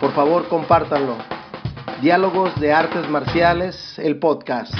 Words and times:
Por 0.00 0.12
favor, 0.12 0.48
compártanlo. 0.48 1.16
Diálogos 2.00 2.58
de 2.60 2.72
Artes 2.72 3.08
Marciales, 3.08 3.98
el 3.98 4.18
podcast. 4.18 4.72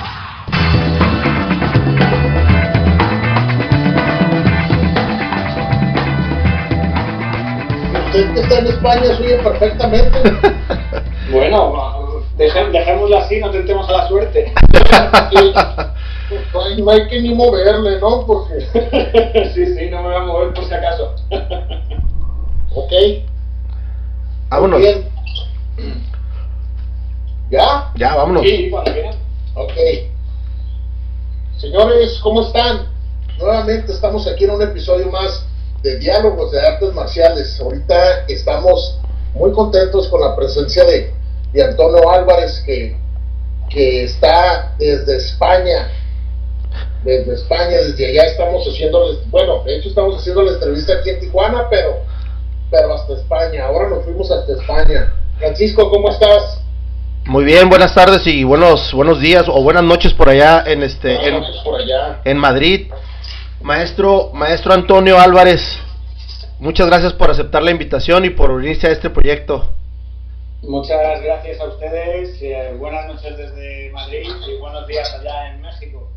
Usted 8.06 8.34
que 8.34 8.40
está 8.40 8.58
en 8.58 8.66
España 8.66 9.04
se 9.16 9.22
oye 9.22 9.36
perfectamente. 9.38 10.18
Bueno, 11.30 12.24
deje- 12.36 12.70
dejémoslo 12.72 13.18
así, 13.18 13.38
no 13.38 13.52
tentemos 13.52 13.88
a 13.88 13.92
la 13.92 14.08
suerte. 14.08 14.52
No 16.54 16.62
hay, 16.62 16.80
no 16.80 16.90
hay 16.92 17.08
que 17.08 17.20
ni 17.22 17.34
moverle, 17.34 17.98
¿no? 17.98 18.24
Porque. 18.24 18.60
sí, 19.54 19.66
sí, 19.66 19.90
no 19.90 19.96
me 20.00 20.08
voy 20.10 20.14
a 20.16 20.20
mover 20.20 20.54
por 20.54 20.64
si 20.64 20.72
acaso. 20.74 21.12
Ok. 22.72 22.92
Vámonos. 24.48 24.78
Bien. 24.78 25.08
¿Ya? 27.50 27.92
Ya, 27.96 28.14
vámonos. 28.14 28.42
Sí, 28.42 28.70
quieran. 28.84 29.16
Ok. 29.54 29.72
Señores, 31.58 32.18
¿cómo 32.22 32.42
están? 32.42 32.86
Nuevamente 33.38 33.92
estamos 33.92 34.26
aquí 34.26 34.44
en 34.44 34.50
un 34.50 34.62
episodio 34.62 35.10
más 35.10 35.44
de 35.82 35.98
Diálogos 35.98 36.52
de 36.52 36.60
Artes 36.60 36.94
Marciales. 36.94 37.60
Ahorita 37.60 38.24
estamos 38.28 39.00
muy 39.34 39.52
contentos 39.52 40.08
con 40.08 40.20
la 40.20 40.36
presencia 40.36 40.84
de, 40.84 41.12
de 41.52 41.64
Antonio 41.64 42.08
Álvarez, 42.08 42.62
que, 42.64 42.96
que 43.68 44.04
está 44.04 44.74
desde 44.78 45.16
España. 45.16 45.90
Desde 47.02 47.34
España, 47.34 47.78
desde 47.78 48.06
allá 48.08 48.30
estamos 48.30 48.66
haciéndoles, 48.66 49.18
bueno, 49.30 49.64
de 49.64 49.78
hecho 49.78 49.88
estamos 49.88 50.16
haciendo 50.16 50.42
la 50.42 50.52
entrevista 50.52 50.94
aquí 50.94 51.10
en 51.10 51.20
Tijuana, 51.20 51.66
pero, 51.68 52.02
pero 52.70 52.94
hasta 52.94 53.14
España. 53.14 53.66
Ahora 53.66 53.88
nos 53.88 54.04
fuimos 54.04 54.30
hasta 54.30 54.52
España. 54.52 55.12
Francisco, 55.40 55.90
¿cómo 55.90 56.10
estás? 56.10 56.60
Muy 57.24 57.44
bien, 57.44 57.68
buenas 57.70 57.94
tardes 57.94 58.26
y 58.26 58.44
buenos 58.44 58.92
buenos 58.92 59.20
días 59.20 59.46
o 59.48 59.62
buenas 59.62 59.82
noches 59.82 60.12
por 60.12 60.28
allá 60.28 60.62
en 60.66 60.82
este 60.82 61.14
en, 61.14 61.20
Buenas 61.32 61.40
noches 61.48 61.62
por 61.64 61.80
allá. 61.80 62.20
en 62.24 62.36
Madrid. 62.36 62.90
Maestro 63.62 64.30
maestro 64.34 64.74
Antonio 64.74 65.18
Álvarez, 65.18 65.62
muchas 66.58 66.86
gracias 66.88 67.14
por 67.14 67.30
aceptar 67.30 67.62
la 67.62 67.70
invitación 67.70 68.24
y 68.26 68.30
por 68.30 68.50
unirse 68.50 68.86
a 68.86 68.90
este 68.90 69.08
proyecto. 69.10 69.70
Muchas 70.62 71.22
gracias 71.22 71.58
a 71.58 71.64
ustedes. 71.64 72.38
eh, 72.42 72.74
buenas 72.78 73.06
noches 73.06 73.34
desde 73.36 73.90
Madrid 73.92 74.28
y 74.46 74.60
buenos 74.60 74.86
días 74.86 75.10
allá 75.18 75.54
en 75.54 75.62
México. 75.62 76.10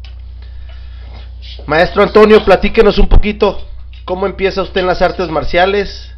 Maestro 1.66 2.04
Antonio, 2.04 2.44
platíquenos 2.44 2.98
un 2.98 3.08
poquito 3.08 3.62
cómo 4.04 4.26
empieza 4.26 4.62
usted 4.62 4.82
en 4.82 4.88
las 4.88 5.02
artes 5.02 5.30
marciales. 5.30 6.13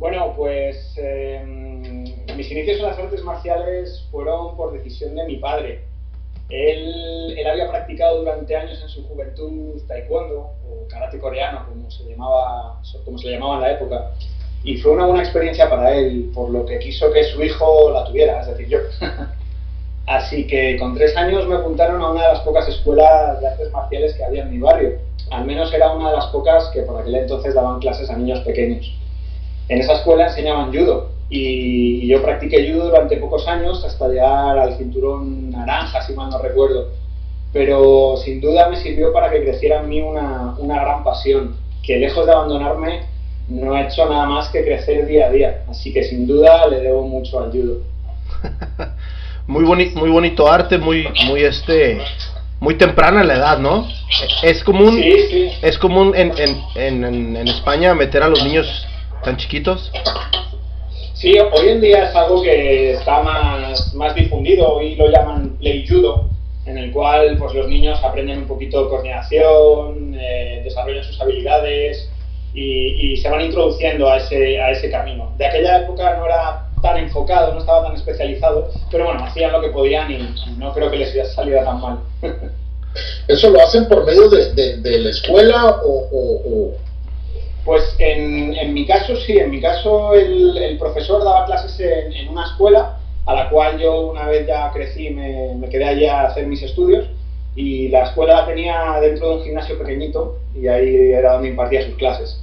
Bueno, 0.00 0.32
pues 0.34 0.94
eh, 0.96 1.44
mis 2.34 2.50
inicios 2.50 2.78
en 2.78 2.86
las 2.86 2.98
artes 2.98 3.22
marciales 3.22 4.08
fueron 4.10 4.56
por 4.56 4.72
decisión 4.72 5.14
de 5.14 5.26
mi 5.26 5.36
padre. 5.36 5.84
Él, 6.48 7.34
él 7.36 7.46
había 7.46 7.68
practicado 7.68 8.20
durante 8.20 8.56
años 8.56 8.80
en 8.82 8.88
su 8.88 9.06
juventud 9.06 9.78
taekwondo 9.86 10.52
o 10.66 10.88
karate 10.88 11.18
coreano, 11.18 11.66
como 11.68 11.90
se 11.90 12.04
llamaba, 12.04 12.80
como 13.04 13.18
se 13.18 13.26
le 13.26 13.34
llamaba 13.34 13.56
en 13.56 13.60
la 13.60 13.72
época, 13.72 14.12
y 14.64 14.78
fue 14.78 14.92
una 14.92 15.04
buena 15.04 15.22
experiencia 15.22 15.68
para 15.68 15.94
él, 15.94 16.30
por 16.34 16.48
lo 16.48 16.64
que 16.64 16.78
quiso 16.78 17.12
que 17.12 17.22
su 17.24 17.42
hijo 17.42 17.90
la 17.90 18.06
tuviera, 18.06 18.40
es 18.40 18.46
decir, 18.46 18.68
yo. 18.68 18.78
Así 20.06 20.46
que 20.46 20.78
con 20.78 20.94
tres 20.94 21.14
años 21.14 21.46
me 21.46 21.56
apuntaron 21.56 22.00
a 22.00 22.10
una 22.10 22.22
de 22.22 22.28
las 22.28 22.40
pocas 22.40 22.66
escuelas 22.66 23.38
de 23.38 23.48
artes 23.48 23.70
marciales 23.70 24.14
que 24.14 24.24
había 24.24 24.44
en 24.44 24.50
mi 24.50 24.60
barrio. 24.60 24.98
Al 25.30 25.44
menos 25.44 25.70
era 25.74 25.92
una 25.92 26.08
de 26.08 26.16
las 26.16 26.26
pocas 26.28 26.70
que 26.72 26.80
por 26.84 27.02
aquel 27.02 27.16
entonces 27.16 27.54
daban 27.54 27.80
clases 27.80 28.08
a 28.08 28.16
niños 28.16 28.40
pequeños. 28.40 28.90
En 29.70 29.78
esa 29.80 29.94
escuela 29.94 30.26
enseñaban 30.26 30.72
judo 30.72 31.10
y 31.30 32.06
yo 32.08 32.20
practiqué 32.22 32.70
judo 32.72 32.86
durante 32.86 33.16
pocos 33.18 33.46
años 33.46 33.84
hasta 33.84 34.08
llegar 34.08 34.58
al 34.58 34.76
cinturón 34.76 35.50
naranja, 35.50 36.02
si 36.02 36.12
mal 36.12 36.28
no 36.28 36.38
recuerdo. 36.38 36.88
Pero 37.52 38.16
sin 38.16 38.40
duda 38.40 38.68
me 38.68 38.76
sirvió 38.76 39.12
para 39.12 39.30
que 39.30 39.42
creciera 39.42 39.80
en 39.80 39.88
mí 39.88 40.00
una, 40.00 40.54
una 40.58 40.80
gran 40.82 41.02
pasión, 41.04 41.56
que 41.82 41.98
lejos 41.98 42.26
de 42.26 42.32
abandonarme 42.32 43.00
no 43.48 43.76
he 43.76 43.86
hecho 43.86 44.08
nada 44.08 44.26
más 44.26 44.48
que 44.50 44.64
crecer 44.64 45.06
día 45.06 45.26
a 45.26 45.30
día. 45.30 45.62
Así 45.68 45.92
que 45.92 46.02
sin 46.04 46.26
duda 46.26 46.66
le 46.68 46.80
debo 46.80 47.06
mucho 47.06 47.40
al 47.40 47.50
judo. 47.50 47.78
Muy 49.46 49.64
bonito, 49.64 49.98
muy 49.98 50.10
bonito 50.10 50.46
arte, 50.48 50.78
muy 50.78 51.08
muy 51.26 51.42
este 51.42 51.98
muy 52.60 52.74
temprana 52.76 53.24
la 53.24 53.34
edad, 53.34 53.58
¿no? 53.58 53.84
Es 54.44 54.62
común 54.62 54.94
Sí, 54.96 55.12
sí. 55.28 55.50
es 55.62 55.76
común 55.78 56.12
en, 56.14 56.32
en, 56.38 56.56
en, 56.76 57.04
en- 57.04 57.36
en 57.36 57.48
España 57.48 57.92
meter 57.94 58.22
a 58.22 58.28
los 58.28 58.44
niños 58.44 58.86
tan 59.24 59.36
chiquitos. 59.36 59.90
Sí, 61.14 61.34
hoy 61.38 61.68
en 61.68 61.80
día 61.80 62.08
es 62.08 62.14
algo 62.16 62.42
que 62.42 62.92
está 62.92 63.20
más, 63.22 63.94
más 63.94 64.14
difundido 64.14 64.80
y 64.80 64.94
lo 64.96 65.08
llaman 65.10 65.56
play 65.58 65.86
judo, 65.86 66.30
en 66.64 66.78
el 66.78 66.92
cual 66.92 67.36
pues, 67.38 67.52
los 67.54 67.68
niños 67.68 68.02
aprenden 68.02 68.38
un 68.38 68.46
poquito 68.46 68.84
de 68.84 68.88
coordinación, 68.88 70.14
eh, 70.18 70.62
desarrollan 70.64 71.04
sus 71.04 71.20
habilidades 71.20 72.08
y, 72.54 73.12
y 73.12 73.16
se 73.18 73.28
van 73.28 73.42
introduciendo 73.42 74.08
a 74.08 74.16
ese, 74.16 74.58
a 74.60 74.70
ese 74.70 74.90
camino. 74.90 75.32
De 75.36 75.46
aquella 75.46 75.80
época 75.80 76.16
no 76.16 76.24
era 76.24 76.66
tan 76.80 76.96
enfocado, 76.96 77.52
no 77.52 77.60
estaba 77.60 77.82
tan 77.88 77.96
especializado, 77.96 78.70
pero 78.90 79.04
bueno, 79.04 79.22
hacían 79.24 79.52
lo 79.52 79.60
que 79.60 79.68
podían 79.68 80.10
y, 80.10 80.14
y 80.14 80.50
no 80.56 80.72
creo 80.72 80.90
que 80.90 80.96
les 80.96 81.34
saliera 81.34 81.64
tan 81.64 81.80
mal. 81.82 81.98
¿Eso 83.28 83.50
lo 83.50 83.60
hacen 83.60 83.86
por 83.88 84.04
medio 84.06 84.28
de, 84.30 84.52
de- 84.54 84.76
de 84.78 84.98
la 84.98 85.10
escuela 85.10 85.66
o, 85.84 86.08
o- 86.10 86.42
o- 86.70 86.74
Pues 87.70 87.94
en, 88.00 88.52
en 88.56 88.74
mi 88.74 88.84
caso 88.84 89.14
sí, 89.14 89.38
en 89.38 89.48
mi 89.48 89.60
caso 89.60 90.12
el, 90.14 90.58
el 90.58 90.76
profesor 90.76 91.22
daba 91.22 91.44
clases 91.46 91.78
en, 91.78 92.12
en 92.14 92.28
una 92.30 92.44
escuela 92.46 92.98
a 93.26 93.32
la 93.32 93.48
cual 93.48 93.78
yo 93.78 94.08
una 94.10 94.26
vez 94.26 94.44
ya 94.44 94.72
crecí 94.72 95.10
me, 95.10 95.54
me 95.54 95.68
quedé 95.68 95.84
allí 95.84 96.04
a 96.04 96.22
hacer 96.22 96.48
mis 96.48 96.60
estudios 96.64 97.06
y 97.54 97.86
la 97.90 98.06
escuela 98.06 98.40
la 98.40 98.46
tenía 98.46 98.98
dentro 99.00 99.28
de 99.28 99.36
un 99.36 99.44
gimnasio 99.44 99.78
pequeñito 99.78 100.38
y 100.60 100.66
ahí 100.66 101.12
era 101.12 101.34
donde 101.34 101.50
impartía 101.50 101.86
sus 101.86 101.94
clases. 101.94 102.42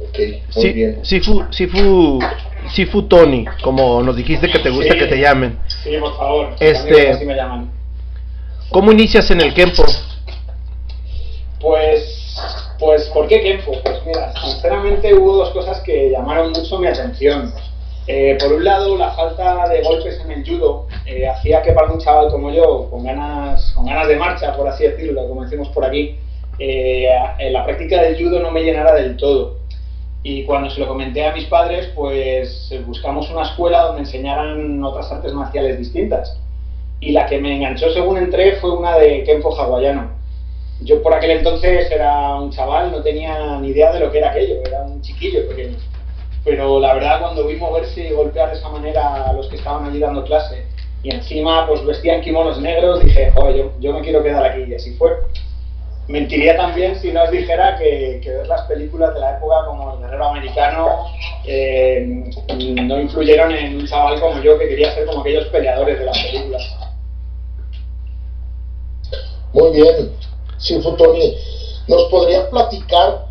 Ok, 0.00 0.18
muy 0.18 0.62
Sí, 0.64 0.72
bien. 0.72 1.04
Sifu, 1.04 1.44
Sifu, 1.52 2.18
Sifu 2.74 3.02
Tony, 3.02 3.44
como 3.62 4.02
nos 4.02 4.16
dijiste 4.16 4.48
que 4.50 4.58
te 4.58 4.70
gusta 4.70 4.94
Sí. 4.94 4.98
que 4.98 5.06
te 5.06 5.20
llamen. 5.20 5.60
Sí, 5.84 5.90
por 6.00 6.16
favor, 6.16 6.56
Este- 6.58 7.10
así 7.10 7.24
me 7.24 7.36
llaman. 7.36 7.70
¿Cómo 8.70 8.90
inicias 8.90 9.30
en 9.30 9.42
el 9.42 9.54
Kempo? 9.54 9.84
Pues, 11.60 12.16
pues, 12.78 13.08
¿por 13.08 13.26
qué 13.26 13.40
Kenpo? 13.40 13.72
Pues 13.82 14.00
mira, 14.06 14.32
sinceramente 14.40 15.14
hubo 15.14 15.36
dos 15.36 15.50
cosas 15.50 15.80
que 15.80 16.10
llamaron 16.10 16.52
mucho 16.52 16.78
mi 16.78 16.86
atención. 16.86 17.52
Eh, 18.06 18.38
por 18.40 18.52
un 18.52 18.64
lado, 18.64 18.96
la 18.96 19.10
falta 19.10 19.68
de 19.68 19.82
golpes 19.82 20.18
en 20.24 20.30
el 20.30 20.48
judo 20.48 20.86
eh, 21.04 21.28
hacía 21.28 21.60
que 21.60 21.72
para 21.72 21.92
un 21.92 21.98
chaval 21.98 22.30
como 22.30 22.50
yo, 22.50 22.88
con 22.90 23.04
ganas, 23.04 23.72
con 23.72 23.84
ganas 23.84 24.08
de 24.08 24.16
marcha, 24.16 24.56
por 24.56 24.66
así 24.66 24.84
decirlo, 24.84 25.28
como 25.28 25.44
decimos 25.44 25.68
por 25.68 25.84
aquí, 25.84 26.16
eh, 26.58 27.06
la 27.50 27.64
práctica 27.64 28.00
del 28.00 28.16
judo 28.16 28.40
no 28.40 28.50
me 28.50 28.62
llenara 28.62 28.94
del 28.94 29.16
todo. 29.16 29.58
Y 30.22 30.44
cuando 30.44 30.70
se 30.70 30.80
lo 30.80 30.88
comenté 30.88 31.24
a 31.26 31.34
mis 31.34 31.44
padres, 31.46 31.92
pues 31.94 32.72
buscamos 32.86 33.30
una 33.30 33.42
escuela 33.42 33.82
donde 33.82 34.00
enseñaran 34.00 34.82
otras 34.82 35.12
artes 35.12 35.32
marciales 35.32 35.78
distintas. 35.78 36.40
Y 37.00 37.12
la 37.12 37.26
que 37.26 37.38
me 37.38 37.54
enganchó 37.54 37.90
según 37.90 38.18
entré 38.18 38.56
fue 38.56 38.70
una 38.70 38.96
de 38.96 39.22
Kenpo 39.24 39.54
hawaiano. 39.54 40.17
Yo 40.80 41.02
por 41.02 41.12
aquel 41.12 41.32
entonces 41.32 41.90
era 41.90 42.36
un 42.36 42.50
chaval, 42.50 42.92
no 42.92 43.02
tenía 43.02 43.58
ni 43.60 43.68
idea 43.68 43.92
de 43.92 44.00
lo 44.00 44.12
que 44.12 44.18
era 44.18 44.30
aquello, 44.30 44.60
era 44.64 44.82
un 44.82 45.00
chiquillo 45.02 45.48
pequeño. 45.48 45.76
Pero 46.44 46.78
la 46.78 46.94
verdad 46.94 47.20
cuando 47.20 47.46
vi 47.46 47.56
moverse 47.56 48.08
y 48.08 48.12
golpear 48.12 48.50
de 48.50 48.58
esa 48.58 48.68
manera 48.68 49.28
a 49.28 49.32
los 49.32 49.48
que 49.48 49.56
estaban 49.56 49.84
allí 49.84 49.98
dando 49.98 50.24
clase 50.24 50.66
y 51.02 51.14
encima 51.14 51.66
pues 51.66 51.84
vestían 51.84 52.20
kimonos 52.22 52.60
negros, 52.60 53.04
dije, 53.04 53.30
joder, 53.32 53.56
yo, 53.56 53.72
yo 53.80 53.92
me 53.92 54.02
quiero 54.02 54.22
quedar 54.22 54.44
aquí 54.44 54.64
y 54.68 54.74
así 54.74 54.94
fue. 54.94 55.10
Mentiría 56.08 56.56
también 56.56 56.96
si 56.96 57.12
no 57.12 57.22
os 57.22 57.30
dijera 57.30 57.76
que, 57.76 58.20
que 58.22 58.30
ver 58.30 58.46
las 58.46 58.62
películas 58.62 59.12
de 59.14 59.20
la 59.20 59.36
época 59.36 59.66
como 59.66 59.92
El 59.92 60.00
Guerrero 60.00 60.24
Americano 60.28 61.04
eh, 61.44 62.30
no 62.82 63.00
influyeron 63.00 63.52
en 63.52 63.76
un 63.76 63.86
chaval 63.86 64.18
como 64.18 64.40
yo 64.40 64.58
que 64.58 64.68
quería 64.68 64.94
ser 64.94 65.04
como 65.06 65.20
aquellos 65.20 65.46
peleadores 65.48 65.98
de 65.98 66.04
las 66.06 66.18
películas. 66.18 66.76
Muy 69.52 69.72
bien. 69.72 70.12
Sí, 70.58 70.80
Tony, 70.82 71.36
¿nos 71.86 72.04
podría 72.04 72.50
platicar 72.50 73.26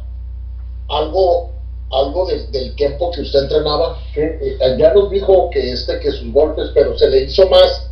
algo 0.90 1.52
algo 1.92 2.28
del 2.28 2.76
tiempo 2.76 3.12
que 3.12 3.22
usted 3.22 3.44
entrenaba. 3.44 4.00
Eh, 4.16 4.58
ya 4.78 4.94
nos 4.94 5.10
dijo 5.10 5.50
que 5.50 5.72
este 5.72 6.00
que 6.00 6.12
sus 6.12 6.32
golpes, 6.34 6.72
pero 6.74 6.98
se 6.98 7.10
le 7.10 7.24
hizo 7.24 7.48
más, 7.48 7.90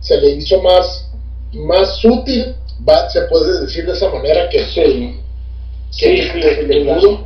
se 0.00 0.20
le 0.20 0.30
hizo 0.30 0.60
más, 0.62 1.10
más 1.52 1.96
sutil, 1.98 2.56
se 3.08 3.22
puede 3.22 3.60
decir 3.60 3.86
de 3.86 3.92
esa 3.92 4.10
manera 4.10 4.48
que 4.48 4.64
sí, 4.66 5.20
sí, 5.90 6.22
sin, 6.22 6.84
duda, 6.84 7.18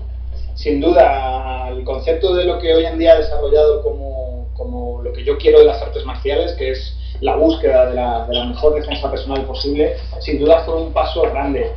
sin 0.55 0.81
duda, 0.81 1.69
el 1.71 1.85
concepto 1.85 2.35
de 2.35 2.45
lo 2.45 2.59
que 2.59 2.75
hoy 2.75 2.85
en 2.85 2.99
día 2.99 3.15
ha 3.15 3.19
desarrollado 3.19 3.83
como, 3.83 4.49
como 4.55 5.03
lo 5.03 5.13
que 5.13 5.25
yo 5.25 5.39
quiero 5.39 5.61
de 5.61 5.65
las 5.65 5.81
artes 5.81 6.05
marciales, 6.05 6.53
que 6.53 6.73
es 6.73 6.95
la 7.21 7.37
búsqueda 7.37 7.87
de 7.87 7.95
la, 7.95 8.27
de 8.27 8.35
la 8.35 8.45
mejor 8.45 8.75
defensa 8.75 9.11
personal 9.11 9.45
posible, 9.45 9.97
sin 10.21 10.39
duda 10.39 10.63
fue 10.65 10.77
un 10.77 10.93
paso 10.93 11.23
grande 11.23 11.73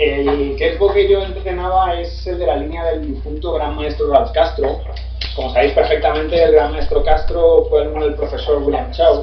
el 0.00 0.56
Kempo 0.56 0.92
que 0.92 1.08
yo 1.08 1.22
entrenaba 1.22 2.00
es 2.00 2.26
el 2.26 2.38
de 2.38 2.46
la 2.46 2.56
línea 2.56 2.84
del 2.86 3.06
difunto 3.06 3.52
gran 3.52 3.76
maestro 3.76 4.10
Ralph 4.10 4.30
Castro. 4.32 4.80
Como 5.36 5.52
sabéis 5.52 5.72
perfectamente, 5.72 6.42
el 6.42 6.52
gran 6.52 6.72
maestro 6.72 7.04
Castro 7.04 7.66
fue 7.68 7.82
el 7.82 7.92
del 7.92 8.14
profesor 8.14 8.62
William 8.62 8.90
Chow. 8.92 9.20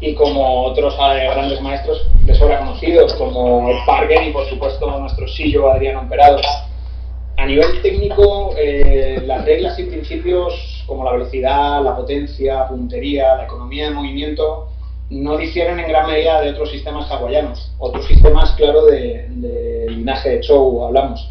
Y 0.00 0.14
como 0.14 0.66
otros 0.66 0.94
eh, 0.94 1.28
grandes 1.30 1.60
maestros 1.62 2.06
de 2.20 2.34
sobra 2.34 2.58
conocidos, 2.58 3.14
como 3.14 3.70
Parker 3.86 4.22
y 4.24 4.30
por 4.30 4.46
supuesto 4.48 4.90
nuestro 4.98 5.26
sillo 5.26 5.72
Adriano 5.72 6.02
Emperado. 6.02 6.38
A 7.38 7.46
nivel 7.46 7.80
técnico, 7.80 8.54
eh, 8.58 9.22
las 9.24 9.44
reglas 9.46 9.78
y 9.78 9.84
principios 9.84 10.77
como 10.88 11.04
la 11.04 11.12
velocidad, 11.12 11.84
la 11.84 11.94
potencia, 11.94 12.66
puntería, 12.66 13.36
la 13.36 13.44
economía 13.44 13.84
de 13.84 13.94
movimiento, 13.94 14.68
no 15.10 15.36
difieren 15.36 15.78
en 15.78 15.88
gran 15.88 16.06
medida 16.06 16.40
de 16.40 16.50
otros 16.50 16.70
sistemas 16.70 17.10
hawaianos, 17.10 17.70
otros 17.78 18.06
sistemas, 18.06 18.52
claro, 18.52 18.86
de, 18.86 19.26
de 19.28 19.86
linaje 19.90 20.30
de 20.30 20.40
show 20.40 20.84
hablamos. 20.84 21.28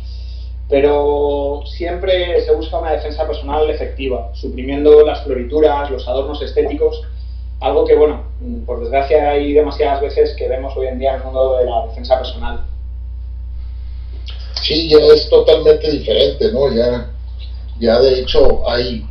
Pero 0.70 1.64
siempre 1.66 2.42
se 2.42 2.54
busca 2.54 2.80
una 2.80 2.92
defensa 2.92 3.26
personal 3.28 3.70
efectiva, 3.70 4.32
suprimiendo 4.34 5.06
las 5.06 5.24
florituras, 5.24 5.90
los 5.92 6.08
adornos 6.08 6.42
estéticos, 6.42 7.02
algo 7.60 7.86
que, 7.86 7.96
bueno, 7.96 8.24
por 8.66 8.82
desgracia 8.82 9.32
hay 9.32 9.54
demasiadas 9.54 10.02
veces 10.02 10.36
que 10.38 10.48
vemos 10.48 10.76
hoy 10.78 10.88
en 10.88 11.00
día 11.00 11.12
en 11.12 11.18
el 11.18 11.24
mundo 11.24 11.58
de 11.58 11.66
la 11.66 11.88
defensa 11.88 12.18
personal. 12.18 12.66
Sí, 14.62 14.90
ya 14.90 14.98
es 15.14 15.30
totalmente 15.30 15.90
diferente, 15.90 16.52
¿no? 16.52 16.72
Ya, 16.74 17.10
ya 17.80 18.00
de 18.00 18.20
hecho 18.20 18.70
hay, 18.70 19.06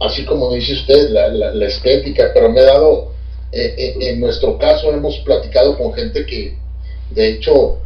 así 0.00 0.24
como 0.24 0.52
dice 0.52 0.74
usted, 0.74 1.10
la, 1.10 1.28
la 1.28 1.66
estética, 1.66 2.30
pero 2.34 2.50
me 2.50 2.60
he 2.60 2.64
dado 2.64 3.16
eh, 3.52 3.74
eh, 3.78 3.96
en 4.00 4.20
nuestro 4.20 4.58
caso 4.58 4.92
hemos 4.92 5.18
platicado 5.20 5.78
con 5.78 5.94
gente 5.94 6.26
que 6.26 6.58
de 7.10 7.28
hecho 7.28 7.78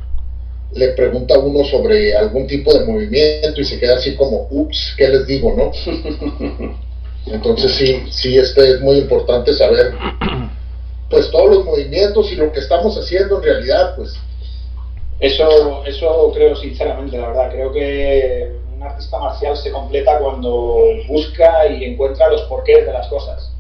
le 0.72 0.88
pregunta 0.88 1.34
a 1.34 1.38
uno 1.38 1.64
sobre 1.64 2.16
algún 2.16 2.46
tipo 2.46 2.72
de 2.72 2.84
movimiento 2.84 3.60
y 3.60 3.64
se 3.64 3.78
queda 3.78 3.96
así 3.96 4.16
como, 4.16 4.48
ups, 4.50 4.94
¿qué 4.96 5.08
les 5.08 5.26
digo, 5.26 5.54
no? 5.56 5.70
Entonces 7.26 7.72
sí, 7.72 8.02
sí, 8.10 8.38
este 8.38 8.70
es 8.70 8.80
muy 8.80 8.96
importante 8.98 9.52
saber 9.52 9.92
pues 11.10 11.30
todos 11.30 11.50
los 11.50 11.64
movimientos 11.64 12.32
y 12.32 12.36
lo 12.36 12.50
que 12.52 12.60
estamos 12.60 12.96
haciendo 12.96 13.36
en 13.38 13.42
realidad, 13.42 13.94
pues. 13.96 14.14
Eso, 15.18 15.84
eso 15.84 16.32
creo 16.34 16.56
sinceramente, 16.56 17.18
la 17.18 17.28
verdad, 17.28 17.50
creo 17.52 17.72
que 17.72 18.52
un 18.80 18.86
artista 18.86 19.18
marcial 19.18 19.56
se 19.58 19.70
completa 19.70 20.18
cuando 20.18 20.78
busca 21.06 21.66
y 21.66 21.84
encuentra 21.84 22.30
los 22.30 22.42
porqués 22.42 22.86
de 22.86 22.92
las 22.92 23.08
cosas. 23.08 23.52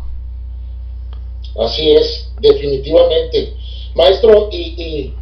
Así 1.62 1.92
es, 1.92 2.32
definitivamente. 2.40 3.54
Maestro, 3.94 4.48
y, 4.50 5.12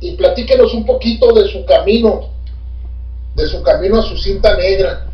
y, 0.00 0.12
platíquenos 0.12 0.74
un 0.74 0.84
poquito 0.84 1.32
de 1.32 1.46
su 1.48 1.64
camino, 1.64 2.30
de 3.36 3.46
su 3.46 3.62
camino 3.62 4.00
a 4.00 4.02
su 4.02 4.16
cinta 4.16 4.56
negra. 4.56 5.06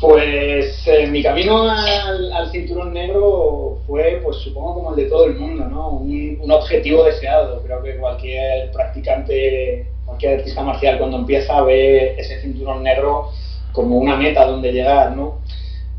Pues 0.00 0.86
eh, 0.86 1.06
mi 1.08 1.22
camino 1.22 1.68
al, 1.68 2.50
cinturón 2.50 2.94
negro 2.94 3.80
fue, 3.86 4.22
pues 4.24 4.38
supongo 4.38 4.74
como 4.74 4.90
el 4.92 4.96
de 4.96 5.10
todo 5.10 5.26
el 5.26 5.34
mundo, 5.34 5.66
¿no? 5.66 5.88
Un, 5.90 6.38
un, 6.40 6.50
objetivo 6.50 7.04
deseado. 7.04 7.62
Creo 7.62 7.82
que 7.82 7.98
cualquier 7.98 8.70
practicante, 8.72 9.89
cualquier 10.20 10.40
artista 10.40 10.62
marcial 10.62 10.98
cuando 10.98 11.16
empieza 11.16 11.62
ve 11.62 12.14
ese 12.18 12.40
cinturón 12.40 12.82
negro 12.82 13.30
como 13.72 13.96
una 13.96 14.16
meta 14.16 14.44
donde 14.44 14.72
llegar, 14.72 15.16
¿no? 15.16 15.38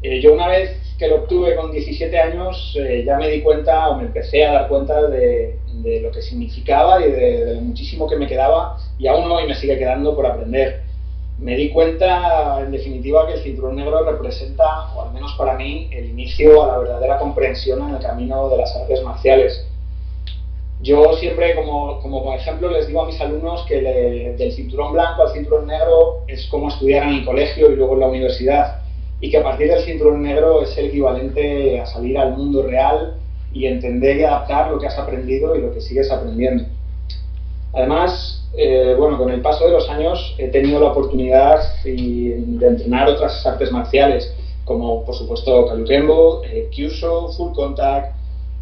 Eh, 0.04 0.22
yo 0.22 0.34
una 0.34 0.48
vez 0.48 0.78
que 1.00 1.08
lo 1.08 1.24
obtuve 1.24 1.56
con 1.56 1.72
17 1.72 2.20
años, 2.20 2.78
eh, 2.80 3.04
ya 3.06 3.18
me 3.18 3.30
di 3.30 3.42
cuenta 3.42 3.90
o 3.90 3.98
me 3.98 4.04
empecé 4.04 4.46
a 4.46 4.52
dar 4.52 4.68
cuenta 4.68 5.08
de, 5.08 5.58
lo 6.02 6.12
que 6.12 6.22
significaba 6.22 7.04
y 7.04 7.10
de, 7.10 7.56
lo 7.56 7.62
muchísimo 7.62 8.08
que 8.08 8.16
me 8.16 8.28
quedaba 8.28 8.78
y 9.00 9.08
aún 9.08 9.32
hoy 9.32 9.48
me 9.48 9.56
sigue 9.56 9.80
quedando 9.80 10.16
por 10.16 10.28
aprender. 10.28 10.84
Me 11.40 11.56
di 11.56 11.72
cuenta, 11.72 12.60
en 12.62 12.72
definitiva, 12.72 13.26
que 13.26 13.34
el 13.34 13.40
cinturón 13.40 13.76
negro 13.76 14.04
representa, 14.04 14.94
o 14.94 15.02
al 15.02 15.12
menos 15.12 15.34
para 15.40 15.56
mí, 15.56 15.90
el 15.92 16.06
inicio 16.06 16.64
a 16.64 16.68
la 16.68 16.78
verdadera 16.78 17.18
comprensión 17.18 17.82
en 17.90 17.96
el 17.96 18.02
camino 18.02 18.50
de 18.50 18.58
las 18.58 18.76
artes 18.76 19.02
marciales. 19.02 19.66
Yo 20.82 21.14
siempre, 21.14 21.56
como, 21.56 22.00
como 22.02 22.24
por 22.24 22.36
ejemplo, 22.36 22.70
les 22.70 22.88
digo 22.88 23.04
a 23.04 23.06
mis 23.06 23.22
alumnos 23.22 23.64
que 23.68 23.82
del 24.38 24.52
cinturón 24.52 24.94
blanco 24.94 25.24
al 25.24 25.34
cinturón 25.34 25.68
negro 25.68 26.24
es 26.28 26.48
como 26.48 26.70
estudiar 26.70 27.04
en 27.04 27.16
el 27.16 27.26
colegio 27.26 27.72
y 27.72 27.76
luego 27.76 27.94
en 27.94 28.00
la 28.00 28.08
universidad 28.08 28.82
y 29.20 29.30
que 29.30 29.38
a 29.38 29.44
partir 29.44 29.68
del 29.68 29.84
cinturón 29.84 30.24
negro 30.24 30.64
es 30.64 30.76
el 30.78 30.88
equivalente 30.88 31.80
a 31.80 31.86
salir 31.86 32.18
al 32.18 32.36
mundo 32.36 32.64
real 32.64 33.18
y 33.54 33.68
entender 33.68 34.18
y 34.18 34.24
adaptar 34.24 34.72
lo 34.72 34.80
que 34.80 34.88
has 34.88 34.98
aprendido 34.98 35.56
y 35.56 35.62
lo 35.62 35.72
que 35.72 35.82
sigues 35.82 36.12
aprendiendo. 36.12 36.64
Además, 37.74 38.50
eh, 38.58 38.96
bueno, 38.98 39.18
con 39.20 39.30
el 39.30 39.42
paso 39.42 39.66
de 39.66 39.72
los 39.72 39.88
años 39.88 40.36
he 40.40 40.48
tenido 40.48 40.80
la 40.80 40.88
oportunidad 40.88 41.60
de 41.84 42.36
entrenar 42.62 43.08
otras 43.08 43.46
artes 43.46 43.72
marciales, 43.72 44.34
como 44.66 45.06
por 45.06 45.14
supuesto 45.14 45.68
Kalukembo, 45.68 46.42
eh, 46.44 46.70
Kyusho, 46.72 47.30
Full 47.34 47.54
Contact, 47.54 48.16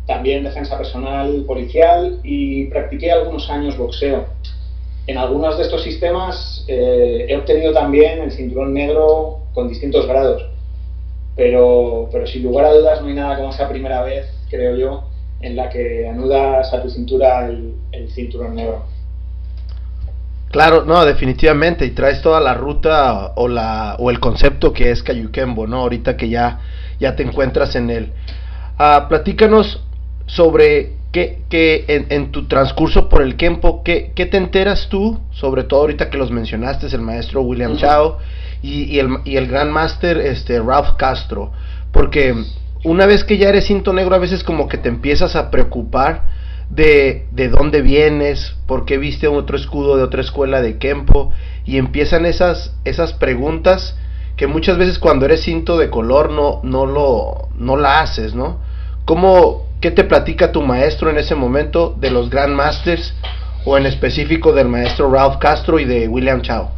también 0.09 0.43
defensa 0.43 0.75
personal 0.75 1.43
policial 1.45 2.19
y 2.23 2.65
practiqué 2.65 3.11
algunos 3.11 3.47
años 3.51 3.77
boxeo. 3.77 4.25
En 5.05 5.19
algunos 5.19 5.55
de 5.55 5.63
estos 5.63 5.83
sistemas 5.83 6.65
eh, 6.67 7.27
he 7.29 7.37
obtenido 7.37 7.71
también 7.73 8.19
el 8.23 8.31
cinturón 8.31 8.73
negro 8.73 9.43
con 9.53 9.69
distintos 9.69 10.07
grados. 10.07 10.49
Pero, 11.35 12.09
pero 12.11 12.25
sin 12.25 12.41
lugar 12.41 12.65
a 12.65 12.73
dudas 12.73 13.01
no 13.01 13.07
hay 13.07 13.13
nada 13.13 13.37
como 13.37 13.51
esa 13.51 13.69
primera 13.69 14.01
vez, 14.01 14.25
creo 14.49 14.75
yo, 14.75 15.03
en 15.41 15.55
la 15.55 15.69
que 15.69 16.07
anudas 16.07 16.73
a 16.73 16.81
tu 16.81 16.89
cintura 16.89 17.47
el, 17.47 18.09
cinturón 18.09 18.55
negro. 18.55 18.85
Claro, 20.49 20.85
no, 20.85 21.05
definitivamente, 21.05 21.85
y 21.85 21.91
traes 21.91 22.23
toda 22.23 22.39
la 22.39 22.55
ruta 22.55 23.33
o, 23.35 23.47
la, 23.47 23.95
o 23.99 24.09
el 24.09 24.19
concepto 24.19 24.73
que 24.73 24.89
es 24.89 25.03
Cayuquembo, 25.03 25.67
¿no? 25.67 25.81
Ahorita 25.81 26.17
que 26.17 26.29
ya, 26.29 26.61
ya 26.99 27.15
te 27.15 27.21
encuentras 27.21 27.75
en 27.75 27.91
él. 27.91 28.13
Uh, 28.79 29.07
platícanos 29.07 29.83
sobre 30.29 30.93
qué, 31.11 31.41
qué 31.49 31.85
en, 31.87 32.05
en, 32.09 32.31
tu 32.31 32.47
transcurso 32.47 33.09
por 33.09 33.23
el 33.23 33.35
Kempo, 33.35 33.83
¿qué, 33.83 34.11
¿qué, 34.15 34.27
te 34.27 34.37
enteras 34.37 34.87
tú, 34.89 35.19
sobre 35.31 35.63
todo 35.63 35.81
ahorita 35.81 36.09
que 36.09 36.19
los 36.19 36.31
mencionaste, 36.31 36.87
el 36.87 37.01
maestro 37.01 37.41
William 37.41 37.77
Chao, 37.77 38.19
y, 38.61 38.99
el, 38.99 39.19
y 39.25 39.37
el 39.37 39.47
gran 39.47 39.71
máster 39.71 40.17
este, 40.17 40.59
Ralph 40.59 40.97
Castro. 40.97 41.51
Porque 41.91 42.35
una 42.83 43.07
vez 43.07 43.23
que 43.23 43.37
ya 43.37 43.49
eres 43.49 43.65
cinto 43.65 43.91
negro, 43.91 44.15
a 44.15 44.19
veces 44.19 44.43
como 44.43 44.67
que 44.67 44.77
te 44.77 44.89
empiezas 44.89 45.35
a 45.35 45.49
preocupar 45.49 46.27
de, 46.69 47.27
de 47.31 47.49
dónde 47.49 47.81
vienes, 47.81 48.55
por 48.67 48.85
qué 48.85 48.99
viste 48.99 49.27
otro 49.27 49.57
escudo 49.57 49.97
de 49.97 50.03
otra 50.03 50.21
escuela 50.21 50.61
de 50.61 50.77
Kempo, 50.77 51.31
y 51.65 51.77
empiezan 51.77 52.27
esas, 52.27 52.75
esas 52.85 53.13
preguntas 53.13 53.97
que 54.35 54.45
muchas 54.45 54.77
veces 54.77 54.99
cuando 54.99 55.25
eres 55.25 55.41
cinto 55.41 55.77
de 55.77 55.89
color 55.89 56.31
no, 56.31 56.61
no, 56.63 56.85
lo, 56.85 57.49
no 57.57 57.77
la 57.77 58.01
haces, 58.01 58.35
¿no? 58.35 58.59
¿Cómo, 59.05 59.68
¿Qué 59.81 59.91
te 59.91 60.03
platica 60.03 60.51
tu 60.51 60.61
maestro 60.61 61.09
en 61.09 61.17
ese 61.17 61.35
momento 61.35 61.95
de 61.97 62.11
los 62.11 62.29
Grand 62.29 62.53
Masters 62.53 63.13
o 63.63 63.77
en 63.77 63.85
específico 63.85 64.51
del 64.51 64.67
maestro 64.67 65.09
Ralph 65.09 65.37
Castro 65.37 65.79
y 65.79 65.85
de 65.85 66.09
William 66.09 66.41
Chao? 66.41 66.69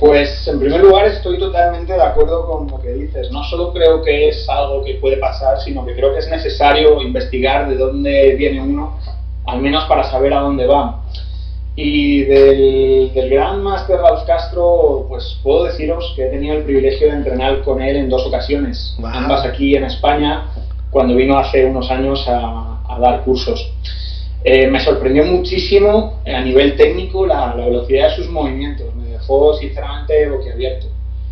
Pues 0.00 0.48
en 0.48 0.58
primer 0.58 0.80
lugar 0.80 1.06
estoy 1.06 1.38
totalmente 1.38 1.92
de 1.92 2.02
acuerdo 2.02 2.44
con 2.44 2.66
lo 2.66 2.82
que 2.82 2.92
dices. 2.92 3.30
No 3.30 3.44
solo 3.44 3.72
creo 3.72 4.02
que 4.02 4.30
es 4.30 4.48
algo 4.48 4.84
que 4.84 4.94
puede 4.94 5.18
pasar, 5.18 5.60
sino 5.60 5.86
que 5.86 5.94
creo 5.94 6.12
que 6.12 6.18
es 6.18 6.28
necesario 6.28 7.00
investigar 7.00 7.68
de 7.68 7.76
dónde 7.76 8.34
viene 8.34 8.60
uno, 8.60 8.98
al 9.46 9.62
menos 9.62 9.84
para 9.84 10.02
saber 10.10 10.34
a 10.34 10.40
dónde 10.40 10.66
va. 10.66 11.04
Y 11.76 12.24
del, 12.24 13.12
gran 13.30 13.62
Master 13.62 14.00
Ralph 14.00 14.26
Castro, 14.26 15.06
pues 15.08 15.38
puedo 15.40 15.64
deciros 15.64 16.12
que 16.16 16.26
he 16.26 16.30
tenido 16.30 16.56
el 16.56 16.64
privilegio 16.64 17.06
de 17.06 17.18
entrenar 17.18 17.62
con 17.62 17.80
él 17.80 17.94
en 17.94 18.08
dos 18.08 18.26
ocasiones, 18.26 18.96
ambas 19.04 19.44
aquí 19.44 19.76
en 19.76 19.84
España, 19.84 20.46
cuando 20.96 21.14
vino 21.14 21.36
hace 21.36 21.62
unos 21.66 21.90
años 21.90 22.26
a, 22.26 22.80
a 22.88 22.98
dar 22.98 23.22
cursos. 23.22 23.70
Eh, 24.42 24.66
me 24.66 24.80
sorprendió 24.80 25.26
muchísimo 25.26 26.22
a 26.24 26.40
nivel 26.40 26.74
técnico 26.74 27.26
la, 27.26 27.54
la 27.54 27.66
velocidad 27.66 28.08
de 28.08 28.16
sus 28.16 28.30
movimientos 28.30 28.86
dejó 29.10 29.52
sinceramente 29.58 30.26
boquiabierto. 30.30 30.86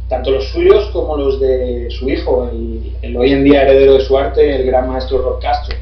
Tanto 0.06 0.32
los 0.32 0.50
suyos 0.50 0.90
como 0.92 1.16
los 1.16 1.40
de 1.40 1.88
su 1.92 2.10
hijo, 2.10 2.50
el, 2.52 3.16
hoy 3.16 3.32
en 3.32 3.42
día 3.42 3.62
heredero 3.62 3.94
de 3.94 4.00
su 4.00 4.18
arte, 4.18 4.54
el 4.54 4.66
gran 4.66 4.86
maestro 4.86 5.22
Rob 5.22 5.40
Castro. 5.40 5.78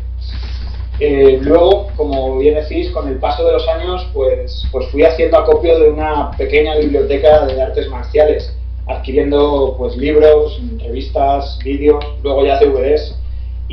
Eh, 1.00 1.40
luego, 1.42 1.88
como 1.96 2.38
bien 2.38 2.54
decís, 2.54 2.88
con 2.92 3.08
el 3.08 3.16
paso 3.16 3.44
de 3.44 3.52
los 3.54 3.66
años, 3.66 4.06
pues, 4.14 4.64
pues 4.70 4.86
fui 4.90 5.02
haciendo 5.02 5.38
acopio 5.38 5.76
de 5.80 5.90
una 5.90 6.30
pequeña 6.38 6.76
biblioteca 6.76 7.46
de 7.46 7.60
artes 7.60 7.88
marciales 7.88 8.56
adquiriendo 8.86 9.74
pues 9.78 9.96
libros, 9.96 10.60
revistas, 10.78 11.58
vídeos, 11.64 12.04
luego 12.22 12.44
ya 12.44 12.58
DVDs, 12.58 13.14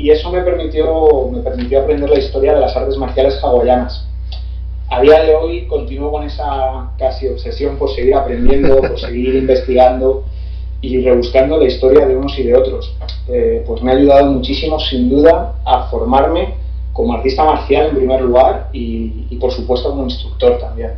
y 0.00 0.10
eso 0.10 0.30
me 0.32 0.40
permitió, 0.40 1.28
me 1.30 1.40
permitió 1.40 1.82
aprender 1.82 2.08
la 2.08 2.18
historia 2.18 2.54
de 2.54 2.60
las 2.60 2.74
artes 2.74 2.96
marciales 2.96 3.38
hawaianas. 3.42 4.06
A 4.88 5.02
día 5.02 5.22
de 5.22 5.34
hoy 5.34 5.66
continúo 5.66 6.10
con 6.10 6.24
esa 6.24 6.90
casi 6.98 7.28
obsesión 7.28 7.76
por 7.76 7.94
seguir 7.94 8.14
aprendiendo, 8.14 8.78
por 8.78 8.98
seguir 9.00 9.34
investigando 9.34 10.24
y 10.80 11.04
rebuscando 11.04 11.58
la 11.58 11.66
historia 11.66 12.06
de 12.06 12.16
unos 12.16 12.36
y 12.38 12.44
de 12.44 12.56
otros. 12.56 12.96
Eh, 13.28 13.62
pues 13.66 13.82
me 13.82 13.92
ha 13.92 13.94
ayudado 13.94 14.32
muchísimo, 14.32 14.80
sin 14.80 15.10
duda, 15.10 15.56
a 15.66 15.90
formarme 15.90 16.54
como 16.94 17.12
artista 17.12 17.44
marcial 17.44 17.90
en 17.90 17.96
primer 17.96 18.22
lugar 18.22 18.70
y, 18.72 19.26
y 19.28 19.36
por 19.36 19.52
supuesto 19.52 19.90
como 19.90 20.04
instructor 20.04 20.58
también. 20.58 20.92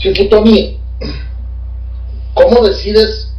Sí, 0.00 0.28
Tony, 0.28 0.78
¿cómo 2.34 2.66
decides 2.66 3.31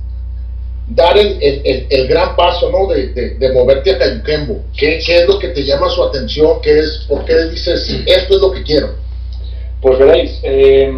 dar 0.87 1.17
el, 1.17 1.37
el, 1.41 1.87
el, 1.89 2.07
gran 2.07 2.35
paso 2.35 2.69
¿no? 2.69 2.87
de, 2.87 3.07
de, 3.09 3.35
de 3.35 3.51
moverte 3.53 3.91
a 3.91 3.97
Cayuquembo? 3.97 4.61
¿Qué, 4.77 4.99
¿Qué, 5.05 5.21
es 5.21 5.27
lo 5.27 5.39
que 5.39 5.49
te 5.49 5.63
llama 5.63 5.89
su 5.89 6.03
atención? 6.03 6.59
¿Qué 6.61 6.79
es, 6.79 7.05
¿Por 7.07 7.23
qué 7.25 7.45
dices, 7.49 8.03
esto 8.05 8.35
es 8.35 8.41
lo 8.41 8.51
que 8.51 8.63
quiero? 8.63 8.95
Pues 9.81 9.97
veréis, 9.99 10.39
eh, 10.43 10.91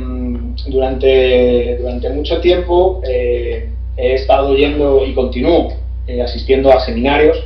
durante, 0.67 1.77
durante 1.77 2.09
mucho 2.09 2.39
tiempo 2.39 3.01
eh, 3.07 3.69
he 3.97 4.13
estado 4.13 4.55
yendo 4.55 5.05
y 5.05 5.13
continúo 5.13 5.73
eh, 6.07 6.21
asistiendo 6.21 6.71
a 6.71 6.79
seminarios. 6.85 7.37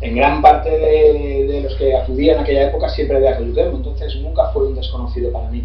En 0.00 0.16
gran 0.16 0.42
parte 0.42 0.68
de, 0.68 1.46
de, 1.46 1.60
los 1.60 1.76
que 1.76 1.94
acudía 1.94 2.32
en 2.32 2.40
aquella 2.40 2.68
época 2.68 2.88
siempre 2.88 3.20
de 3.20 3.30
Cayuquembo, 3.30 3.76
entonces 3.76 4.16
nunca 4.16 4.50
fue 4.52 4.66
un 4.66 4.74
desconocido 4.74 5.30
para 5.30 5.48
mí. 5.48 5.64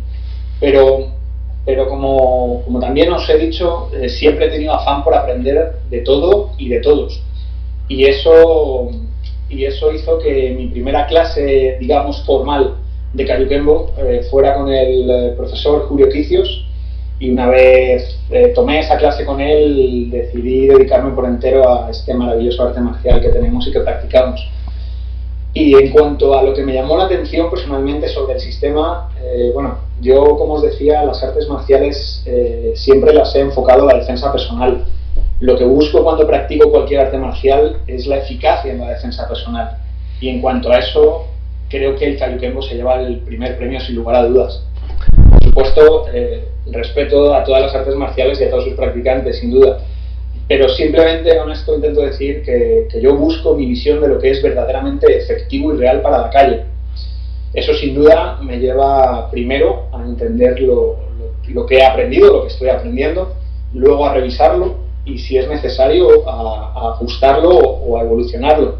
Pero 0.59 1.07
pero 1.67 1.89
como, 1.89 2.63
como, 2.63 2.79
también 2.79 3.11
os 3.11 3.29
he 3.29 3.37
dicho, 3.37 3.89
eh, 3.93 4.07
siempre 4.07 4.45
he 4.45 4.49
tenido 4.49 4.73
afán 4.73 5.03
por 5.03 5.13
aprender 5.13 5.73
de 5.89 5.99
todo 5.99 6.51
y 6.57 6.69
de 6.69 6.79
todos. 6.79 7.21
Y 7.89 8.05
eso, 8.05 8.89
y 9.49 9.65
eso 9.65 9.91
hizo 9.91 10.17
que 10.19 10.55
mi 10.57 10.67
primera 10.67 11.05
clase, 11.07 11.75
digamos, 11.77 12.25
formal 12.25 12.77
de 13.13 13.25
Cayuquembo 13.25 13.91
eh, 13.97 14.21
fuera 14.31 14.55
con 14.55 14.69
el 14.69 15.09
eh, 15.09 15.33
profesor 15.35 15.87
Julio 15.89 16.07
Quicios. 16.07 16.65
Y 17.19 17.31
una 17.31 17.49
vez 17.49 18.17
eh, 18.29 18.53
tomé 18.55 18.79
esa 18.79 18.95
clase 18.95 19.25
con 19.25 19.41
él, 19.41 20.09
decidí 20.09 20.67
dedicarme 20.67 21.11
por 21.11 21.25
entero 21.25 21.67
a 21.67 21.89
este 21.91 22.13
maravilloso 22.13 22.63
arte 22.63 22.79
marcial 22.79 23.19
que 23.19 23.29
tenemos 23.29 23.67
y 23.67 23.73
que 23.73 23.81
practicamos. 23.81 24.39
Y 25.59 25.73
en 25.73 25.89
cuanto 25.89 26.37
a 26.37 26.43
lo 26.43 26.53
que 26.53 26.61
me 26.61 26.71
llamó 26.71 26.95
la 26.97 27.05
atención 27.05 27.49
personalmente 27.49 28.07
sobre 28.09 28.35
el 28.35 28.39
sistema, 28.39 29.09
eh, 29.19 29.49
bueno, 29.55 29.79
yo 29.99 30.37
como 30.37 30.53
os 30.53 30.61
decía, 30.61 31.03
las 31.03 31.23
artes 31.23 31.49
marciales 31.49 32.21
eh, 32.27 32.73
siempre 32.75 33.11
las 33.11 33.35
he 33.35 33.39
enfocado 33.39 33.89
a 33.89 33.93
la 33.93 33.97
defensa 33.97 34.31
personal. 34.31 34.85
Lo 35.39 35.57
que 35.57 35.63
busco 35.63 36.03
cuando 36.03 36.27
practico 36.27 36.69
cualquier 36.69 36.99
arte 36.99 37.17
marcial 37.17 37.77
es 37.87 38.05
la 38.05 38.17
eficacia 38.17 38.71
en 38.71 38.81
la 38.81 38.89
defensa 38.89 39.27
personal. 39.27 39.77
Y 40.21 40.29
en 40.29 40.41
cuanto 40.41 40.71
a 40.71 40.77
eso, 40.77 41.25
creo 41.69 41.95
que 41.95 42.05
el 42.05 42.19
Kayukembo 42.19 42.61
se 42.61 42.75
lleva 42.75 43.01
el 43.01 43.21
primer 43.21 43.57
premio 43.57 43.79
sin 43.79 43.95
lugar 43.95 44.17
a 44.17 44.27
dudas. 44.27 44.63
Por 45.31 45.43
supuesto, 45.43 46.05
eh, 46.13 46.49
respeto 46.67 47.33
a 47.33 47.43
todas 47.43 47.63
las 47.63 47.73
artes 47.73 47.95
marciales 47.95 48.39
y 48.39 48.43
a 48.43 48.51
todos 48.51 48.65
sus 48.65 48.73
practicantes, 48.73 49.39
sin 49.39 49.49
duda 49.49 49.79
pero 50.47 50.69
simplemente 50.69 51.37
con 51.37 51.51
esto 51.51 51.75
intento 51.75 52.01
decir 52.01 52.41
que, 52.43 52.87
que, 52.89 53.01
yo 53.01 53.15
busco 53.17 53.53
mi 53.55 53.65
visión 53.65 53.99
de 53.99 54.07
lo 54.07 54.19
que 54.19 54.31
es 54.31 54.41
verdaderamente 54.41 55.17
efectivo 55.17 55.73
y 55.73 55.77
real 55.77 56.01
para 56.01 56.21
la 56.21 56.29
calle. 56.29 56.63
Eso 57.53 57.73
sin 57.73 57.95
duda 57.95 58.39
me 58.41 58.57
lleva 58.57 59.29
primero 59.29 59.87
a 59.91 60.03
entender 60.03 60.59
lo, 60.61 60.97
lo, 61.49 61.65
que 61.65 61.77
he 61.77 61.85
aprendido, 61.85 62.31
lo 62.31 62.41
que 62.43 62.47
estoy 62.47 62.69
aprendiendo, 62.69 63.33
luego 63.73 64.05
a 64.05 64.13
revisarlo 64.13 64.75
y 65.05 65.17
si 65.17 65.37
es 65.37 65.49
necesario 65.49 66.27
a, 66.29 66.91
ajustarlo 66.93 67.49
o, 67.49 67.97
a 67.97 68.03
evolucionarlo. 68.03 68.79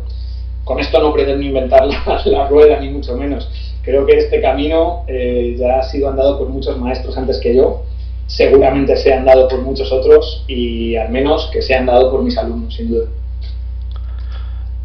Con 0.64 0.80
esto 0.80 1.02
no 1.02 1.14
pretendo 1.14 1.44
inventar 1.44 1.86
la, 2.08 2.22
la, 2.26 2.48
rueda 2.48 2.80
ni 2.80 2.90
mucho 2.90 3.18
menos. 3.18 3.50
Creo 3.84 4.06
que 4.06 4.18
este 4.18 4.42
camino 4.42 5.04
eh, 5.08 5.56
ya 5.58 5.80
ha 5.80 5.84
sido 5.84 6.10
andado 6.10 6.38
por 6.38 6.48
muchos 6.48 6.78
maestros 6.78 7.18
antes 7.18 7.40
que 7.40 7.56
yo 7.56 7.84
seguramente 8.28 8.96
se 8.98 9.14
han 9.14 9.26
dado 9.26 9.48
por 9.48 9.62
muchos 9.62 9.92
otros 9.92 10.44
y 10.48 10.96
al 10.96 11.10
menos 11.10 11.50
que 11.52 11.62
se 11.62 11.74
han 11.74 11.86
dado 11.86 12.12
por 12.12 12.22
mis 12.22 12.38
alumnos, 12.38 12.76
sin 12.76 12.90
duda. 12.90 13.08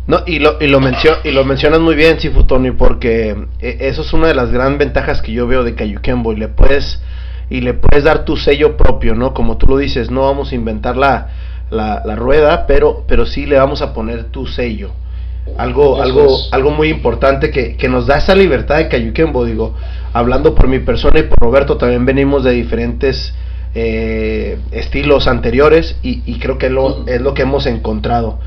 No, 0.06 0.20
y 0.26 0.38
lo, 0.38 0.56
y 0.60 0.66
lo, 0.66 0.80
mencio 0.80 1.18
y 1.22 1.30
lo 1.30 1.44
mencionas 1.44 1.80
muy 1.80 1.94
bien, 1.94 2.18
Sifu 2.18 2.44
Tony, 2.44 2.72
porque 2.72 3.36
eso 3.60 4.02
es 4.02 4.12
una 4.12 4.28
de 4.28 4.34
las 4.34 4.50
grandes 4.50 4.78
ventajas 4.78 5.22
que 5.22 5.32
yo 5.32 5.46
veo 5.46 5.62
de 5.62 5.74
Kayukembo 5.74 6.32
y 6.32 6.36
le 6.36 6.48
puedes 6.48 7.00
y 7.50 7.60
le 7.60 7.74
puedes 7.74 8.04
dar 8.04 8.24
tu 8.24 8.36
sello 8.36 8.76
propio, 8.76 9.14
¿no? 9.14 9.34
Como 9.34 9.58
tú 9.58 9.66
lo 9.66 9.76
dices, 9.76 10.10
no 10.10 10.22
vamos 10.22 10.52
a 10.52 10.54
inventar 10.54 10.96
la, 10.96 11.28
la, 11.70 12.02
la 12.04 12.16
rueda, 12.16 12.66
pero, 12.66 13.04
pero 13.06 13.26
sí 13.26 13.46
le 13.46 13.58
vamos 13.58 13.82
a 13.82 13.92
poner 13.92 14.24
tu 14.24 14.46
sello. 14.46 14.90
Algo, 15.58 15.94
eso 15.94 16.02
algo, 16.02 16.26
es. 16.26 16.48
algo 16.52 16.70
muy 16.70 16.88
importante 16.88 17.50
que, 17.50 17.76
que, 17.76 17.88
nos 17.88 18.06
da 18.06 18.18
esa 18.18 18.34
libertad 18.34 18.76
de 18.76 18.88
Kayukembo, 18.88 19.44
digo, 19.44 19.74
hablando 20.12 20.54
por 20.54 20.68
mi 20.68 20.78
persona 20.80 21.20
y 21.20 21.22
por 21.24 21.38
Roberto, 21.40 21.76
también 21.76 22.04
venimos 22.04 22.44
de 22.44 22.52
diferentes 22.52 23.34
eh, 23.74 24.58
estilos 24.70 25.26
anteriores 25.26 25.96
y, 26.02 26.38
creo 26.38 26.58
que 26.58 26.68
lo, 26.68 27.06
es 27.06 27.20
lo 27.20 27.34
que 27.34 27.42
hemos 27.42 27.66
encontrado. 27.66 28.38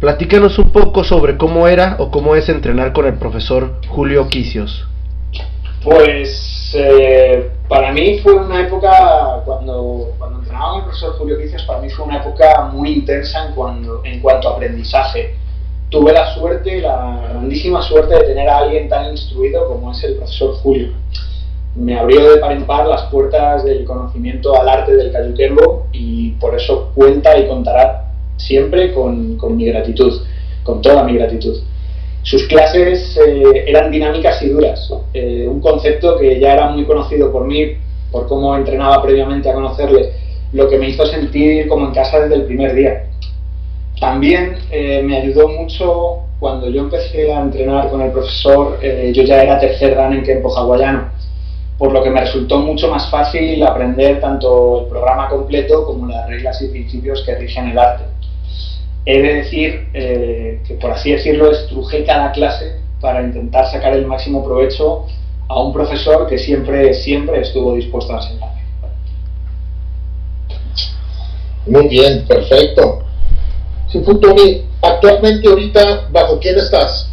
Platícanos 0.00 0.58
un 0.58 0.70
poco 0.70 1.02
sobre 1.02 1.36
cómo 1.36 1.66
era 1.66 1.96
o 1.98 2.10
cómo 2.10 2.36
es 2.36 2.48
entrenar 2.48 2.92
con 2.92 3.06
el 3.06 3.14
profesor 3.14 3.80
Julio 3.88 4.28
Quicios. 4.28 4.86
Pues 5.82 6.72
eh, 6.74 7.50
para 7.68 7.92
mí 7.92 8.18
fue 8.18 8.34
una 8.34 8.60
época, 8.60 9.42
cuando, 9.44 10.12
cuando 10.18 10.38
entrenaba 10.38 10.70
con 10.70 10.78
el 10.78 10.84
profesor 10.84 11.18
Julio 11.18 11.38
Quicios, 11.38 11.62
para 11.62 11.80
mí 11.80 11.88
fue 11.88 12.04
una 12.04 12.18
época 12.18 12.70
muy 12.72 12.92
intensa 12.92 13.46
en, 13.46 13.54
en 14.04 14.20
cuanto 14.20 14.50
a 14.50 14.52
aprendizaje 14.52 15.34
tuve 15.90 16.12
la 16.12 16.34
suerte, 16.34 16.80
la 16.80 17.28
grandísima 17.30 17.82
suerte 17.82 18.14
de 18.14 18.24
tener 18.24 18.48
a 18.48 18.58
alguien 18.58 18.88
tan 18.88 19.10
instruido 19.10 19.66
como 19.68 19.92
es 19.92 20.02
el 20.04 20.16
profesor 20.16 20.54
Julio. 20.56 20.88
Me 21.74 21.98
abrió 21.98 22.30
de 22.30 22.38
par 22.38 22.52
en 22.52 22.64
par 22.64 22.86
las 22.86 23.02
puertas 23.04 23.64
del 23.64 23.84
conocimiento 23.84 24.60
al 24.60 24.68
arte 24.68 24.96
del 24.96 25.12
cayuquembo 25.12 25.86
y 25.92 26.30
por 26.32 26.54
eso 26.54 26.90
cuenta 26.94 27.38
y 27.38 27.46
contará 27.46 28.12
siempre 28.36 28.92
con, 28.92 29.36
con 29.36 29.56
mi 29.56 29.66
gratitud, 29.66 30.22
con 30.62 30.82
toda 30.82 31.04
mi 31.04 31.14
gratitud. 31.14 31.56
Sus 32.22 32.46
clases 32.48 33.16
eh, 33.16 33.64
eran 33.66 33.90
dinámicas 33.90 34.42
y 34.42 34.48
duras, 34.48 34.92
eh, 35.14 35.46
un 35.48 35.60
concepto 35.60 36.18
que 36.18 36.38
ya 36.38 36.54
era 36.54 36.70
muy 36.70 36.84
conocido 36.84 37.32
por 37.32 37.46
mí, 37.46 37.76
por 38.10 38.26
cómo 38.26 38.54
entrenaba 38.56 39.02
previamente 39.02 39.48
a 39.48 39.54
conocerle, 39.54 40.12
lo 40.52 40.68
que 40.68 40.78
me 40.78 40.88
hizo 40.88 41.06
sentir 41.06 41.68
como 41.68 41.86
en 41.86 41.94
casa 41.94 42.20
desde 42.20 42.34
el 42.34 42.44
primer 42.44 42.74
día 42.74 43.04
también 44.00 44.58
eh, 44.70 45.02
me 45.02 45.16
ayudó 45.16 45.48
mucho 45.48 46.20
cuando 46.38 46.70
yo 46.70 46.82
empecé 46.82 47.32
a 47.32 47.40
entrenar 47.40 47.90
con 47.90 48.00
el 48.00 48.12
profesor, 48.12 48.78
eh, 48.80 49.12
yo 49.14 49.22
ya 49.24 49.42
era 49.42 49.58
tercer 49.58 49.96
dan 49.96 50.12
en 50.12 50.22
Kempo 50.22 50.56
hawaiano, 50.56 51.10
por 51.78 51.92
lo 51.92 52.02
que 52.02 52.10
me 52.10 52.20
resultó 52.20 52.58
mucho 52.60 52.88
más 52.88 53.10
fácil 53.10 53.62
aprender 53.62 54.20
tanto 54.20 54.82
el 54.82 54.86
programa 54.86 55.28
completo 55.28 55.84
como 55.84 56.06
las 56.06 56.28
reglas 56.28 56.60
y 56.62 56.68
principios 56.68 57.22
que 57.24 57.34
rigen 57.34 57.68
el 57.70 57.78
arte. 57.78 58.04
He 59.04 59.20
de 59.20 59.34
decir 59.34 59.88
eh, 59.94 60.60
que, 60.66 60.74
por 60.74 60.92
así 60.92 61.12
decirlo, 61.12 61.50
estrujé 61.50 62.04
cada 62.04 62.30
clase 62.32 62.80
para 63.00 63.22
intentar 63.22 63.66
sacar 63.70 63.94
el 63.94 64.06
máximo 64.06 64.44
provecho 64.44 65.06
a 65.48 65.60
un 65.60 65.72
profesor 65.72 66.28
que 66.28 66.38
siempre, 66.38 66.92
siempre 66.94 67.40
estuvo 67.40 67.74
dispuesto 67.74 68.12
a 68.12 68.16
enseñarme. 68.16 68.58
Muy 71.66 71.88
bien, 71.88 72.24
perfecto. 72.26 73.07
Futoni, 73.90 74.64
actualmente 74.82 75.48
ahorita, 75.48 76.08
¿bajo 76.12 76.38
quién 76.38 76.58
estás? 76.58 77.10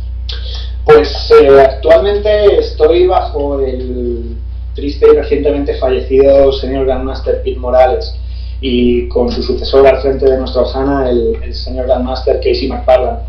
Pues 0.84 1.32
eh, 1.42 1.62
actualmente 1.62 2.60
estoy 2.60 3.08
bajo 3.08 3.60
el 3.62 4.36
triste 4.76 5.08
y 5.10 5.16
recientemente 5.16 5.76
fallecido 5.76 6.52
señor 6.52 6.86
Grandmaster 6.86 7.42
Pete 7.44 7.60
Morales 7.60 8.14
y 8.60 9.08
con 9.08 9.32
su 9.32 9.42
sucesor 9.42 9.88
al 9.88 10.02
frente 10.02 10.30
de 10.30 10.38
nuestra 10.38 10.64
Osana, 10.64 11.10
el, 11.10 11.38
el 11.44 11.54
señor 11.56 11.86
Grandmaster 11.86 12.38
Casey 12.38 12.68
McFarland. 12.68 13.20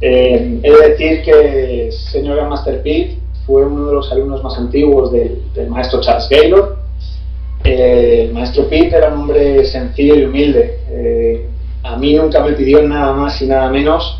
Eh, 0.00 0.60
he 0.62 0.70
de 0.70 0.88
decir 0.88 1.22
que 1.22 1.86
el 1.86 1.92
señor 1.92 2.36
Grandmaster 2.36 2.82
Pete 2.82 3.18
fue 3.46 3.64
uno 3.64 3.86
de 3.86 3.94
los 3.94 4.10
alumnos 4.10 4.42
más 4.42 4.58
antiguos 4.58 5.12
del, 5.12 5.42
del 5.54 5.68
maestro 5.68 6.00
Charles 6.00 6.28
Gaylor. 6.28 6.78
Eh, 7.62 8.26
el 8.26 8.34
maestro 8.34 8.68
Pete 8.68 8.96
era 8.96 9.08
un 9.08 9.20
hombre 9.20 9.64
sencillo 9.64 10.16
y 10.16 10.24
humilde. 10.24 10.80
Eh, 10.90 11.48
a 11.84 11.96
mí 11.96 12.14
nunca 12.14 12.40
me 12.40 12.52
pidió 12.52 12.82
nada 12.82 13.12
más 13.12 13.40
y 13.42 13.46
nada 13.46 13.68
menos 13.68 14.18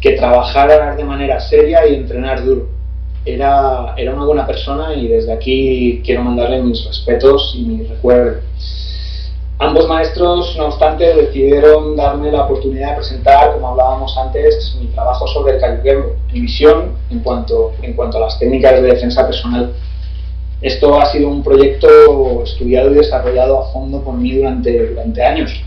que 0.00 0.12
trabajar 0.12 0.96
de 0.96 1.04
manera 1.04 1.40
seria 1.40 1.86
y 1.86 1.94
entrenar 1.94 2.44
duro. 2.44 2.66
Era, 3.24 3.94
era 3.96 4.12
una 4.14 4.26
buena 4.26 4.46
persona 4.46 4.92
y 4.94 5.08
desde 5.08 5.32
aquí 5.32 6.02
quiero 6.04 6.22
mandarle 6.22 6.60
mis 6.60 6.84
respetos 6.84 7.54
y 7.56 7.62
mi 7.62 7.84
recuerdo. 7.84 8.40
Ambos 9.60 9.88
maestros, 9.88 10.56
no 10.58 10.66
obstante, 10.66 11.14
decidieron 11.14 11.96
darme 11.96 12.32
la 12.32 12.42
oportunidad 12.44 12.90
de 12.90 12.96
presentar, 12.96 13.52
como 13.54 13.68
hablábamos 13.68 14.14
antes, 14.18 14.76
mi 14.80 14.88
trabajo 14.88 15.26
sobre 15.28 15.54
el 15.54 15.60
cayuquembo, 15.60 16.16
mi 16.32 16.40
visión 16.40 16.96
en 17.10 17.20
cuanto, 17.20 17.72
en 17.80 17.94
cuanto 17.94 18.18
a 18.18 18.22
las 18.22 18.38
técnicas 18.40 18.72
de 18.72 18.82
defensa 18.82 19.24
personal. 19.24 19.72
Esto 20.60 21.00
ha 21.00 21.06
sido 21.06 21.28
un 21.28 21.44
proyecto 21.44 22.42
estudiado 22.42 22.90
y 22.90 22.94
desarrollado 22.94 23.62
a 23.62 23.72
fondo 23.72 24.02
por 24.02 24.14
mí 24.14 24.34
durante, 24.34 24.88
durante 24.88 25.22
años 25.22 25.64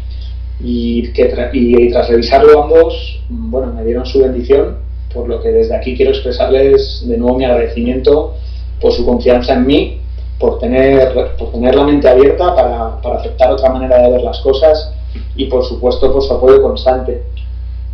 y, 0.59 1.11
que 1.13 1.33
y, 1.53 1.89
tras 1.91 2.09
revisarlo 2.09 2.63
ambos, 2.63 3.21
bueno, 3.29 3.73
me 3.73 3.83
dieron 3.83 4.05
su 4.05 4.19
bendición, 4.19 4.77
por 5.13 5.27
lo 5.27 5.41
que 5.41 5.49
desde 5.49 5.75
aquí 5.75 5.95
quiero 5.95 6.11
expresarles 6.11 7.03
de 7.07 7.17
nuevo 7.17 7.37
mi 7.37 7.45
agradecimiento 7.45 8.35
por 8.81 8.91
su 8.91 9.05
confianza 9.05 9.53
en 9.53 9.65
mí, 9.65 10.01
por 10.39 10.59
tener, 10.59 11.13
por 11.37 11.51
tener 11.51 11.75
la 11.75 11.83
mente 11.83 12.07
abierta 12.07 12.55
para, 12.55 13.01
para 13.01 13.19
aceptar 13.19 13.51
otra 13.51 13.71
manera 13.71 14.01
de 14.01 14.11
ver 14.11 14.21
las 14.21 14.39
cosas 14.39 14.93
y 15.35 15.45
por 15.45 15.63
supuesto 15.63 16.11
por 16.11 16.21
su 16.21 16.33
apoyo 16.33 16.61
constante. 16.61 17.23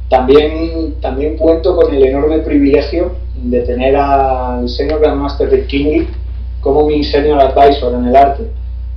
También, 0.09 0.95
también 1.01 1.37
cuento 1.37 1.75
con 1.75 1.93
el 1.93 2.05
enorme 2.05 2.39
privilegio 2.39 3.13
de 3.35 3.61
tener 3.61 3.95
al 3.95 4.69
Senior 4.69 4.99
Grandmaster 4.99 5.49
Rick 5.49 5.67
Kingley 5.67 6.07
como 6.61 6.85
mi 6.85 7.03
Senior 7.03 7.39
Advisor 7.39 7.93
en 7.93 8.07
el 8.07 8.15
arte. 8.15 8.43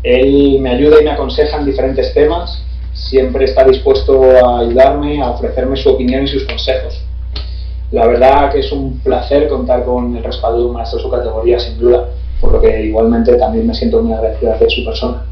Él 0.02 0.58
me 0.60 0.70
ayuda 0.70 1.00
y 1.00 1.04
me 1.04 1.10
aconseja 1.10 1.58
en 1.58 1.66
diferentes 1.66 2.12
temas, 2.14 2.62
siempre 2.96 3.44
está 3.44 3.64
dispuesto 3.64 4.22
a 4.22 4.60
ayudarme, 4.60 5.22
a 5.22 5.30
ofrecerme 5.30 5.76
su 5.76 5.90
opinión 5.90 6.24
y 6.24 6.28
sus 6.28 6.44
consejos. 6.44 7.00
La 7.92 8.06
verdad 8.06 8.50
que 8.50 8.60
es 8.60 8.72
un 8.72 8.98
placer 9.00 9.48
contar 9.48 9.84
con 9.84 10.16
el 10.16 10.24
respaldo 10.24 10.58
de 10.58 10.64
un 10.64 10.72
maestro 10.72 10.98
de 10.98 11.04
su 11.04 11.10
categoría, 11.10 11.58
sin 11.60 11.78
duda, 11.78 12.08
por 12.40 12.52
lo 12.52 12.60
que 12.60 12.82
igualmente 12.82 13.36
también 13.36 13.66
me 13.66 13.74
siento 13.74 14.02
muy 14.02 14.12
agradecido 14.12 14.56
de 14.58 14.70
su 14.70 14.84
persona. 14.84 15.24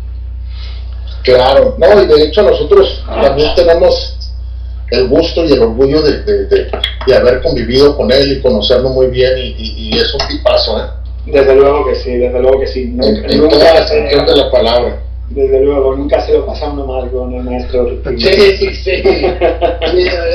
Claro, 1.22 1.74
no, 1.78 2.02
y 2.02 2.06
de 2.06 2.24
hecho 2.24 2.42
nosotros 2.42 3.02
también 3.06 3.54
tenemos 3.56 4.18
el 4.90 5.08
gusto 5.08 5.44
y 5.44 5.52
el 5.52 5.62
orgullo 5.62 6.02
de, 6.02 6.46
de, 6.46 7.16
haber 7.16 7.42
convivido 7.42 7.96
con 7.96 8.12
él 8.12 8.32
y 8.32 8.42
conocerlo 8.42 8.90
muy 8.90 9.06
bien 9.06 9.32
y, 9.38 9.54
y, 9.58 9.98
es 9.98 10.14
un 10.14 10.28
tipazo, 10.28 10.78
¿eh? 10.78 10.86
Desde 11.26 11.54
luego 11.54 11.86
que 11.86 11.94
sí, 11.94 12.16
desde 12.18 12.38
luego 12.38 12.60
que 12.60 12.66
sí. 12.66 12.82
En, 12.82 13.30
en 13.30 13.48
toda 13.48 13.74
la 13.74 13.86
de 13.86 14.36
la 14.36 14.50
palabra. 14.50 15.00
Desde 15.34 15.64
luego, 15.64 15.96
nunca 15.96 16.20
se 16.20 16.32
lo 16.32 16.46
pasando 16.46 16.86
mal 16.86 17.10
con 17.10 17.34
el 17.34 17.42
maestro 17.42 17.88
Sí, 18.16 18.56
sí, 18.56 18.72
sí. 18.72 19.02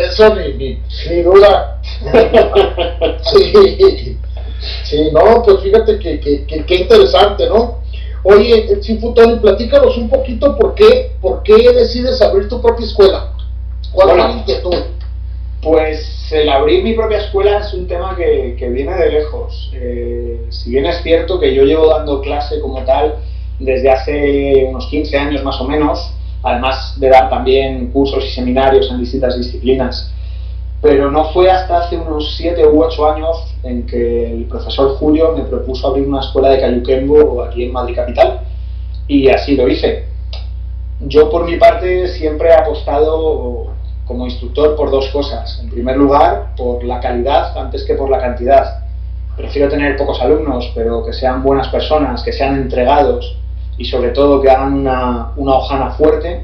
eso 0.04 0.36
ni, 0.36 0.54
ni, 0.56 0.80
ni 1.10 1.22
duda. 1.22 1.80
sí. 3.32 4.18
sí, 4.84 5.10
no, 5.14 5.42
pues 5.44 5.62
fíjate 5.62 6.00
que, 6.00 6.20
que, 6.20 6.66
que, 6.66 6.76
interesante, 6.76 7.48
¿no? 7.48 7.80
Oye, 8.24 8.82
Sinfutoni, 8.82 9.40
platícanos 9.40 9.98
un 9.98 10.10
poquito 10.10 10.58
por 10.58 10.76
qué, 10.76 11.12
por 11.22 11.44
qué 11.44 11.72
decides 11.72 12.22
abrir 12.22 12.50
tu 12.50 12.62
propia 12.62 12.86
escuela. 12.86 13.32
¿Cuál 13.94 14.10
bueno, 14.10 14.24
es 14.24 14.36
la 14.36 14.42
inquietud? 14.42 14.76
Pues 15.62 16.30
el 16.34 16.50
abrir 16.50 16.84
mi 16.84 16.94
propia 16.94 17.20
escuela 17.20 17.60
es 17.60 17.74
un 17.74 17.88
tema 17.88 18.18
que, 18.18 18.58
que 18.60 18.68
viene 18.68 18.94
de 18.96 19.12
lejos. 19.12 19.72
Eh, 19.74 20.42
si 20.50 20.72
bien 20.72 20.86
es 20.88 21.02
cierto 21.02 21.40
que 21.40 21.54
yo 21.54 21.64
llevo 21.64 21.88
dando 21.88 22.22
clase 22.22 22.60
como 22.60 22.84
tal 22.84 23.16
desde 23.60 23.92
hace 23.92 24.66
unos 24.70 24.88
15 24.88 25.18
años 25.18 25.44
más 25.44 25.60
o 25.62 25.66
menos, 25.66 26.14
además 26.44 26.96
de 26.98 27.10
dar 27.10 27.30
también 27.30 27.92
cursos 27.92 28.24
y 28.26 28.30
seminarios 28.30 28.90
en 28.90 29.00
distintas 29.00 29.38
disciplinas. 29.38 30.12
Pero 30.82 31.12
no 31.12 31.26
fue 31.34 31.52
hasta 31.52 31.80
hace 31.80 31.98
unos 31.98 32.36
7 32.38 32.66
u 32.68 32.82
8 32.82 33.12
años 33.12 33.56
en 33.64 33.86
que 33.86 34.34
el 34.34 34.46
profesor 34.46 34.96
Julio 34.96 35.34
me 35.36 35.44
propuso 35.44 35.88
abrir 35.88 36.08
una 36.08 36.22
escuela 36.22 36.50
de 36.50 36.62
Cayuquembo 36.62 37.44
aquí 37.44 37.66
en 37.66 37.74
Madrid 37.74 37.96
Capital 37.96 38.42
y 39.08 39.28
así 39.28 39.56
lo 39.56 39.68
hice. 39.68 40.06
Yo 41.02 41.30
por 41.30 41.46
mi 41.46 41.58
parte 41.58 42.08
siempre 42.08 42.50
he 42.50 42.54
apostado 42.54 43.68
como 44.06 44.26
instructor 44.26 44.76
por 44.76 44.90
dos 44.90 45.10
cosas. 45.10 45.60
En 45.62 45.70
primer 45.70 45.98
lugar, 45.98 46.56
por 46.56 46.84
la 46.84 47.00
calidad 47.00 47.58
antes 47.58 47.84
que 47.84 47.96
por 47.96 48.10
la 48.10 48.20
cantidad. 48.20 48.84
Prefiero 49.38 49.70
tener 49.70 49.96
pocos 49.96 50.22
alumnos, 50.22 50.72
pero 50.76 51.06
que 51.06 51.14
sean 51.14 51.44
buenas 51.44 51.70
personas, 51.70 52.24
que 52.24 52.34
sean 52.34 52.56
entregados, 52.56 53.38
y 53.80 53.86
sobre 53.86 54.10
todo 54.10 54.42
que 54.42 54.50
hagan 54.50 54.74
una, 54.74 55.32
una 55.38 55.56
hojana 55.56 55.92
fuerte, 55.92 56.44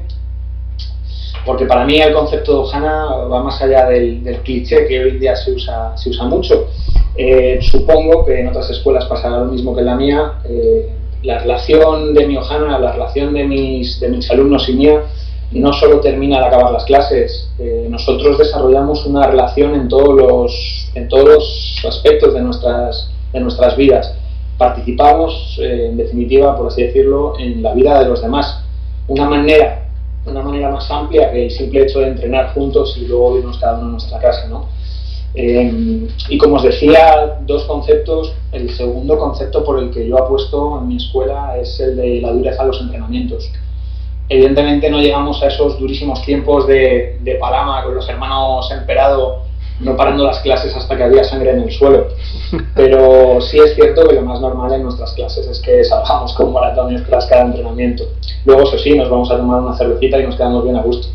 porque 1.44 1.66
para 1.66 1.84
mí 1.84 2.00
el 2.00 2.14
concepto 2.14 2.54
de 2.54 2.58
hojana 2.60 3.04
va 3.30 3.42
más 3.42 3.60
allá 3.60 3.86
del, 3.86 4.24
del 4.24 4.38
cliché 4.38 4.86
que 4.86 5.04
hoy 5.04 5.10
en 5.10 5.20
día 5.20 5.36
se 5.36 5.52
usa, 5.52 5.96
se 5.96 6.08
usa 6.08 6.24
mucho. 6.24 6.66
Eh, 7.14 7.58
supongo 7.60 8.24
que 8.24 8.40
en 8.40 8.48
otras 8.48 8.70
escuelas 8.70 9.04
pasará 9.04 9.38
lo 9.40 9.44
mismo 9.44 9.74
que 9.74 9.80
en 9.80 9.86
la 9.86 9.94
mía. 9.94 10.32
Eh, 10.48 10.88
la 11.22 11.38
relación 11.38 12.14
de 12.14 12.26
mi 12.26 12.38
hojana, 12.38 12.78
la 12.78 12.92
relación 12.92 13.34
de 13.34 13.44
mis, 13.44 14.00
de 14.00 14.08
mis 14.08 14.30
alumnos 14.30 14.66
y 14.70 14.72
mía, 14.72 15.02
no 15.52 15.72
solo 15.74 16.00
termina 16.00 16.38
al 16.38 16.44
acabar 16.44 16.72
las 16.72 16.84
clases. 16.84 17.50
Eh, 17.58 17.86
nosotros 17.90 18.38
desarrollamos 18.38 19.04
una 19.04 19.26
relación 19.26 19.74
en 19.74 19.88
todos 19.88 20.16
los, 20.16 20.90
en 20.94 21.06
todos 21.08 21.84
aspectos 21.86 22.32
de 22.32 22.40
nuestras, 22.40 23.10
de 23.34 23.40
nuestras 23.40 23.76
vidas 23.76 24.14
participamos, 24.58 25.58
eh, 25.60 25.88
en 25.90 25.96
definitiva, 25.96 26.56
por 26.56 26.68
así 26.68 26.82
decirlo, 26.82 27.38
en 27.38 27.62
la 27.62 27.74
vida 27.74 28.00
de 28.00 28.08
los 28.08 28.22
demás. 28.22 28.62
Una 29.08 29.28
manera, 29.28 29.88
una 30.24 30.42
manera 30.42 30.70
más 30.70 30.90
amplia 30.90 31.30
que 31.30 31.44
el 31.44 31.50
simple 31.50 31.82
hecho 31.82 32.00
de 32.00 32.08
entrenar 32.08 32.54
juntos 32.54 32.96
y 32.96 33.06
luego 33.06 33.38
irnos 33.38 33.58
cada 33.58 33.78
uno 33.78 33.88
a 33.88 33.90
nuestra 33.92 34.18
casa, 34.18 34.48
¿no? 34.48 34.68
Eh, 35.34 36.08
y 36.30 36.38
como 36.38 36.56
os 36.56 36.62
decía, 36.62 37.38
dos 37.46 37.64
conceptos. 37.64 38.32
El 38.52 38.70
segundo 38.70 39.18
concepto 39.18 39.62
por 39.64 39.78
el 39.78 39.90
que 39.90 40.08
yo 40.08 40.16
apuesto 40.16 40.78
en 40.80 40.88
mi 40.88 40.96
escuela 40.96 41.58
es 41.58 41.78
el 41.78 41.96
de 41.96 42.20
la 42.22 42.32
dureza 42.32 42.62
de 42.62 42.68
los 42.68 42.80
entrenamientos. 42.80 43.50
Evidentemente 44.28 44.90
no 44.90 44.98
llegamos 44.98 45.42
a 45.42 45.48
esos 45.48 45.78
durísimos 45.78 46.22
tiempos 46.22 46.66
de, 46.66 47.18
de 47.20 47.34
Palama 47.36 47.84
con 47.84 47.94
los 47.94 48.08
hermanos 48.08 48.68
Emperado 48.72 49.42
no 49.80 49.96
parando 49.96 50.24
las 50.24 50.40
clases 50.40 50.74
hasta 50.74 50.96
que 50.96 51.02
había 51.02 51.24
sangre 51.24 51.50
en 51.50 51.60
el 51.60 51.72
suelo. 51.72 52.08
Pero 52.74 53.40
sí 53.40 53.58
es 53.58 53.74
cierto 53.74 54.06
que 54.08 54.14
lo 54.14 54.22
más 54.22 54.40
normal 54.40 54.72
en 54.72 54.82
nuestras 54.82 55.12
clases 55.12 55.46
es 55.46 55.60
que 55.60 55.84
salgamos 55.84 56.32
con 56.34 56.52
maratones 56.52 57.04
tras 57.06 57.26
cada 57.26 57.42
entrenamiento. 57.42 58.04
Luego, 58.44 58.62
eso 58.62 58.78
sí, 58.78 58.96
nos 58.96 59.10
vamos 59.10 59.30
a 59.30 59.36
tomar 59.36 59.60
una 59.60 59.76
cervecita 59.76 60.18
y 60.18 60.24
nos 60.24 60.36
quedamos 60.36 60.64
bien 60.64 60.76
a 60.76 60.82
gusto. 60.82 61.08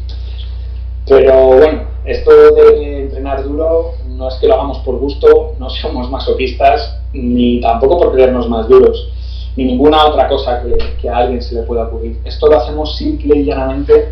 Pero 1.08 1.58
bueno, 1.58 1.82
esto 2.06 2.32
de 2.32 3.02
entrenar 3.02 3.44
duro 3.44 3.94
no 4.08 4.28
es 4.28 4.36
que 4.36 4.48
lo 4.48 4.54
hagamos 4.54 4.80
por 4.80 4.98
gusto, 4.98 5.54
no 5.58 5.70
somos 5.70 6.10
masoquistas, 6.10 7.00
ni 7.14 7.60
tampoco 7.60 7.98
por 7.98 8.14
creernos 8.14 8.48
más 8.48 8.68
duros, 8.68 9.10
ni 9.56 9.66
ninguna 9.66 10.06
otra 10.06 10.28
cosa 10.28 10.62
que, 10.62 10.78
que 11.02 11.10
a 11.10 11.18
alguien 11.18 11.42
se 11.42 11.56
le 11.56 11.64
pueda 11.64 11.86
ocurrir. 11.86 12.20
Esto 12.24 12.48
lo 12.48 12.58
hacemos 12.58 12.96
simple 12.96 13.40
y 13.40 13.46
llanamente 13.46 14.10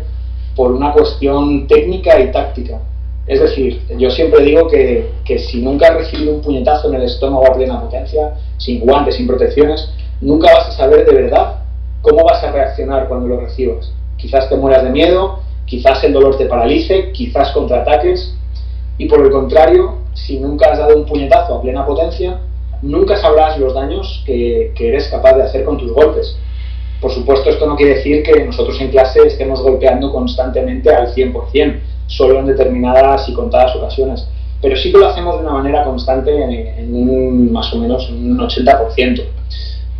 por 0.56 0.72
una 0.72 0.92
cuestión 0.92 1.66
técnica 1.68 2.18
y 2.18 2.32
táctica 2.32 2.80
es 3.26 3.40
decir, 3.40 3.82
yo 3.96 4.10
siempre 4.10 4.42
digo 4.42 4.66
que, 4.68 5.10
que, 5.24 5.38
si 5.38 5.62
nunca 5.62 5.88
has 5.88 5.94
recibido 5.94 6.34
un 6.34 6.42
puñetazo 6.42 6.88
en 6.88 6.94
el 6.94 7.02
estómago 7.02 7.46
a 7.46 7.54
plena 7.54 7.80
potencia, 7.80 8.34
sin 8.56 8.80
guantes, 8.80 9.16
sin 9.16 9.26
protecciones, 9.26 9.92
nunca 10.20 10.52
vas 10.52 10.68
a 10.68 10.72
saber 10.72 11.06
de 11.06 11.14
verdad 11.14 11.56
cómo 12.02 12.24
vas 12.24 12.42
a 12.42 12.50
reaccionar 12.50 13.08
cuando 13.08 13.28
lo 13.28 13.40
recibas. 13.40 13.92
Quizás 14.16 14.48
te 14.48 14.56
mueras 14.56 14.82
de 14.82 14.90
miedo, 14.90 15.40
quizás 15.64 16.02
el 16.04 16.12
dolor 16.12 16.36
te 16.36 16.46
paralice, 16.46 17.12
quizás 17.12 17.52
contraataques, 17.52 18.34
y 18.98 19.06
por 19.06 19.24
el 19.24 19.30
contrario, 19.30 19.98
si 20.14 20.38
nunca 20.38 20.72
has 20.72 20.78
dado 20.78 20.96
un 20.96 21.06
puñetazo 21.06 21.54
a 21.54 21.62
plena 21.62 21.86
potencia, 21.86 22.40
nunca 22.82 23.16
sabrás 23.16 23.58
los 23.58 23.74
daños 23.74 24.22
que, 24.26 24.72
que 24.74 24.88
eres 24.88 25.08
capaz 25.08 25.34
de 25.34 25.42
hacer 25.42 25.64
con 25.64 25.78
tus 25.78 25.92
golpes. 25.92 26.36
Por 27.00 27.10
supuesto, 27.12 27.48
esto 27.48 27.66
no 27.66 27.76
quiere 27.76 27.94
decir 27.94 28.22
que 28.22 28.44
nosotros 28.44 28.78
en 28.80 28.90
clase 28.90 29.20
estemos 29.26 29.62
golpeando 29.62 30.12
constantemente 30.12 30.94
al 30.94 31.14
100%, 31.14 31.80
solo 32.10 32.40
en 32.40 32.46
determinadas 32.46 33.28
y 33.28 33.34
contadas 33.34 33.74
ocasiones. 33.76 34.26
Pero 34.60 34.76
sí 34.76 34.92
que 34.92 34.98
lo 34.98 35.08
hacemos 35.08 35.36
de 35.36 35.46
una 35.46 35.54
manera 35.54 35.84
constante 35.84 36.30
en, 36.32 36.94
un, 36.94 37.52
más 37.52 37.72
o 37.72 37.78
menos 37.78 38.10
un 38.10 38.36
80%. 38.36 39.24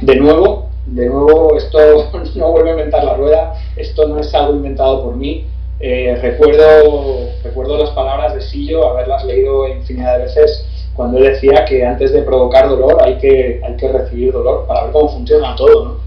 De 0.02 0.16
nuevo, 0.16 0.68
de 0.86 1.06
nuevo, 1.06 1.56
esto 1.56 1.78
no 2.36 2.50
vuelve 2.50 2.70
a 2.70 2.72
inventar 2.72 3.04
la 3.04 3.14
rueda, 3.14 3.54
esto 3.76 4.08
no 4.08 4.18
es 4.18 4.34
algo 4.34 4.54
inventado 4.54 5.02
por 5.02 5.16
mí. 5.16 5.46
Eh, 5.78 6.18
recuerdo, 6.20 7.30
recuerdo 7.42 7.78
las 7.78 7.90
palabras 7.90 8.34
de 8.34 8.42
Sillo, 8.42 8.86
haberlas 8.90 9.24
leído 9.24 9.66
infinidad 9.68 10.18
de 10.18 10.24
veces, 10.24 10.66
cuando 10.94 11.16
él 11.16 11.24
decía 11.24 11.64
que 11.64 11.86
antes 11.86 12.12
de 12.12 12.22
provocar 12.22 12.68
dolor 12.68 13.02
hay 13.02 13.16
que, 13.16 13.62
hay 13.64 13.76
que 13.76 13.88
recibir 13.88 14.32
dolor 14.32 14.66
para 14.66 14.82
ver 14.82 14.92
cómo 14.92 15.08
funciona 15.08 15.56
todo. 15.56 16.00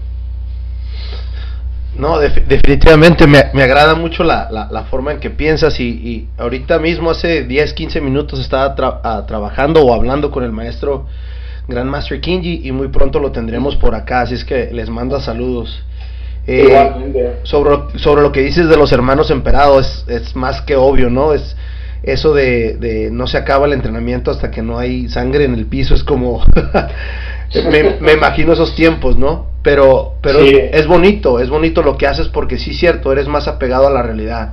No, 1.96 2.18
definitivamente 2.18 3.26
me, 3.26 3.44
me, 3.52 3.62
agrada 3.62 3.94
mucho 3.94 4.24
la, 4.24 4.48
la, 4.50 4.68
la, 4.70 4.84
forma 4.84 5.12
en 5.12 5.20
que 5.20 5.30
piensas 5.30 5.78
y, 5.78 5.84
y, 5.84 6.28
ahorita 6.38 6.78
mismo 6.78 7.10
hace 7.10 7.44
10, 7.44 7.72
15 7.72 8.00
minutos 8.00 8.40
estaba 8.40 8.74
tra 8.74 9.26
trabajando 9.26 9.82
o 9.82 9.94
hablando 9.94 10.30
con 10.30 10.42
el 10.42 10.50
maestro 10.50 11.06
Grandmaster 11.68 12.20
Kinji 12.20 12.62
y 12.64 12.72
muy 12.72 12.88
pronto 12.88 13.20
lo 13.20 13.30
tendremos 13.32 13.76
por 13.76 13.94
acá, 13.94 14.22
así 14.22 14.34
es 14.34 14.44
que 14.44 14.70
les 14.72 14.90
manda 14.90 15.20
saludos. 15.20 15.82
Eh, 16.46 17.38
sobre, 17.44 17.98
sobre 17.98 18.22
lo 18.22 18.30
que 18.30 18.42
dices 18.42 18.68
de 18.68 18.76
los 18.76 18.92
hermanos 18.92 19.30
emperados 19.30 20.04
es, 20.06 20.22
es 20.22 20.36
más 20.36 20.60
que 20.60 20.76
obvio, 20.76 21.08
¿no? 21.08 21.32
Es 21.32 21.56
eso 22.02 22.34
de, 22.34 22.76
de, 22.76 23.10
no 23.10 23.26
se 23.26 23.38
acaba 23.38 23.66
el 23.66 23.72
entrenamiento 23.72 24.30
hasta 24.30 24.50
que 24.50 24.60
no 24.60 24.78
hay 24.78 25.08
sangre 25.08 25.44
en 25.44 25.54
el 25.54 25.66
piso, 25.66 25.94
es 25.94 26.04
como 26.04 26.44
me, 27.70 27.96
me 28.00 28.12
imagino 28.12 28.52
esos 28.52 28.74
tiempos, 28.74 29.16
¿no? 29.16 29.46
Pero, 29.62 30.14
pero 30.20 30.40
sí. 30.40 30.56
es, 30.72 30.86
bonito, 30.86 31.40
es 31.40 31.48
bonito 31.48 31.82
lo 31.82 31.96
que 31.96 32.06
haces 32.06 32.28
porque 32.28 32.58
sí 32.58 32.72
es 32.72 32.78
cierto, 32.78 33.12
eres 33.12 33.28
más 33.28 33.48
apegado 33.48 33.86
a 33.86 33.90
la 33.90 34.02
realidad. 34.02 34.52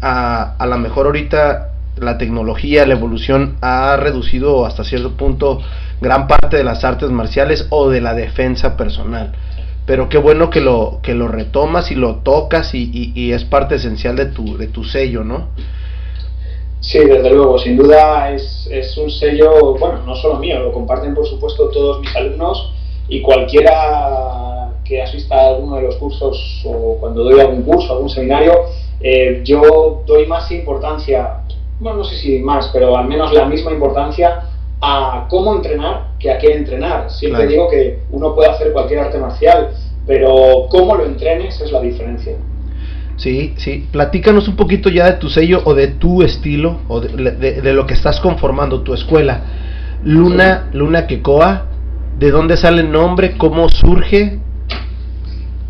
A, 0.00 0.56
a 0.58 0.66
lo 0.66 0.78
mejor 0.78 1.06
ahorita 1.06 1.68
la 1.96 2.18
tecnología, 2.18 2.86
la 2.86 2.94
evolución 2.94 3.56
ha 3.60 3.96
reducido 3.96 4.66
hasta 4.66 4.84
cierto 4.84 5.12
punto 5.12 5.60
gran 6.00 6.26
parte 6.26 6.56
de 6.56 6.64
las 6.64 6.84
artes 6.84 7.10
marciales 7.10 7.66
o 7.70 7.90
de 7.90 8.00
la 8.00 8.14
defensa 8.14 8.76
personal. 8.76 9.32
Pero 9.86 10.08
qué 10.08 10.18
bueno 10.18 10.50
que 10.50 10.60
lo, 10.60 11.00
que 11.02 11.14
lo 11.14 11.28
retomas 11.28 11.90
y 11.90 11.94
lo 11.94 12.16
tocas 12.16 12.74
y, 12.74 13.12
y, 13.14 13.32
es 13.32 13.44
parte 13.44 13.76
esencial 13.76 14.16
de 14.16 14.26
tu, 14.26 14.56
de 14.56 14.68
tu 14.68 14.84
sello, 14.84 15.24
¿no? 15.24 15.48
Sí, 16.80 16.98
desde 16.98 17.30
luego, 17.30 17.58
sin 17.58 17.76
duda 17.76 18.32
es, 18.32 18.66
es 18.70 18.96
un 18.96 19.10
sello, 19.10 19.76
bueno, 19.78 19.98
no 20.06 20.16
solo 20.16 20.36
mío, 20.36 20.60
lo 20.60 20.72
comparten 20.72 21.14
por 21.14 21.26
supuesto 21.26 21.68
todos 21.68 22.00
mis 22.00 22.14
alumnos 22.16 22.72
y 23.08 23.20
cualquiera 23.20 24.72
que 24.84 25.02
asista 25.02 25.36
a 25.36 25.48
alguno 25.50 25.76
de 25.76 25.82
los 25.82 25.96
cursos 25.96 26.62
o 26.64 26.96
cuando 26.98 27.22
doy 27.22 27.38
algún 27.38 27.62
curso, 27.62 27.92
algún 27.92 28.08
seminario, 28.08 28.64
eh, 29.00 29.42
yo 29.44 30.02
doy 30.06 30.26
más 30.26 30.50
importancia, 30.52 31.42
bueno, 31.78 31.98
no 31.98 32.04
sé 32.04 32.16
si 32.16 32.38
más, 32.38 32.70
pero 32.72 32.96
al 32.96 33.06
menos 33.06 33.32
la 33.32 33.44
misma 33.44 33.72
importancia 33.72 34.44
a 34.80 35.26
cómo 35.28 35.54
entrenar 35.54 36.08
que 36.18 36.30
a 36.30 36.38
qué 36.38 36.52
entrenar. 36.54 37.10
Siempre 37.10 37.46
digo 37.46 37.68
que 37.68 38.00
uno 38.10 38.34
puede 38.34 38.50
hacer 38.50 38.72
cualquier 38.72 39.00
arte 39.00 39.18
marcial, 39.18 39.70
pero 40.06 40.66
cómo 40.70 40.94
lo 40.96 41.04
entrenes 41.04 41.60
es 41.60 41.70
la 41.72 41.80
diferencia. 41.80 42.36
Sí, 43.20 43.52
sí. 43.58 43.86
Platícanos 43.92 44.48
un 44.48 44.56
poquito 44.56 44.88
ya 44.88 45.04
de 45.04 45.12
tu 45.18 45.28
sello 45.28 45.60
o 45.66 45.74
de 45.74 45.88
tu 45.88 46.22
estilo 46.22 46.80
o 46.88 47.00
de, 47.02 47.74
lo 47.74 47.86
que 47.86 47.92
estás 47.92 48.18
conformando, 48.18 48.80
tu 48.80 48.94
escuela. 48.94 49.42
Luna, 50.02 50.70
Luna 50.72 51.06
Kekoa, 51.06 51.66
¿de 52.18 52.30
dónde 52.30 52.56
sale 52.56 52.80
el 52.80 52.90
nombre? 52.90 53.36
¿Cómo 53.36 53.68
surge? 53.68 54.38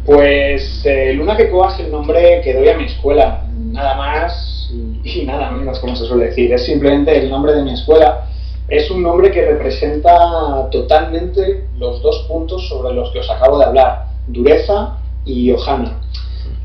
Pues 0.06 0.82
eh, 0.84 1.12
Luna 1.12 1.36
Kekoa 1.36 1.74
es 1.74 1.80
el 1.80 1.90
nombre 1.90 2.40
que 2.44 2.54
doy 2.54 2.68
a 2.68 2.78
mi 2.78 2.84
escuela, 2.84 3.44
nada 3.72 3.96
más 3.96 4.70
y, 5.02 5.24
nada 5.26 5.50
menos, 5.50 5.80
como 5.80 5.96
se 5.96 6.04
suele 6.04 6.26
decir. 6.26 6.52
Es 6.52 6.64
simplemente 6.64 7.18
el 7.18 7.28
nombre 7.28 7.52
de 7.52 7.64
mi 7.64 7.72
escuela. 7.72 8.28
Es 8.68 8.92
un 8.92 9.02
nombre 9.02 9.32
que 9.32 9.44
representa 9.44 10.70
totalmente 10.70 11.64
los 11.76 12.00
dos 12.00 12.26
puntos 12.28 12.68
sobre 12.68 12.94
los 12.94 13.10
que 13.10 13.18
os 13.18 13.28
acabo 13.28 13.58
de 13.58 13.64
hablar, 13.64 14.04
dureza 14.28 14.98
y 15.24 15.50
Ohana. 15.50 16.00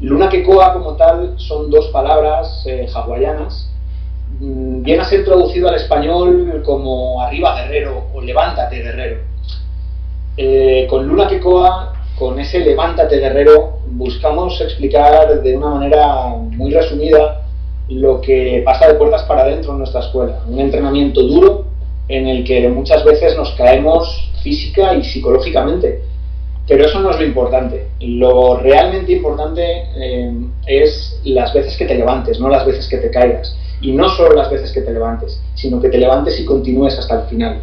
Luna 0.02 0.30
Kekoa 0.30 0.74
como 0.74 0.96
tal 0.96 1.36
son 1.38 1.70
dos 1.70 1.88
palabras 1.88 2.64
eh, 2.68 2.88
hawaianas. 2.94 3.70
Mm, 4.40 4.84
viene 4.84 5.02
a 5.02 5.06
ser 5.06 5.24
traducido 5.24 5.70
al 5.70 5.76
español 5.76 6.62
como 6.66 7.22
arriba 7.22 7.56
guerrero 7.56 8.08
o 8.14 8.22
levántate 8.22 8.82
guerrero. 8.82 9.18
Eh, 10.38 10.86
con 10.90 11.08
Luna 11.08 11.28
Kekoa, 11.28 11.94
con 12.20 12.40
ese 12.40 12.60
levántate 12.60 13.18
guerrero, 13.18 13.80
buscamos 13.88 14.60
explicar 14.60 15.42
de 15.42 15.58
una 15.58 15.70
manera 15.70 16.28
muy 16.28 16.72
resumida 16.72 17.42
lo 17.88 18.20
que 18.20 18.62
pasa 18.66 18.88
de 18.88 18.96
puertas 18.96 19.24
para 19.24 19.44
adentro 19.44 19.72
en 19.72 19.80
nuestra 19.80 20.02
escuela. 20.02 20.42
Un 20.48 20.60
entrenamiento 20.60 21.22
duro 21.22 21.66
en 22.08 22.28
el 22.28 22.44
que 22.44 22.68
muchas 22.68 23.04
veces 23.06 23.36
nos 23.38 23.52
caemos 23.52 24.32
física 24.44 24.94
y 24.96 25.04
psicológicamente 25.04 26.02
pero 26.68 26.86
eso 26.86 27.00
no 27.00 27.12
es 27.12 27.20
lo 27.20 27.26
importante. 27.26 27.88
Lo 28.00 28.58
realmente 28.58 29.12
importante 29.12 29.64
eh, 29.96 30.34
es 30.66 31.20
las 31.24 31.54
veces 31.54 31.78
que 31.78 31.86
te 31.86 31.96
levantes, 31.96 32.40
no 32.40 32.50
las 32.50 32.66
veces 32.66 32.88
que 32.88 32.98
te 32.98 33.12
caigas. 33.12 33.56
Y 33.82 33.92
no 33.92 34.10
solo 34.10 34.36
las 34.36 34.50
veces 34.50 34.72
que 34.72 34.82
te 34.82 34.92
levantes, 34.92 35.40
sino 35.54 35.80
que 35.80 35.90
te 35.90 35.98
levantes 35.98 36.40
y 36.40 36.46
continúes 36.46 36.98
hasta 36.98 37.22
el 37.22 37.28
final. 37.28 37.62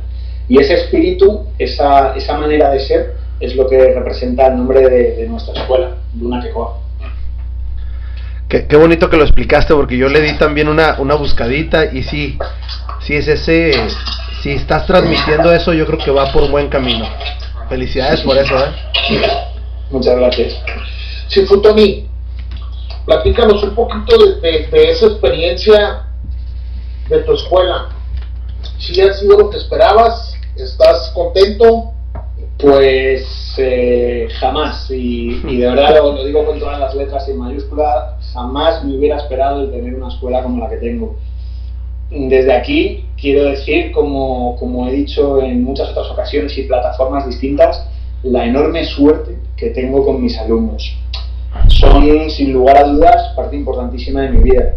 Y 0.49 0.59
ese 0.61 0.75
espíritu, 0.75 1.47
esa, 1.59 2.15
esa 2.15 2.39
manera 2.39 2.71
de 2.71 2.81
ser, 2.81 3.15
es 3.41 3.57
lo 3.57 3.69
que 3.69 3.93
representa 3.93 4.47
el 4.47 4.57
nombre 4.57 4.89
de, 4.89 5.27
nuestra 5.27 5.55
escuela, 5.55 5.97
Luna 6.21 6.41
Kekoa. 6.41 6.79
Qué, 8.49 8.67
qué, 8.67 8.77
bonito 8.77 9.11
que 9.11 9.17
lo 9.17 9.25
explicaste, 9.25 9.75
porque 9.75 9.97
yo 9.97 10.09
le 10.09 10.21
di 10.21 10.37
también 10.39 10.69
una, 10.69 11.01
una 11.01 11.15
buscadita 11.15 11.87
y 11.87 12.03
sí, 12.03 12.39
sí 13.01 13.15
es 13.15 13.27
ese, 13.27 13.73
si 14.43 14.51
estás 14.51 14.87
transmitiendo 14.87 15.53
eso, 15.53 15.73
yo 15.73 15.87
creo 15.87 15.99
que 15.99 16.11
va 16.11 16.31
por 16.33 16.45
un 16.45 16.53
buen 16.53 16.69
camino. 16.69 17.07
Felicidades 17.73 18.21
por 18.21 18.37
eso, 18.37 18.55
¿eh? 18.55 18.71
Muchas 19.91 20.19
gracias. 20.19 20.59
Sí, 21.29 21.47
Futoni, 21.47 22.07
platícanos 23.07 23.63
un 23.63 23.75
poquito 23.75 24.15
de, 24.43 24.69
esa 24.91 25.07
experiencia 25.07 26.03
de 27.09 27.21
tu 27.21 27.33
escuela. 27.33 27.89
Si 28.79 29.01
ha 29.01 29.15
sido 29.15 29.39
lo 29.39 29.49
que 29.49 29.57
esperabas, 29.57 30.35
¿estás 30.55 31.13
contento? 31.15 31.95
Pues 32.59 33.55
eh, 33.57 34.29
jamás, 34.39 34.91
y, 34.91 35.41
de 35.41 35.67
verdad 35.67 35.97
lo, 35.97 36.23
digo 36.27 36.45
con 36.45 36.59
todas 36.59 36.79
las 36.79 36.95
letras 36.95 37.27
en 37.31 37.39
mayúscula, 37.39 38.19
jamás 38.35 38.85
me 38.85 38.99
hubiera 38.99 39.17
esperado 39.17 39.63
el 39.63 39.71
tener 39.71 39.95
una 39.95 40.09
escuela 40.09 40.43
como 40.43 40.63
la 40.63 40.69
que 40.69 40.77
tengo. 40.77 41.17
Desde 42.15 42.53
aquí 42.53 43.07
quiero 43.19 43.45
decir, 43.45 43.91
como, 43.93 44.57
como 44.57 44.87
he 44.87 44.93
dicho 44.93 45.41
en 45.43 45.65
muchas 45.65 45.91
otras 45.91 46.11
ocasiones 46.11 46.57
y 46.59 46.65
plataformas 46.65 47.27
distintas, 47.27 47.89
la 48.23 48.45
enorme 48.45 48.85
suerte 48.85 49.39
que 49.57 49.71
tengo 49.71 50.05
con 50.05 50.23
mis 50.23 50.37
alumnos. 50.39 50.95
Son, 51.69 52.31
sin 52.31 52.53
lugar 52.53 52.77
a 52.77 52.85
dudas, 52.85 53.33
parte 53.35 53.57
importantísima 53.57 54.23
de 54.23 54.31
mi 54.31 54.51
vida. 54.51 54.75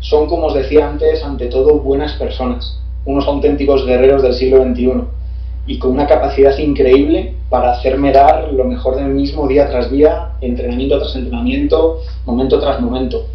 Son, 0.00 0.26
como 0.26 0.46
os 0.46 0.54
decía 0.54 0.88
antes, 0.88 1.22
ante 1.22 1.46
todo 1.46 1.78
buenas 1.80 2.14
personas, 2.14 2.80
unos 3.04 3.26
auténticos 3.26 3.86
guerreros 3.86 4.22
del 4.22 4.34
siglo 4.34 4.64
XXI 4.64 5.04
y 5.66 5.78
con 5.78 5.92
una 5.92 6.06
capacidad 6.06 6.56
increíble 6.58 7.34
para 7.48 7.72
hacerme 7.72 8.12
dar 8.12 8.52
lo 8.52 8.64
mejor 8.64 8.96
de 8.96 9.04
mí 9.04 9.20
mismo 9.20 9.46
día 9.46 9.68
tras 9.68 9.90
día, 9.90 10.32
entrenamiento 10.40 10.98
tras 10.98 11.14
entrenamiento, 11.14 12.00
momento 12.26 12.58
tras 12.58 12.80
momento. 12.80 13.26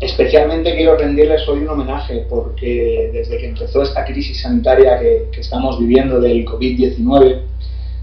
Especialmente 0.00 0.74
quiero 0.74 0.96
rendirles 0.96 1.48
hoy 1.48 1.60
un 1.60 1.68
homenaje 1.68 2.26
porque 2.28 3.10
desde 3.12 3.38
que 3.38 3.48
empezó 3.48 3.82
esta 3.82 4.04
crisis 4.04 4.42
sanitaria 4.42 4.98
que, 4.98 5.40
estamos 5.40 5.78
viviendo 5.78 6.20
del 6.20 6.44
COVID-19, 6.44 7.40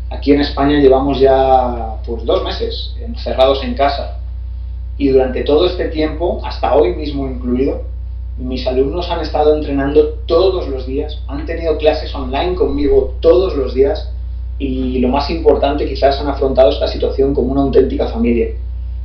aquí 0.10 0.32
en 0.32 0.42
España 0.42 0.80
llevamos 0.80 1.20
ya 1.20 1.98
pues, 2.06 2.24
dos 2.26 2.44
meses 2.44 2.96
encerrados 3.02 3.64
en 3.64 3.76
casa. 3.76 4.20
Y 4.98 5.10
durante 5.10 5.44
todo 5.44 5.66
este 5.68 5.90
tiempo, 5.90 6.42
hasta 6.46 6.76
hoy 6.76 6.96
mismo 6.96 7.28
incluido, 7.28 7.84
mis 8.38 8.66
alumnos 8.66 9.10
han 9.12 9.22
estado 9.22 9.56
entrenando 9.56 10.20
todos 10.26 10.68
los 10.70 10.88
días, 10.88 11.20
han 11.28 11.46
tenido 11.46 11.78
clases 11.78 12.14
online 12.16 12.56
conmigo 12.56 13.16
todos 13.20 13.56
los 13.56 13.74
días 13.74 14.12
y 14.58 15.00
lo 15.00 15.10
más 15.10 15.30
importante 15.30 15.86
quizás 15.86 16.20
han 16.22 16.28
afrontado 16.28 16.70
esta 16.70 16.88
situación 16.88 17.34
como 17.34 17.52
una 17.52 17.62
auténtica 17.62 18.08
familia. 18.08 18.48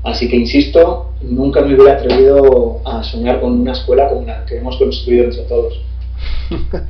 Así 0.04 0.28
que 0.28 0.36
insisto, 0.36 1.05
nunca 1.22 1.60
me 1.62 1.74
hubiera 1.74 1.94
atrevido 1.94 2.80
a 2.84 3.02
soñar 3.02 3.40
con 3.40 3.60
una 3.60 3.72
escuela 3.72 4.08
como 4.08 4.26
la 4.26 4.44
que 4.44 4.58
hemos 4.58 4.76
construido 4.76 5.24
entre 5.24 5.42
todos. 5.42 5.80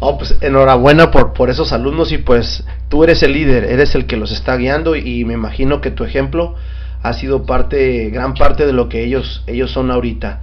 Oh, 0.00 0.16
pues 0.16 0.36
enhorabuena 0.42 1.10
por, 1.10 1.32
por 1.32 1.50
esos 1.50 1.72
alumnos 1.72 2.12
y 2.12 2.18
pues 2.18 2.62
tú 2.88 3.02
eres 3.02 3.20
el 3.24 3.32
líder, 3.32 3.64
eres 3.64 3.96
el 3.96 4.06
que 4.06 4.16
los 4.16 4.30
está 4.30 4.56
guiando 4.56 4.94
y 4.94 5.24
me 5.24 5.34
imagino 5.34 5.80
que 5.80 5.90
tu 5.90 6.04
ejemplo 6.04 6.54
ha 7.02 7.12
sido 7.14 7.46
parte, 7.46 8.08
gran 8.10 8.34
parte 8.34 8.64
de 8.64 8.72
lo 8.72 8.88
que 8.88 9.02
ellos, 9.02 9.42
ellos 9.48 9.72
son 9.72 9.90
ahorita. 9.90 10.42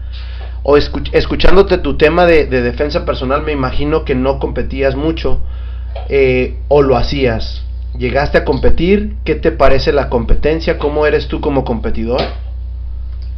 O 0.64 0.76
escuchándote 0.76 1.78
tu 1.78 1.96
tema 1.96 2.26
de, 2.26 2.48
defensa 2.48 3.06
personal, 3.06 3.44
me 3.44 3.54
imagino 3.54 4.04
que 4.04 4.14
no 4.14 4.40
competías 4.40 4.98
mucho 4.98 5.40
eh, 6.10 6.58
o 6.68 6.82
lo 6.82 6.98
hacías 6.98 7.66
llegaste 7.98 8.38
a 8.38 8.46
competir, 8.46 9.16
¿qué 9.24 9.36
te 9.36 9.52
parece 9.52 9.92
la 9.92 10.10
competencia? 10.10 10.78
¿Cómo 10.78 11.06
eres 11.06 11.28
tú 11.28 11.42
como 11.42 11.64
competidor? 11.64 12.22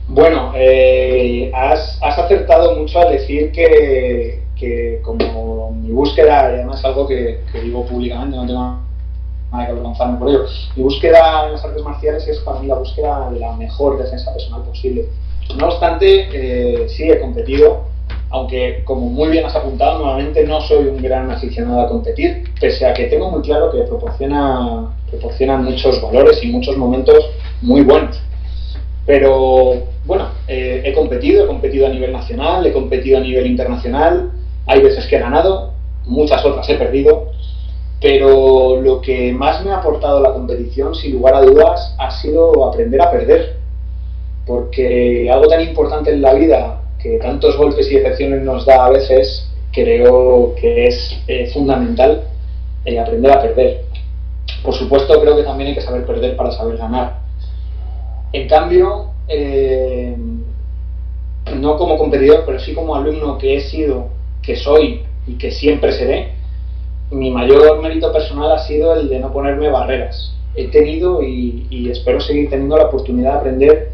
Bueno, 0.10 0.54
eh, 0.56 1.52
has, 1.54 2.00
acertado 2.02 2.76
mucho 2.78 3.00
al 3.00 3.12
decir 3.12 3.52
que, 3.52 4.42
que, 4.58 5.02
como 5.04 5.72
mi 5.74 5.92
búsqueda, 5.92 6.52
y 6.52 6.56
además 6.56 6.84
algo 6.86 7.08
que, 7.08 7.42
digo 7.62 7.86
públicamente, 7.86 8.38
no 8.38 8.48
tengo 8.48 8.60
nada 9.52 9.66
que 9.66 9.72
avergonzarme 9.72 10.18
por 10.18 10.30
ello, 10.30 10.46
mi 10.78 10.84
búsqueda 10.84 11.48
en 11.48 11.54
las 11.54 11.66
artes 11.66 11.84
marciales 11.84 12.26
es 12.26 12.40
para 12.40 12.60
mí 12.60 12.68
la 12.68 12.76
búsqueda 12.76 13.30
de 13.32 13.40
la 13.40 13.54
mejor 13.58 14.02
defensa 14.02 14.32
personal 14.32 14.64
posible. 14.64 15.06
No 15.58 15.68
obstante, 15.68 16.28
eh, 16.32 16.88
sí 16.88 17.10
he 17.10 17.20
competido, 17.20 17.84
aunque 18.30 18.84
como 18.86 19.10
muy 19.10 19.28
bien 19.30 19.46
has 19.46 19.56
apuntado, 19.58 20.00
nuevamente 20.00 20.46
no 20.46 20.62
soy 20.62 20.88
un 20.88 21.02
gran 21.02 21.30
aficionado 21.32 21.82
a 21.82 21.90
competir, 21.90 22.46
pese 22.62 22.86
a 22.86 22.94
que 22.94 23.06
tengo 23.06 23.30
muy 23.30 23.42
claro 23.42 23.72
que 23.72 23.82
proporciona, 23.82 24.90
proporciona 25.10 25.58
muchos 25.58 26.02
valores 26.02 26.42
y 26.44 26.48
muchos 26.48 26.78
momentos 26.78 27.18
muy 27.62 27.82
buenos. 27.82 28.22
Pero 29.08 29.86
bueno, 30.06 30.28
eh, 30.48 30.84
he 30.86 30.94
competido, 30.94 31.46
he 31.46 31.48
competido 31.48 31.88
a 31.88 31.90
nivel 31.90 32.12
nacional, 32.12 32.66
he 32.68 32.74
competido 32.74 33.18
a 33.18 33.22
nivel 33.22 33.48
internacional, 33.48 34.32
hay 34.68 34.82
veces 34.82 35.08
que 35.08 35.16
he 35.16 35.20
ganado, 35.20 35.74
muchas 36.06 36.46
otras 36.46 36.70
he 36.70 36.76
perdido, 36.76 37.32
pero 38.02 38.80
lo 38.82 39.02
que 39.02 39.32
más 39.32 39.64
me 39.64 39.72
ha 39.72 39.78
aportado 39.78 40.20
la 40.20 40.34
competición, 40.34 40.94
sin 40.94 41.14
lugar 41.14 41.36
a 41.36 41.42
dudas, 41.42 41.96
ha 41.98 42.12
sido 42.12 42.66
aprender 42.66 43.02
a 43.02 43.10
perder. 43.10 43.58
Porque 44.46 45.30
algo 45.32 45.48
tan 45.48 45.62
importante 45.62 46.12
en 46.12 46.22
la 46.22 46.34
vida 46.34 46.82
que 47.02 47.18
tantos 47.18 47.58
golpes 47.58 47.90
y 47.92 47.96
decepciones 47.96 48.44
nos 48.44 48.66
da 48.66 48.86
a 48.86 48.90
veces, 48.90 49.50
creo 49.72 50.54
que 50.56 50.88
es 50.88 51.18
eh, 51.28 51.50
fundamental 51.54 52.24
eh, 52.86 53.00
aprender 53.00 53.32
a 53.32 53.42
perder. 53.42 53.82
Por 54.64 54.74
supuesto, 54.74 55.20
creo 55.22 55.36
que 55.36 55.44
también 55.44 55.70
hay 55.70 55.76
que 55.76 55.82
saber 55.82 56.06
perder 56.06 56.36
para 56.36 56.52
saber 56.52 56.78
ganar. 56.78 57.27
En 58.34 58.48
cambio, 58.48 59.12
eh, 59.28 60.16
no 61.56 61.78
como 61.78 61.98
competidor, 61.98 62.44
pero 62.46 62.60
sí 62.60 62.74
como 62.74 62.96
alumno 62.96 63.38
que 63.38 63.58
he 63.58 63.62
sido, 63.62 64.10
que 64.42 64.56
soy 64.56 65.04
y 65.26 65.38
que 65.38 65.52
siempre 65.52 65.92
seré, 65.92 66.34
mi 67.12 67.32
mayor 67.32 67.82
mérito 67.82 68.12
personal 68.12 68.52
ha 68.52 68.60
sido 68.60 68.96
el 68.96 69.10
de 69.10 69.20
no 69.20 69.32
ponerme 69.32 69.70
barreras. 69.70 70.34
He 70.56 70.68
tenido 70.68 71.22
y, 71.24 71.90
espero 71.90 72.20
seguir 72.20 72.50
teniendo 72.50 72.78
la 72.78 72.86
oportunidad 72.86 73.34
de 73.34 73.38
aprender 73.38 73.92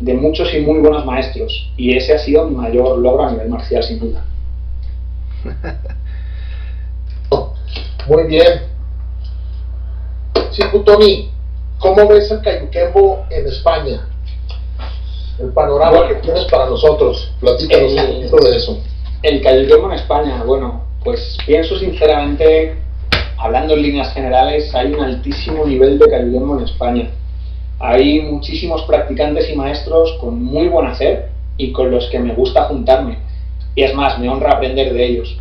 de 0.00 0.14
muchos 0.14 0.52
y 0.54 0.60
muy 0.60 0.78
buenos 0.78 1.04
maestros. 1.04 1.72
Y 1.76 1.96
ese 1.96 2.14
ha 2.14 2.18
sido 2.18 2.48
mi 2.48 2.54
mayor 2.56 2.98
logro 2.98 3.24
a 3.24 3.32
nivel 3.32 3.48
marcial, 3.48 3.82
sin 3.82 3.98
duda. 3.98 4.24
Muy 8.08 8.22
bien. 8.24 8.62
Sí, 10.50 10.62
Tony, 10.84 11.30
¿cómo 11.78 12.08
ves 12.08 12.30
el 12.30 12.42
Cayuquembo 12.42 13.24
en 13.30 13.46
España? 13.46 14.08
El 15.38 15.52
panorama 15.52 16.08
que 16.08 16.14
tienes 16.16 16.44
para 16.46 16.66
nosotros. 16.66 17.32
Platícanos 17.40 17.92
un 17.92 18.06
poquito 18.06 18.50
de 18.50 18.56
eso. 18.56 18.78
El 19.22 19.42
Cayuquembo 19.42 19.88
en 19.90 19.98
España, 19.98 20.42
bueno, 20.44 20.84
pues 21.04 21.36
pienso 21.46 21.78
sinceramente, 21.78 22.76
hablando 23.36 23.74
en 23.74 23.82
líneas 23.82 24.12
generales, 24.12 24.74
hay 24.74 24.92
un 24.92 25.00
altísimo 25.00 25.64
nivel 25.64 25.98
de 25.98 26.08
Cayuquembo 26.08 26.58
en 26.58 26.64
España. 26.64 27.10
Hay 27.80 28.22
muchísimos 28.22 28.82
practicantes 28.82 29.48
y 29.50 29.54
maestros 29.54 30.16
con 30.20 30.42
muy 30.42 30.68
buen 30.68 30.86
hacer 30.86 31.28
y 31.56 31.72
con 31.72 31.90
los 31.90 32.08
que 32.08 32.18
me 32.18 32.34
gusta 32.34 32.64
juntarme. 32.64 33.18
Y 33.76 33.84
es 33.84 33.94
más, 33.94 34.18
me 34.18 34.28
honra 34.28 34.52
aprender 34.52 34.92
de 34.92 35.06
ellos. 35.06 35.38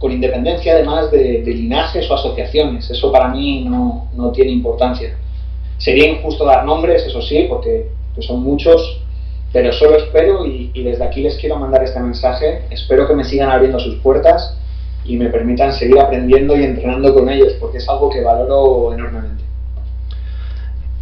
Con 0.00 0.10
independencia 0.10 0.72
además 0.72 1.12
de, 1.12 1.42
linajes 1.46 2.10
o 2.10 2.14
asociaciones. 2.14 2.90
Eso 2.90 3.12
para 3.12 3.28
mí 3.28 3.64
no, 3.64 4.08
no, 4.14 4.32
tiene 4.32 4.50
importancia. 4.50 5.16
Sería 5.82 6.08
injusto 6.08 6.44
dar 6.44 6.64
nombres, 6.64 7.04
eso 7.04 7.20
sí, 7.20 7.46
porque 7.48 7.88
pues 8.14 8.24
son 8.24 8.40
muchos, 8.40 9.02
pero 9.52 9.72
solo 9.72 9.96
espero 9.96 10.46
y, 10.46 10.70
desde 10.80 11.02
aquí 11.04 11.22
les 11.22 11.36
quiero 11.38 11.56
mandar 11.56 11.82
este 11.82 11.98
mensaje. 11.98 12.62
Espero 12.70 13.08
que 13.08 13.14
me 13.14 13.24
sigan 13.24 13.50
abriendo 13.50 13.80
sus 13.80 13.96
puertas 13.96 14.56
y 15.04 15.16
me 15.16 15.28
permitan 15.28 15.72
seguir 15.72 15.98
aprendiendo 15.98 16.56
y 16.56 16.62
entrenando 16.62 17.12
con 17.12 17.28
ellos, 17.28 17.54
porque 17.58 17.78
es 17.78 17.88
algo 17.88 18.10
que 18.10 18.22
valoro 18.22 18.94
enormemente. 18.94 19.42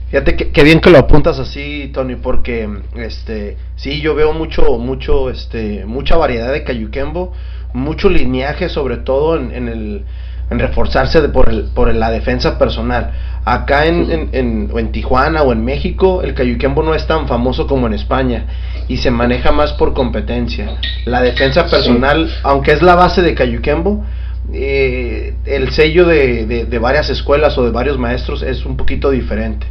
Fíjate 0.09 0.35
que, 0.35 0.65
bien 0.65 0.81
que 0.81 0.89
lo 0.89 0.97
apuntas 0.97 1.39
así, 1.39 1.91
Tony, 1.93 2.17
porque 2.17 2.67
este 2.97 3.59
sí 3.77 4.01
yo 4.01 4.15
veo 4.15 4.33
mucho, 4.33 4.79
mucho, 4.79 5.29
este, 5.29 5.85
mucha 5.85 6.17
variedad 6.17 6.51
de 6.53 6.65
cayuquembo, 6.65 7.33
mucho 7.75 8.09
lineaje, 8.09 8.71
sobre 8.71 8.97
todo 8.97 9.37
en, 9.37 9.53
en 9.53 9.69
el 9.69 10.05
en 10.51 10.59
reforzarse 10.59 11.21
de, 11.21 11.29
por, 11.29 11.49
el, 11.49 11.65
por 11.75 11.93
la 11.95 12.11
defensa 12.11 12.59
personal. 12.59 13.13
Acá 13.45 13.87
en, 13.87 14.29
en, 14.33 14.71
en, 14.77 14.93
Tijuana 14.93 15.43
o 15.43 15.53
en 15.53 15.65
México, 15.65 16.21
el 16.23 16.35
cayuquembo 16.35 16.83
no 16.83 16.95
es 16.95 17.07
tan 17.07 17.27
famoso 17.27 17.67
como 17.67 17.87
en 17.87 17.95
España 17.95 18.47
y 18.87 18.99
se 18.99 19.11
maneja 19.11 19.51
más 19.51 19.73
por 19.73 19.95
competencia. 19.95 20.77
La 21.07 21.23
defensa 21.23 21.67
personal, 21.67 22.31
aunque 22.43 22.73
es 22.73 22.83
la 22.83 22.97
base 22.97 23.23
de 23.23 23.35
cayuquembo, 23.35 24.05
eh, 24.53 25.35
el 25.47 25.71
sello 25.71 26.07
de, 26.07 26.67
de, 26.67 26.79
varias 26.79 27.09
escuelas 27.09 27.57
o 27.57 27.65
de 27.65 27.71
varios 27.71 27.99
maestros 27.99 28.43
es 28.43 28.67
un 28.67 28.77
poquito 28.77 29.11
diferente. 29.11 29.67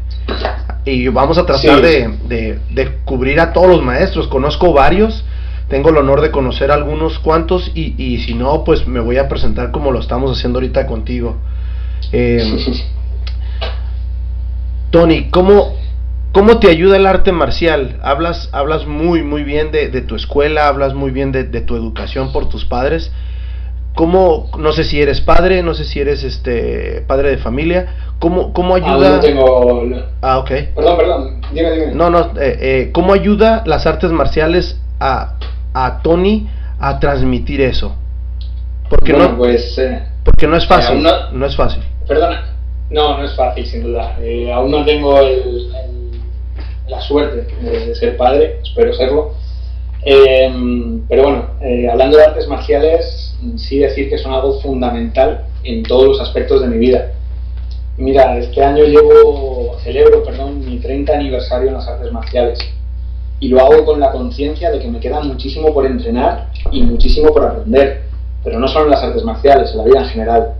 Y 0.85 1.07
vamos 1.09 1.37
a 1.37 1.45
tratar 1.45 1.81
de, 1.81 2.59
de, 2.71 2.91
cubrir 3.05 3.39
a 3.39 3.53
todos 3.53 3.67
los 3.67 3.83
maestros. 3.83 4.27
Conozco 4.27 4.73
varios, 4.73 5.23
tengo 5.67 5.89
el 5.89 5.97
honor 5.97 6.21
de 6.21 6.31
conocer 6.31 6.71
algunos 6.71 7.19
cuantos 7.19 7.71
y, 7.75 7.93
y 8.01 8.19
si 8.19 8.33
no, 8.33 8.63
pues 8.63 8.87
me 8.87 8.99
voy 8.99 9.17
a 9.17 9.27
presentar 9.27 9.71
como 9.71 9.91
lo 9.91 9.99
estamos 9.99 10.35
haciendo 10.35 10.57
ahorita 10.57 10.87
contigo. 10.87 11.37
Eh, 12.11 12.41
Tony, 14.91 15.29
¿cómo, 15.29 15.75
¿cómo 16.31 16.59
te 16.59 16.69
ayuda 16.69 16.97
el 16.97 17.05
arte 17.05 17.31
marcial? 17.31 17.99
Hablas, 18.01 18.49
hablas 18.51 18.85
muy, 18.85 19.23
muy 19.23 19.43
bien 19.43 19.71
de, 19.71 19.89
de 19.89 20.01
tu 20.01 20.15
escuela, 20.15 20.67
hablas 20.67 20.93
muy 20.93 21.11
bien 21.11 21.31
de, 21.31 21.43
de 21.43 21.61
tu 21.61 21.75
educación 21.75 22.31
por 22.31 22.49
tus 22.49 22.65
padres 22.65 23.11
¿Cómo, 23.99 24.49
no 24.57 24.71
sé 24.71 24.85
si 24.85 25.01
eres 25.01 25.19
padre, 25.19 25.61
no 25.61 25.73
sé 25.73 25.83
si 25.83 25.99
eres 25.99 26.23
este 26.23 27.03
padre 27.05 27.31
de 27.31 27.37
familia, 27.37 27.95
cómo, 28.19 28.53
cómo 28.53 28.75
ayuda... 28.75 29.17
Ah, 29.17 29.19
tengo... 29.19 29.83
Ah, 30.21 30.37
ok. 30.37 30.51
Perdón, 30.73 30.97
perdón, 30.97 31.41
dime, 31.51 31.71
dime. 31.71 31.95
No, 31.95 32.09
no, 32.09 32.31
eh, 32.39 32.57
eh, 32.61 32.89
¿cómo 32.93 33.11
ayuda 33.11 33.63
las 33.65 33.85
artes 33.85 34.11
marciales 34.11 34.79
a, 35.01 35.33
a 35.73 36.01
Tony 36.01 36.47
a 36.79 36.99
transmitir 36.99 37.59
eso? 37.59 37.93
Porque 38.89 39.11
no, 39.11 39.35
pues... 39.35 39.77
Eh, 39.77 40.01
porque 40.23 40.47
no 40.47 40.55
es 40.55 40.65
fácil, 40.65 41.05
no, 41.33 41.45
es 41.45 41.55
fácil. 41.57 41.83
Perdona, 42.07 42.53
no, 42.89 43.17
no 43.17 43.23
es 43.23 43.35
fácil, 43.35 43.65
sin 43.65 43.83
duda. 43.83 44.17
aún 44.53 44.71
no 44.71 44.85
tengo 44.85 45.19
la 46.87 47.01
suerte 47.01 47.47
de 47.61 47.95
ser 47.95 48.17
padre, 48.17 48.59
espero 48.63 48.93
serlo. 48.93 49.33
pero 50.03 51.23
bueno, 51.23 51.45
hablando 51.91 52.17
de 52.17 52.23
artes 52.23 52.47
marciales, 52.47 53.35
sí 53.57 53.79
decir 53.79 54.09
que 54.09 54.17
son 54.17 54.33
algo 54.33 54.59
fundamental 54.61 55.45
en 55.63 55.83
todos 55.83 56.05
los 56.05 56.21
aspectos 56.21 56.61
de 56.61 56.67
mi 56.67 56.77
vida. 56.77 57.11
Mira, 57.97 58.37
este 58.37 58.63
año 58.63 58.85
llevo, 58.85 59.77
celebro, 59.83 60.23
perdón, 60.23 60.65
mi 60.65 60.79
30 60.79 61.13
aniversario 61.13 61.67
en 61.67 61.73
las 61.73 61.87
artes 61.87 62.11
marciales 62.11 62.59
y 63.41 63.49
lo 63.49 63.59
hago 63.59 63.85
con 63.85 63.99
la 63.99 64.11
conciencia 64.11 64.71
de 64.71 64.79
que 64.79 64.87
me 64.87 64.99
queda 64.99 65.21
muchísimo 65.21 65.73
por 65.73 65.85
entrenar 65.85 66.49
y 66.71 66.81
muchísimo 66.83 67.31
por 67.33 67.45
aprender, 67.45 68.03
pero 68.43 68.59
no 68.59 68.67
solo 68.67 68.85
en 68.85 68.91
las 68.91 69.03
artes 69.03 69.23
marciales, 69.23 69.71
en 69.71 69.77
la 69.77 69.83
vida 69.83 69.99
en 69.99 70.05
general. 70.05 70.53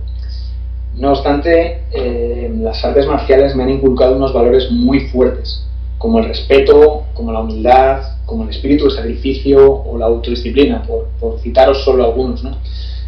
No 1.00 1.12
obstante, 1.12 1.84
eh, 1.92 2.52
las 2.60 2.84
artes 2.84 3.06
marciales 3.06 3.56
me 3.56 3.62
han 3.62 3.70
inculcado 3.70 4.16
unos 4.16 4.34
valores 4.34 4.70
muy 4.70 5.08
fuertes, 5.08 5.66
como 5.96 6.18
el 6.18 6.26
respeto, 6.26 7.04
como 7.14 7.32
la 7.32 7.40
humildad, 7.40 8.02
como 8.26 8.44
el 8.44 8.50
espíritu 8.50 8.84
de 8.84 8.90
sacrificio 8.90 9.82
o 9.82 9.96
la 9.96 10.04
autodisciplina, 10.04 10.82
por, 10.82 11.06
por 11.18 11.40
citaros 11.40 11.82
solo 11.84 12.04
algunos. 12.04 12.44
¿no? 12.44 12.50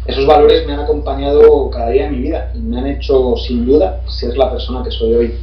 Esos 0.07 0.25
valores 0.25 0.65
me 0.65 0.73
han 0.73 0.79
acompañado 0.79 1.69
cada 1.69 1.91
día 1.91 2.05
de 2.05 2.09
mi 2.09 2.17
vida 2.23 2.51
y 2.55 2.57
me 2.61 2.79
han 2.79 2.87
hecho, 2.87 3.35
sin 3.37 3.63
duda, 3.63 4.01
ser 4.07 4.35
la 4.37 4.49
persona 4.49 4.83
que 4.83 4.89
soy 4.89 5.13
hoy. 5.13 5.35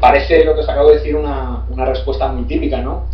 Parece 0.00 0.44
lo 0.44 0.54
que 0.54 0.60
os 0.60 0.68
acabo 0.68 0.90
de 0.90 0.98
decir 0.98 1.16
una, 1.16 1.66
respuesta 1.84 2.28
muy 2.28 2.44
típica, 2.44 2.80
¿no? 2.80 3.06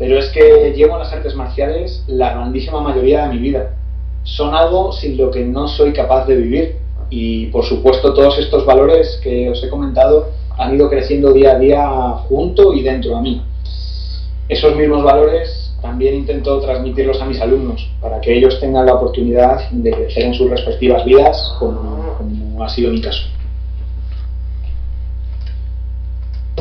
Pero 0.00 0.18
es 0.18 0.30
que 0.30 0.72
llevo 0.74 0.98
las 0.98 1.12
artes 1.12 1.36
marciales 1.36 2.02
la 2.08 2.34
grandísima 2.34 2.80
mayoría 2.80 3.28
de 3.28 3.34
mi 3.34 3.38
vida. 3.38 3.76
Son 4.24 4.52
algo 4.52 4.90
sin 4.90 5.16
lo 5.16 5.30
que 5.30 5.44
no 5.44 5.68
soy 5.68 5.92
capaz 5.92 6.26
de 6.26 6.36
vivir. 6.38 6.83
Y 7.10 7.46
por 7.46 7.64
supuesto 7.64 8.14
todos 8.14 8.38
estos 8.38 8.64
valores 8.66 9.20
que 9.22 9.50
os 9.50 9.62
he 9.62 9.68
comentado 9.68 10.30
han 10.56 10.74
ido 10.74 10.88
creciendo 10.88 11.32
día 11.32 11.52
a 11.52 11.58
día 11.58 11.88
junto 12.28 12.72
y 12.72 12.82
dentro 12.82 13.16
a 13.16 13.20
mí. 13.20 13.42
Esos 14.48 14.76
mismos 14.76 15.02
valores 15.02 15.64
también 15.80 16.14
intento 16.14 16.60
transmitirlos 16.60 17.20
a 17.20 17.26
mis 17.26 17.40
alumnos 17.40 17.90
para 18.00 18.20
que 18.20 18.36
ellos 18.36 18.58
tengan 18.60 18.86
la 18.86 18.94
oportunidad 18.94 19.68
de 19.70 19.90
crecer 19.90 20.24
en 20.24 20.34
sus 20.34 20.48
respectivas 20.50 21.04
vidas 21.04 21.54
como, 21.58 22.16
ha 22.62 22.68
sido 22.68 22.90
mi 22.90 23.00
caso. 23.00 23.22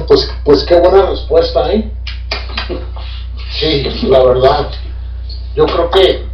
Pues, 0.08 0.29
pues 0.43 0.63
qué 0.65 0.79
buena 0.79 1.10
respuesta, 1.10 1.71
¿eh? 1.71 1.89
Sí, 3.60 3.84
la 4.08 4.23
verdad. 4.23 4.71
Yo 5.56 5.65
creo 5.67 5.89
que 5.89 6.25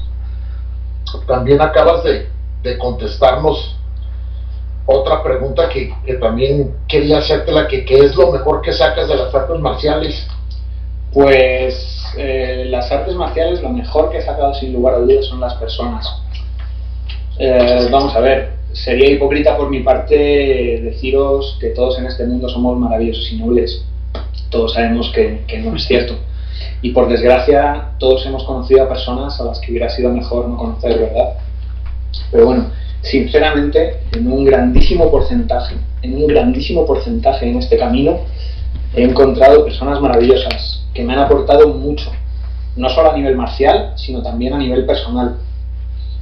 también 1.28 1.62
acabas 1.62 2.04
de, 2.04 2.30
de 2.64 2.78
contestarnos 2.78 3.79
otra 4.92 5.22
pregunta 5.22 5.70
que, 5.70 5.94
también 6.20 6.74
quería 6.88 7.20
hacerte, 7.20 7.52
la 7.52 7.68
que 7.68 7.86
¿qué 7.86 8.00
es 8.00 8.16
lo 8.16 8.32
mejor 8.32 8.62
que 8.62 8.74
sacas 8.74 9.08
de 9.08 9.16
las 9.16 9.34
artes 9.34 9.60
marciales? 9.60 10.28
Pues 11.14 12.04
eh, 12.18 12.66
las 12.70 12.92
artes 12.92 13.14
marciales 13.14 13.62
lo 13.62 13.70
mejor 13.70 14.10
que 14.10 14.18
he 14.18 14.22
sacado 14.22 14.54
sin 14.56 14.74
lugar 14.74 14.96
a 14.96 15.00
dudas 15.00 15.26
son 15.26 15.40
las 15.40 15.54
personas. 15.56 16.08
Eh, 17.38 17.88
vamos 17.92 18.16
a 18.16 18.20
ver, 18.20 18.54
sería 18.74 19.12
hipócrita 19.12 19.56
por 19.56 19.70
mi 19.70 19.82
parte 19.82 20.16
deciros 20.84 21.58
que 21.62 21.70
todos 21.70 22.00
en 22.00 22.08
este 22.08 22.26
mundo 22.26 22.50
somos 22.50 22.78
maravillosos 22.78 23.32
y 23.32 23.38
nobles. 23.38 23.86
Todos 24.50 24.74
sabemos 24.74 25.12
que, 25.14 25.44
que 25.48 25.60
no 25.60 25.76
es 25.76 25.86
cierto. 25.86 26.16
Y 26.82 26.92
por 26.92 27.08
desgracia, 27.08 27.92
todos 28.00 28.26
hemos 28.26 28.44
conocido 28.44 28.84
a 28.84 28.90
personas 28.90 29.40
a 29.40 29.44
las 29.44 29.60
que 29.60 29.72
hubiera 29.72 29.90
sido 29.90 30.12
mejor 30.12 30.48
no 30.48 30.58
conocer, 30.58 30.98
¿verdad? 30.98 31.34
Pero 32.32 32.46
bueno, 32.48 32.72
sinceramente, 33.02 34.02
en 34.14 34.32
un 34.32 34.46
grandísimo 34.46 35.10
porcentaje, 35.10 35.76
en 36.02 36.16
un 36.16 36.28
grandísimo 36.28 36.86
porcentaje 36.86 37.50
en 37.50 37.58
este 37.58 37.78
camino, 37.78 38.20
he 38.96 39.04
encontrado 39.04 39.64
personas 39.64 40.02
maravillosas 40.02 40.86
que 40.94 41.04
me 41.04 41.14
han 41.14 41.20
aportado 41.20 41.70
mucho, 41.70 42.12
no 42.76 42.90
solo 42.90 43.12
a 43.12 43.18
nivel 43.18 43.36
marcial, 43.36 43.94
sino 43.96 44.22
también 44.22 44.54
a 44.54 44.58
nivel 44.58 44.86
personal. 44.86 45.38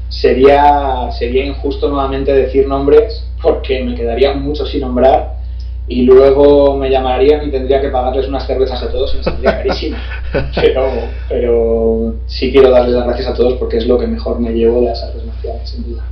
Sería, 0.10 1.10
sería 1.12 1.46
injusto 1.46 1.90
nuevamente 1.90 2.34
decir 2.34 2.68
nombres 2.68 3.26
porque 3.42 3.84
me 3.84 3.96
quedaría 3.96 4.34
mucho 4.34 4.66
sin 4.66 4.82
nombrar 4.82 5.38
y 5.90 6.02
luego 6.02 6.76
me 6.76 6.90
llamarían 6.90 7.48
y 7.48 7.52
tendría 7.52 7.82
que 7.82 7.90
pagarles 7.90 8.28
unas 8.28 8.46
cervezas 8.46 8.84
a 8.84 8.92
todos 8.92 9.14
y 9.14 9.18
me 9.18 9.24
saldría 9.24 9.58
carísimo. 9.58 9.98
Pero, 10.56 10.92
pero 11.30 12.16
sí 12.26 12.52
quiero 12.52 12.70
darles 12.70 12.94
las 12.94 13.06
gracias 13.06 13.30
a 13.30 13.34
todos 13.34 13.54
porque 13.54 13.78
es 13.78 13.88
lo 13.88 13.98
que 13.98 14.08
mejor 14.08 14.40
me 14.40 14.52
llevo 14.52 14.82
de 14.82 14.88
las 14.88 15.02
artes 15.02 15.24
marciales, 15.24 15.70
sin 15.70 15.84
duda. 15.84 16.04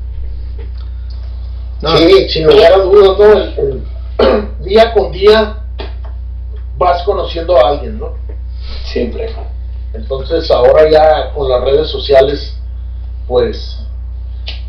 Sí, 1.98 2.30
sin 2.30 2.48
lugar 2.48 2.74
a 2.74 2.78
dudas, 2.78 3.54
día 4.62 4.94
con 4.94 5.12
día 5.12 5.64
vas 6.78 7.04
conociendo 7.04 7.58
a 7.58 7.70
alguien, 7.70 8.00
¿no? 8.00 8.14
Siempre. 8.86 9.34
Entonces 9.94 10.50
ahora 10.52 10.90
ya 10.90 11.34
con 11.34 11.50
las 11.50 11.62
redes 11.64 11.90
sociales, 11.90 12.58
pues 13.28 13.80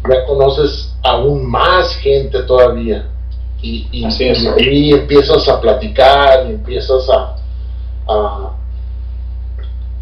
ya 0.08 0.24
conoces 0.26 0.94
aún 1.02 1.48
más 1.50 1.96
gente 1.96 2.42
todavía. 2.42 3.08
Y, 3.62 3.88
y, 3.90 4.04
ahí 4.04 4.90
empiezas 4.92 5.48
a 5.48 5.60
platicar 5.60 6.46
y 6.46 6.50
empiezas 6.50 7.08
a, 7.08 7.36
a 8.06 8.52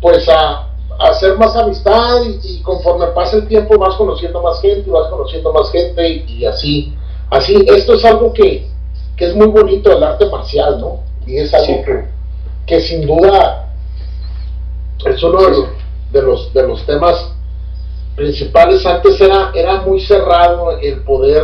pues 0.01 0.29
a, 0.29 0.69
hacer 0.99 1.37
más 1.39 1.57
amistad 1.57 2.23
y, 2.43 2.61
conforme 2.63 3.07
pasa 3.09 3.37
el 3.37 3.49
tiempo 3.49 3.79
vas 3.79 3.95
conociendo 3.97 4.43
más 4.43 4.61
gente, 4.61 4.91
vas 4.91 5.09
conociendo 5.09 5.53
más 5.53 5.71
gente 5.71 6.25
y, 6.29 6.45
así. 6.45 6.95
Así, 7.35 7.67
esto 7.67 7.95
es 7.95 8.05
algo 8.05 8.33
que, 8.33 8.65
que, 9.17 9.25
es 9.25 9.35
muy 9.35 9.49
bonito 9.49 9.91
del 9.91 10.05
arte 10.05 10.25
marcial, 10.27 10.81
¿no? 10.81 11.01
Y 11.27 11.39
es 11.39 11.53
algo 11.53 11.85
que, 11.85 12.05
que, 12.65 12.81
sin 12.81 13.05
duda 13.05 13.73
es 15.05 15.21
uno 15.21 15.43
de 15.43 15.51
los, 15.51 15.69
de 16.13 16.23
los, 16.23 16.55
de 16.55 16.63
los 16.63 16.87
temas 16.87 17.33
principales. 18.15 18.87
Antes 18.87 19.21
era, 19.21 19.51
era 19.53 19.81
muy 19.81 20.01
cerrado 20.01 20.79
el 20.79 21.03
poder 21.03 21.43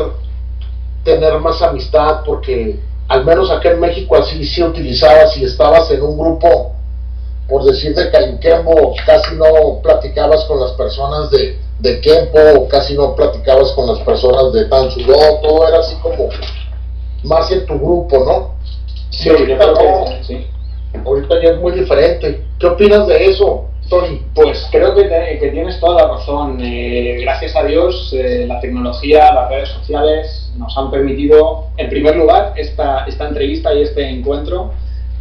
tener 1.03 1.41
más 1.41 1.61
amistad 1.61 2.23
porque 2.25 2.79
al 3.09 3.25
menos 3.25 3.51
acá 3.51 3.73
en 3.73 3.81
México 3.81 4.15
así 4.15 4.45
se 4.45 4.63
utilizaba 4.63 5.27
si 5.27 5.43
estabas 5.43 5.91
en 5.91 6.03
un 6.03 6.17
grupo 6.17 6.77
por 7.49 7.65
decir 7.65 7.97
de 7.97 8.39
Kempo, 8.39 8.95
casi 9.05 9.35
no 9.35 9.81
platicabas 9.83 10.45
con 10.45 10.61
las 10.61 10.71
personas 10.75 11.33
de, 11.33 11.59
de 11.81 12.01
Kempo, 12.01 12.69
casi 12.69 12.95
no 12.95 13.15
platicabas 13.15 13.73
con 13.73 13.87
las 13.87 13.99
personas 14.01 14.53
de 14.53 14.67
Tansudo, 14.67 15.15
todo 15.43 15.69
era 15.69 15.79
así 15.79 15.97
como 15.97 16.29
más 17.25 17.51
en 17.51 17.67
tu 17.67 17.79
grupo, 17.79 18.19
¿no? 18.25 18.55
Sí, 19.11 19.29
ahorita, 19.29 20.23
sí. 20.23 20.47
ahorita 21.05 21.43
ya 21.43 21.51
es 21.51 21.59
muy 21.59 21.73
diferente. 21.73 22.45
¿Qué 22.59 22.67
opinas 22.67 23.07
de 23.07 23.27
eso, 23.27 23.67
Tony? 23.89 24.23
Pues 24.35 24.67
creo 24.71 24.95
que, 24.95 25.09
que 25.41 25.49
tienes 25.49 25.81
toda 25.81 26.03
la 26.03 26.09
razón. 26.15 26.59
Eh, 26.63 27.19
gracias 27.23 27.57
a 27.57 27.65
Dios, 27.65 28.15
eh, 28.17 28.45
la 28.47 28.61
tecnología, 28.61 29.33
las 29.33 29.51
redes 29.51 29.69
sociales 29.71 30.53
nos 30.57 30.77
han 30.77 30.91
permitido, 30.91 31.67
en 31.77 31.89
primer 31.89 32.17
lugar, 32.17 32.55
esta, 32.57 33.05
esta 33.07 33.29
entrevista 33.29 33.75
y 33.75 33.83
este 33.83 34.09
encuentro, 34.09 34.73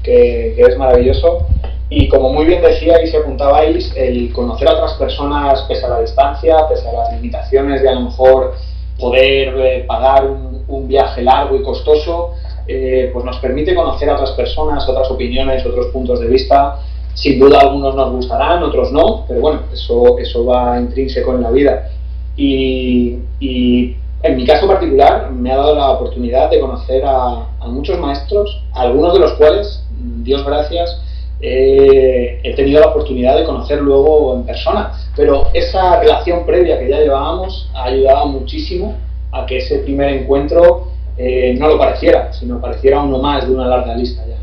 que, 0.04 0.54
que 0.56 0.62
es 0.62 0.78
maravilloso. 0.78 1.48
Y 1.89 2.08
como 2.08 2.32
muy 2.32 2.45
bien 2.45 2.62
decíais 2.62 3.12
y 3.12 3.17
apuntabais, 3.17 3.91
el 3.95 4.32
conocer 4.32 4.67
a 4.67 4.73
otras 4.73 4.93
personas 4.93 5.63
pese 5.67 5.86
a 5.86 5.89
la 5.89 6.02
distancia, 6.02 6.67
pese 6.67 6.88
a 6.88 6.93
las 6.93 7.13
limitaciones 7.13 7.82
de 7.82 7.89
a 7.89 7.93
lo 7.93 8.02
mejor 8.02 8.54
poder 8.99 9.56
eh, 9.58 9.86
pagar 9.88 10.28
un, 10.28 10.63
un, 10.67 10.88
viaje 10.88 11.23
largo 11.23 11.56
y 11.56 11.63
costoso, 11.63 12.34
eh, 12.67 13.10
pues 13.12 13.25
nos 13.25 13.38
permite 13.39 13.73
conocer 13.73 14.08
a 14.10 14.13
otras 14.13 14.32
personas, 14.32 14.88
otras 14.88 15.10
opiniones, 15.10 15.65
otros 15.65 15.88
puntos 15.88 16.19
de 16.19 16.28
vista. 16.28 16.80
Sin 17.15 17.39
duda 17.39 17.60
algunos 17.62 17.95
nos 17.95 18.12
gustarán, 18.12 18.62
otros 18.62 18.91
no, 18.91 19.25
pero 19.28 19.41
bueno, 19.41 19.62
eso, 19.73 20.19
eso 20.19 20.45
va 20.45 20.80
intrínseco 20.80 21.34
en 21.34 21.41
la 21.41 21.49
vida. 21.49 21.89
Y, 22.38 23.17
y 23.39 23.95
en 24.21 24.36
mi 24.36 24.45
caso 24.45 24.67
particular 24.67 25.32
me 25.32 25.52
ha 25.52 25.58
dado 25.58 25.75
la 25.75 25.89
oportunidad 25.89 26.52
de 26.52 26.60
conocer 26.60 27.04
a, 27.04 27.47
a 27.60 27.67
muchos 27.67 27.99
maestros, 27.99 28.62
algunos 28.73 29.13
de 29.13 29.19
los 29.19 29.34
cuales, 29.34 29.84
Dios 30.23 30.45
gracias, 30.45 31.02
eh, 31.41 32.41
he 32.43 32.54
tenido 32.54 32.82
la 32.82 32.88
oportunidad 32.88 33.38
de 33.38 33.45
conocer 33.45 33.82
luego 33.82 34.36
en 34.36 34.43
persona, 34.43 34.91
pero 35.15 35.47
esa 35.54 35.99
relación 35.99 36.45
previa 36.45 36.78
que 36.80 36.89
ya 36.89 36.99
llevábamos 36.99 37.69
ha 37.73 37.86
ayudado 37.86 38.28
muchísimo 38.28 38.97
a 39.32 39.45
que 39.45 39.58
ese 39.58 39.80
primer 39.80 40.10
encuentro 40.10 40.88
eh, 41.17 41.56
no 41.58 41.67
lo 41.67 41.78
pareciera, 41.78 42.34
sino 42.34 42.60
pareciera 42.60 43.02
uno 43.02 43.19
más 43.19 43.47
de 43.47 43.54
una 43.54 43.67
larga 43.67 43.95
lista 43.95 44.25
ya. 44.28 44.36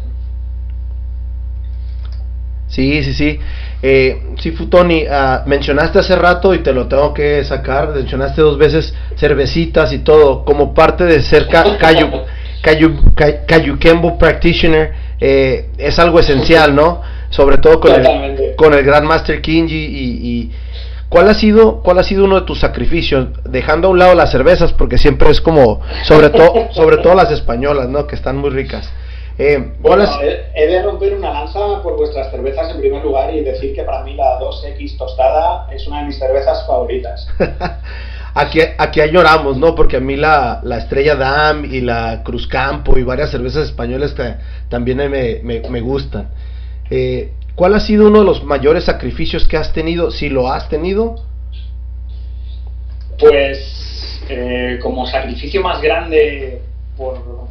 Sí, 2.69 3.03
sí, 3.03 3.13
sí. 3.15 3.39
Eh, 3.83 4.35
sí, 4.39 4.51
Futoni, 4.53 5.05
ah, 5.09 5.43
mencionaste 5.47 5.99
hace 5.99 6.17
rato 6.17 6.55
y 6.55 6.59
te 6.59 6.73
lo 6.73 6.89
tengo 6.89 7.15
que 7.15 7.45
sacar, 7.45 7.91
mencionaste 7.95 8.41
dos 8.41 8.59
veces 8.59 8.95
cervecitas 9.17 9.93
y 9.93 9.99
todo, 9.99 10.45
como 10.45 10.75
parte 10.75 11.05
de 11.05 11.21
ser 11.21 11.47
Kayu, 11.49 11.79
Kayu, 13.47 14.19
Practitioner 14.19 15.06
eh, 15.21 15.71
es 15.79 15.99
algo 15.99 16.21
esencial, 16.21 16.75
¿no? 16.75 17.03
Sobre 17.31 17.59
todo 17.59 17.81
con 17.81 17.93
el, 17.93 18.55
con 18.57 18.75
el 18.75 18.85
Grandmaster 18.85 19.41
Kinji 19.41 19.77
y, 19.77 20.53
¿Cuál 21.09 21.29
ha 21.29 21.35
sido 21.35 21.83
cuál 21.83 22.01
ha 22.01 22.03
sido 22.03 22.25
uno 22.25 22.41
de 22.41 22.47
tus 22.47 22.59
sacrificios 22.59 23.29
dejando 23.45 23.87
a 23.87 23.91
un 23.93 23.99
lado 24.01 24.17
las 24.17 24.33
cervezas 24.33 24.73
porque 24.73 24.99
siempre 24.99 25.31
es 25.31 25.41
como 25.41 25.81
sobre 26.03 26.31
todo 26.31 26.69
sobre 26.73 26.97
todo 26.97 27.15
las 27.15 27.31
españolas 27.31 27.89
no 27.89 28.09
que 28.09 28.17
están 28.17 28.37
muy 28.39 28.51
ricas. 28.51 28.93
Eh, 29.39 29.73
he 30.55 30.67
de 30.67 30.83
romper 30.83 31.15
una 31.15 31.31
lanza 31.31 31.81
por 31.83 31.97
vuestras 31.97 32.31
cervezas 32.31 32.71
en 32.71 32.81
primer 32.81 33.05
lugar 33.05 33.33
y 33.35 33.45
decir 33.45 33.75
que 33.75 33.83
para 33.83 34.03
mí 34.03 34.15
la 34.15 34.41
2X 34.41 34.97
tostada 34.97 35.69
es 35.71 35.87
una 35.87 36.01
de 36.01 36.07
mis 36.07 36.19
cervezas 36.19 36.67
favoritas 36.67 37.29
aquí, 38.37 38.61
aquí 38.77 39.01
lloramos, 39.11 39.57
¿no? 39.57 39.75
Porque 39.75 39.97
a 39.97 40.01
mí 40.01 40.15
la, 40.15 40.61
la 40.63 40.79
Estrella 40.79 41.17
Dam 41.17 41.65
y 41.65 41.81
la 41.81 42.23
Cruz 42.23 42.47
Campo 42.47 42.99
y 42.99 43.03
varias 43.03 43.31
cervezas 43.31 43.69
españolas 43.69 44.15
también 44.69 44.99
me, 45.11 45.41
me, 45.43 45.81
gustan. 45.81 46.29
Eh, 46.91 47.33
¿Cuál 47.55 47.75
ha 47.75 47.81
sido 47.81 48.09
uno 48.09 48.21
de 48.21 48.27
los 48.27 48.45
mayores 48.45 48.85
sacrificios 48.85 49.49
que 49.49 49.57
has 49.57 49.73
tenido, 49.73 50.11
si 50.11 50.29
lo 50.29 50.49
has 50.49 50.69
tenido? 50.69 51.17
Pues 53.19 54.21
eh, 54.29 54.79
como 54.83 55.07
sacrificio 55.07 55.63
más 55.63 55.81
grande 55.81 56.61
por, 56.99 57.47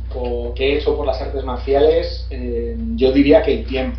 que 0.54 0.74
he 0.74 0.78
hecho 0.78 0.96
por 0.96 1.08
las 1.08 1.20
artes 1.20 1.44
marciales, 1.44 2.28
eh, 2.30 2.78
yo 2.96 3.12
diría 3.12 3.42
que 3.42 3.54
el 3.60 3.66
tiempo. 3.66 3.98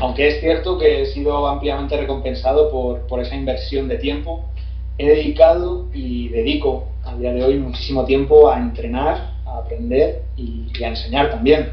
Aunque 0.00 0.28
es 0.28 0.40
cierto 0.40 0.78
que 0.78 1.02
he 1.02 1.06
sido 1.06 1.46
ampliamente 1.46 1.96
recompensado 1.96 2.70
por, 2.70 3.06
por 3.06 3.20
esa 3.20 3.36
inversión 3.36 3.86
de 3.86 3.98
tiempo, 3.98 4.48
he 4.98 5.06
dedicado 5.06 5.86
y 5.92 6.28
dedico 6.28 6.88
a 7.04 7.16
día 7.16 7.32
de 7.32 7.44
hoy 7.44 7.58
muchísimo 7.58 8.04
tiempo 8.04 8.50
a 8.50 8.58
entrenar, 8.58 9.32
a 9.46 9.58
aprender 9.58 10.22
y, 10.36 10.70
a 10.82 10.88
enseñar 10.88 11.30
también. 11.30 11.72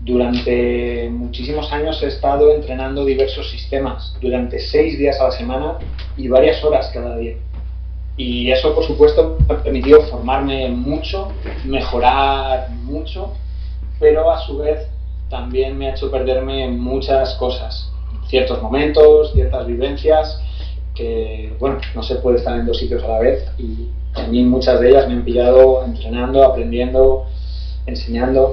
Durante 0.00 1.08
muchísimos 1.10 1.72
años 1.72 2.00
he 2.02 2.06
estado 2.06 2.54
entrenando 2.54 3.04
diversos 3.04 3.50
sistemas, 3.50 4.16
durante 4.20 4.60
seis 4.60 4.96
días 4.96 5.20
a 5.20 5.24
la 5.24 5.30
semana 5.32 5.78
y 6.16 6.28
varias 6.28 6.62
horas 6.64 6.90
cada 6.94 7.16
día. 7.16 7.34
Y 8.16 8.50
eso, 8.50 8.74
por 8.74 8.84
supuesto, 8.84 9.38
me 9.48 9.54
ha 9.54 9.62
permitido 9.62 10.02
formarme 10.02 10.68
mucho, 10.68 11.32
mejorar 11.64 12.70
mucho, 12.70 13.34
pero 13.98 14.30
a 14.30 14.38
su 14.38 14.58
vez 14.58 14.88
también 15.28 15.76
me 15.76 15.88
ha 15.88 15.90
hecho 15.90 16.10
perderme 16.10 16.68
muchas 16.68 17.34
cosas, 17.34 17.92
ciertos 18.28 18.62
momentos, 18.62 19.32
ciertas 19.32 19.66
vivencias 19.66 20.40
que, 20.98 21.54
bueno, 21.60 21.78
no 21.94 22.02
se 22.02 22.16
puede 22.16 22.38
estar 22.38 22.58
en 22.58 22.66
dos 22.66 22.76
sitios 22.76 23.04
a 23.04 23.08
la 23.08 23.20
vez 23.20 23.48
y 23.56 23.88
a 24.14 24.26
mí 24.26 24.42
muchas 24.42 24.80
de 24.80 24.90
ellas 24.90 25.06
me 25.06 25.14
han 25.14 25.24
pillado 25.24 25.84
entrenando, 25.84 26.42
aprendiendo, 26.42 27.26
enseñando. 27.86 28.50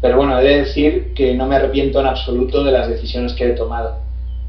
Pero 0.00 0.16
bueno, 0.16 0.38
he 0.38 0.44
de 0.44 0.58
decir 0.58 1.12
que 1.12 1.34
no 1.34 1.46
me 1.46 1.56
arrepiento 1.56 1.98
en 2.00 2.06
absoluto 2.06 2.62
de 2.62 2.70
las 2.70 2.88
decisiones 2.88 3.32
que 3.32 3.48
he 3.48 3.52
tomado. 3.52 3.96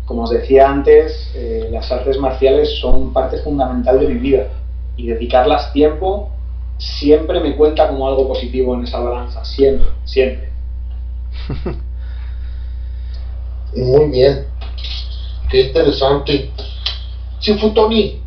Como 0.05 0.23
os 0.23 0.29
decía 0.29 0.69
antes, 0.69 1.31
eh, 1.35 1.69
las 1.71 1.91
artes 1.91 2.19
marciales 2.19 2.79
son 2.79 3.11
parte 3.13 3.37
fundamental 3.39 3.99
de 3.99 4.07
mi 4.07 4.19
vida 4.19 4.47
y 4.95 5.07
dedicarlas 5.07 5.73
tiempo 5.73 6.29
siempre 6.77 7.39
me 7.39 7.55
cuenta 7.55 7.87
como 7.87 8.07
algo 8.07 8.27
positivo 8.27 8.75
en 8.75 8.83
esa 8.83 8.99
balanza, 8.99 9.43
siempre, 9.43 9.87
siempre. 10.05 10.49
Muy 13.75 14.11
bien, 14.11 14.45
qué 15.49 15.61
interesante. 15.61 16.51
Si 17.41 17.55
Futoni, 17.55 18.21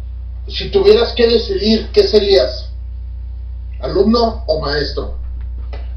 si 0.48 0.70
tuvieras 0.70 1.12
que 1.14 1.29
decidir, 1.29 1.88
¿qué 1.92 2.03
serías? 2.03 2.72
¿Alumno 3.78 4.43
o 4.49 4.61
maestro? 4.61 5.14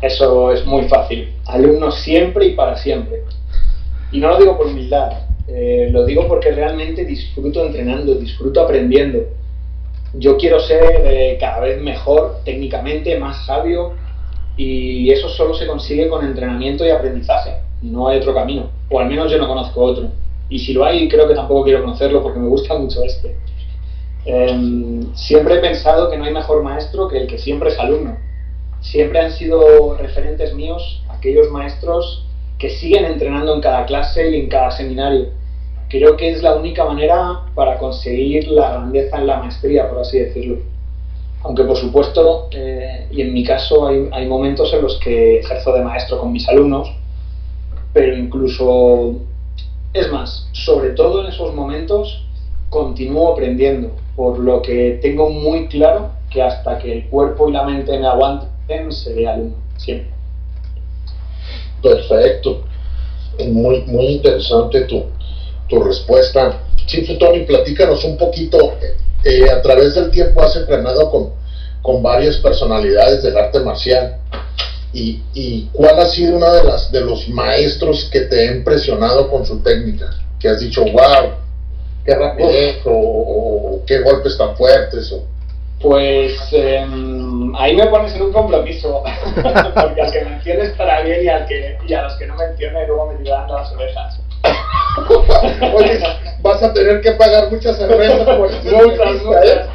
Eso 0.03 0.51
es 0.51 0.63
muy 0.67 0.87
fácil. 0.87 1.33
Alumno 1.47 1.91
siempre 1.91 2.45
y 2.45 2.53
para 2.53 2.77
siempre. 2.77 3.23
Y 4.11 4.19
no 4.19 4.29
lo 4.29 4.37
digo 4.37 4.55
por 4.55 4.67
humildad, 4.67 5.13
eh, 5.47 5.89
lo 5.91 6.05
digo 6.05 6.27
porque 6.27 6.51
realmente 6.51 7.05
disfruto 7.05 7.65
entrenando, 7.65 8.13
disfruto 8.13 8.61
aprendiendo. 8.61 9.23
Yo 10.13 10.37
quiero 10.37 10.59
ser 10.59 10.83
eh, 11.03 11.37
cada 11.39 11.61
vez 11.61 11.81
mejor 11.81 12.41
técnicamente, 12.45 13.17
más 13.17 13.47
sabio, 13.47 13.93
y 14.57 15.09
eso 15.09 15.27
solo 15.27 15.55
se 15.55 15.65
consigue 15.65 16.07
con 16.07 16.23
entrenamiento 16.23 16.85
y 16.85 16.91
aprendizaje. 16.91 17.55
No 17.81 18.09
hay 18.09 18.19
otro 18.19 18.35
camino, 18.35 18.69
o 18.91 18.99
al 18.99 19.07
menos 19.07 19.31
yo 19.31 19.39
no 19.39 19.47
conozco 19.47 19.81
otro. 19.81 20.11
Y 20.49 20.59
si 20.59 20.73
lo 20.73 20.85
hay, 20.85 21.09
creo 21.09 21.27
que 21.27 21.35
tampoco 21.35 21.63
quiero 21.63 21.83
conocerlo 21.83 22.23
porque 22.23 22.39
me 22.39 22.47
gusta 22.47 22.77
mucho 22.77 23.03
este. 23.03 23.35
Em, 24.25 25.15
siempre 25.15 25.55
he 25.55 25.59
pensado 25.59 26.09
que 26.09 26.17
no 26.17 26.25
hay 26.25 26.33
mejor 26.33 26.63
maestro 26.63 27.07
que 27.07 27.17
el 27.17 27.27
que 27.27 27.37
siempre 27.37 27.69
es 27.69 27.79
alumno. 27.79 28.17
Siempre 28.81 29.19
han 29.19 29.31
sido 29.31 29.97
referentes 29.97 30.53
míos 30.53 31.03
aquellos 31.09 31.49
maestros 31.51 32.25
que 32.57 32.69
siguen 32.69 33.05
entrenando 33.05 33.55
en 33.55 33.61
cada 33.61 33.85
clase 33.85 34.29
y 34.29 34.41
en 34.41 34.49
cada 34.49 34.71
seminario. 34.71 35.27
Creo 35.89 36.17
que 36.17 36.31
es 36.31 36.43
la 36.43 36.55
única 36.55 36.83
manera 36.85 37.45
para 37.55 37.77
conseguir 37.77 38.47
la 38.49 38.71
grandeza 38.71 39.17
en 39.17 39.27
la 39.27 39.37
maestría, 39.37 39.89
por 39.89 39.99
así 39.99 40.19
decirlo. 40.19 40.57
Aunque 41.43 41.63
por 41.63 41.77
supuesto, 41.77 42.49
eh, 42.51 43.07
y 43.11 43.21
en 43.21 43.33
mi 43.33 43.43
caso 43.43 43.87
hay, 43.87 44.09
hay 44.11 44.27
momentos 44.27 44.73
en 44.73 44.81
los 44.81 44.99
que 44.99 45.39
ejerzo 45.39 45.71
de 45.73 45.83
maestro 45.83 46.19
con 46.19 46.31
mis 46.33 46.47
alumnos, 46.49 46.93
pero 47.93 48.17
incluso 48.17 49.21
Es 49.97 50.11
más, 50.11 50.45
sobre 50.51 50.91
todo 50.91 51.23
en 51.23 51.33
esos 51.33 51.55
momentos, 51.55 52.23
continúo 52.69 53.33
aprendiendo, 53.33 53.95
por 54.15 54.37
lo 54.37 54.61
que 54.61 54.99
tengo 55.01 55.27
muy 55.27 55.67
claro 55.69 56.11
que 56.29 56.39
hasta 56.39 56.77
que 56.77 56.93
el 56.93 57.07
cuerpo 57.07 57.49
y 57.49 57.53
la 57.53 57.63
mente 57.63 57.97
me 57.97 58.05
aguanten, 58.05 58.91
seré 58.91 59.27
alumno, 59.27 59.55
siempre. 59.75 60.11
Perfecto. 61.81 62.63
Muy, 63.47 63.81
muy 63.87 64.05
interesante 64.05 64.81
tu, 64.81 65.05
tu 65.67 65.81
respuesta. 65.81 66.59
Sí, 66.85 67.17
Tony, 67.17 67.39
platícanos 67.45 68.03
un 68.03 68.17
poquito. 68.17 68.73
Eh, 69.23 69.49
a 69.49 69.63
través 69.63 69.95
del 69.95 70.11
tiempo 70.11 70.43
has 70.43 70.55
entrenado 70.57 71.09
con, 71.09 71.31
con 71.81 72.03
varias 72.03 72.37
personalidades 72.37 73.23
del 73.23 73.35
arte 73.35 73.61
marcial. 73.61 74.17
Y, 74.97 75.21
y, 75.35 75.69
cuál 75.73 75.99
ha 75.99 76.07
sido 76.07 76.37
uno 76.37 76.51
de, 76.51 76.63
las, 76.63 76.91
de 76.91 77.01
los 77.01 77.29
maestros 77.29 78.09
que 78.11 78.21
te 78.21 78.49
ha 78.49 78.51
impresionado 78.55 79.29
con 79.29 79.45
su 79.45 79.61
técnica? 79.61 80.09
Que 80.39 80.49
has 80.49 80.59
dicho, 80.59 80.83
wow, 80.85 81.35
qué 82.03 82.15
rapidez 82.15 82.77
o, 82.83 83.79
qué 83.85 83.99
golpes 83.99 84.35
tan 84.39 84.57
fuertes. 84.57 85.11
O... 85.11 85.23
Pues 85.79 86.35
em, 86.51 87.55
ahí 87.57 87.75
me 87.75 87.85
pones 87.85 88.15
en 88.15 88.23
un 88.23 88.33
compromiso, 88.33 89.03
porque 89.35 90.01
al 90.01 90.11
que 90.11 90.25
menciones 90.25 90.71
para 90.71 91.01
bien 91.03 91.25
y, 91.25 91.27
al 91.27 91.45
que, 91.45 91.77
y 91.87 91.93
a 91.93 92.01
los 92.01 92.15
que 92.15 92.25
no 92.25 92.35
menciones 92.35 92.87
luego 92.87 93.11
me 93.11 93.23
tiran 93.23 93.47
las 93.47 93.71
orejas. 93.73 94.19
Oye, 95.75 95.99
vas 96.41 96.63
a 96.63 96.73
tener 96.73 97.01
que 97.01 97.11
pagar 97.11 97.51
muchas 97.51 97.77
cervezas 97.77 98.25
por 98.25 98.51
muchas, 98.63 99.23
muchas. 99.23 99.67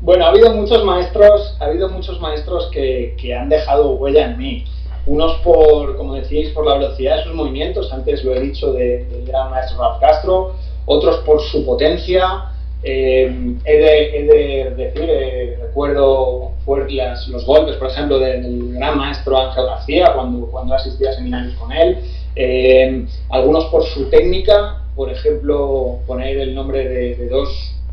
Bueno, 0.00 0.26
ha 0.26 0.28
habido 0.28 0.50
muchos 0.54 0.84
maestros, 0.84 1.56
ha 1.60 1.64
habido 1.64 1.88
muchos 1.88 2.20
maestros 2.20 2.68
que, 2.72 3.16
que, 3.20 3.34
han 3.34 3.48
dejado 3.48 3.92
huella 3.92 4.26
en 4.26 4.38
mí. 4.38 4.64
Unos 5.06 5.36
por, 5.38 5.96
como 5.96 6.14
decíais, 6.14 6.50
por 6.50 6.66
la 6.66 6.74
velocidad 6.74 7.18
de 7.18 7.24
sus 7.24 7.34
movimientos, 7.34 7.92
antes 7.92 8.24
lo 8.24 8.34
he 8.34 8.40
dicho 8.40 8.72
del 8.72 9.24
gran 9.26 9.50
maestro 9.50 9.80
Ralph 9.80 10.00
Castro, 10.00 10.54
otros 10.84 11.18
por 11.24 11.40
su 11.40 11.64
potencia, 11.64 12.50
eh, 12.82 13.56
he, 13.64 13.76
de, 13.78 14.74
decir, 14.76 15.08
eh, 15.08 15.58
recuerdo 15.60 16.52
las, 16.90 17.26
los 17.28 17.44
golpes, 17.44 17.76
por 17.76 17.88
ejemplo, 17.88 18.18
del 18.18 18.74
gran 18.74 18.98
maestro 18.98 19.38
Ángel 19.38 19.66
García 19.66 20.12
cuando, 20.14 20.46
cuando 20.46 20.74
asistía 20.74 21.10
a 21.10 21.12
seminarios 21.14 21.54
con 21.54 21.72
él. 21.72 21.98
Eh, 22.36 23.06
algunos 23.30 23.64
por 23.66 23.84
su 23.84 24.08
técnica, 24.10 24.82
por 24.94 25.10
ejemplo, 25.10 25.98
poner 26.06 26.36
el 26.38 26.54
nombre 26.54 26.88
de, 26.88 27.28
dos, 27.28 27.48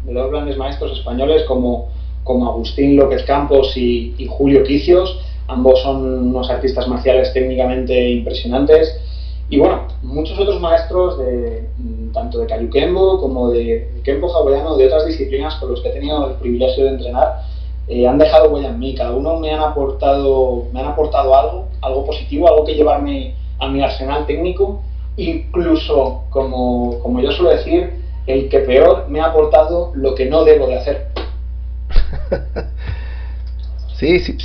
de 0.05 0.13
dos 0.13 0.31
grandes 0.31 0.57
maestros 0.57 0.97
españoles 0.97 1.43
como, 1.43 1.89
como 2.23 2.47
Agustín 2.49 2.95
López 2.95 3.23
Campos 3.23 3.75
y, 3.77 4.15
y 4.17 4.27
Julio 4.27 4.63
Quicios. 4.63 5.19
Ambos 5.47 5.81
son 5.81 6.29
unos 6.29 6.49
artistas 6.49 6.87
marciales 6.87 7.33
técnicamente 7.33 8.09
impresionantes. 8.11 8.99
Y 9.49 9.59
bueno, 9.59 9.87
muchos 10.01 10.39
otros 10.39 10.59
maestros, 10.59 11.19
de, 11.19 11.67
mm, 11.77 12.11
tanto 12.11 12.39
de 12.39 12.47
Kayukembo 12.47 13.19
como 13.19 13.51
de, 13.51 13.87
Kempo 14.03 14.33
hawaiano, 14.33 14.77
de 14.77 14.87
otras 14.87 15.05
disciplinas 15.05 15.55
con 15.55 15.71
los 15.71 15.81
que 15.81 15.89
he 15.89 15.91
tenido 15.91 16.27
el 16.27 16.35
privilegio 16.37 16.85
de 16.85 16.91
entrenar, 16.91 17.41
eh, 17.87 18.07
han 18.07 18.17
dejado 18.17 18.49
huella 18.49 18.69
en 18.69 18.79
mí. 18.79 18.95
Cada 18.95 19.11
uno 19.11 19.37
me 19.37 19.51
han 19.51 19.59
aportado, 19.59 20.65
me 20.73 20.79
han 20.79 20.87
aportado 20.87 21.35
algo, 21.35 21.65
algo 21.81 22.05
positivo, 22.05 22.47
algo 22.47 22.65
que 22.65 22.75
llevarme 22.75 23.35
a 23.59 23.67
mi 23.67 23.83
arsenal 23.83 24.25
técnico. 24.25 24.81
Incluso, 25.17 26.23
como, 26.29 26.99
como 26.99 27.21
yo 27.21 27.31
suelo 27.31 27.51
decir, 27.51 28.02
el 28.27 28.49
que 28.49 28.59
peor 28.59 29.07
me 29.09 29.21
ha 29.21 29.25
aportado 29.25 29.91
lo 29.95 30.15
que 30.15 30.25
no 30.25 30.43
debo 30.43 30.67
de 30.67 30.77
hacer. 30.77 31.07
Sí, 33.95 34.19
sí 34.19 34.35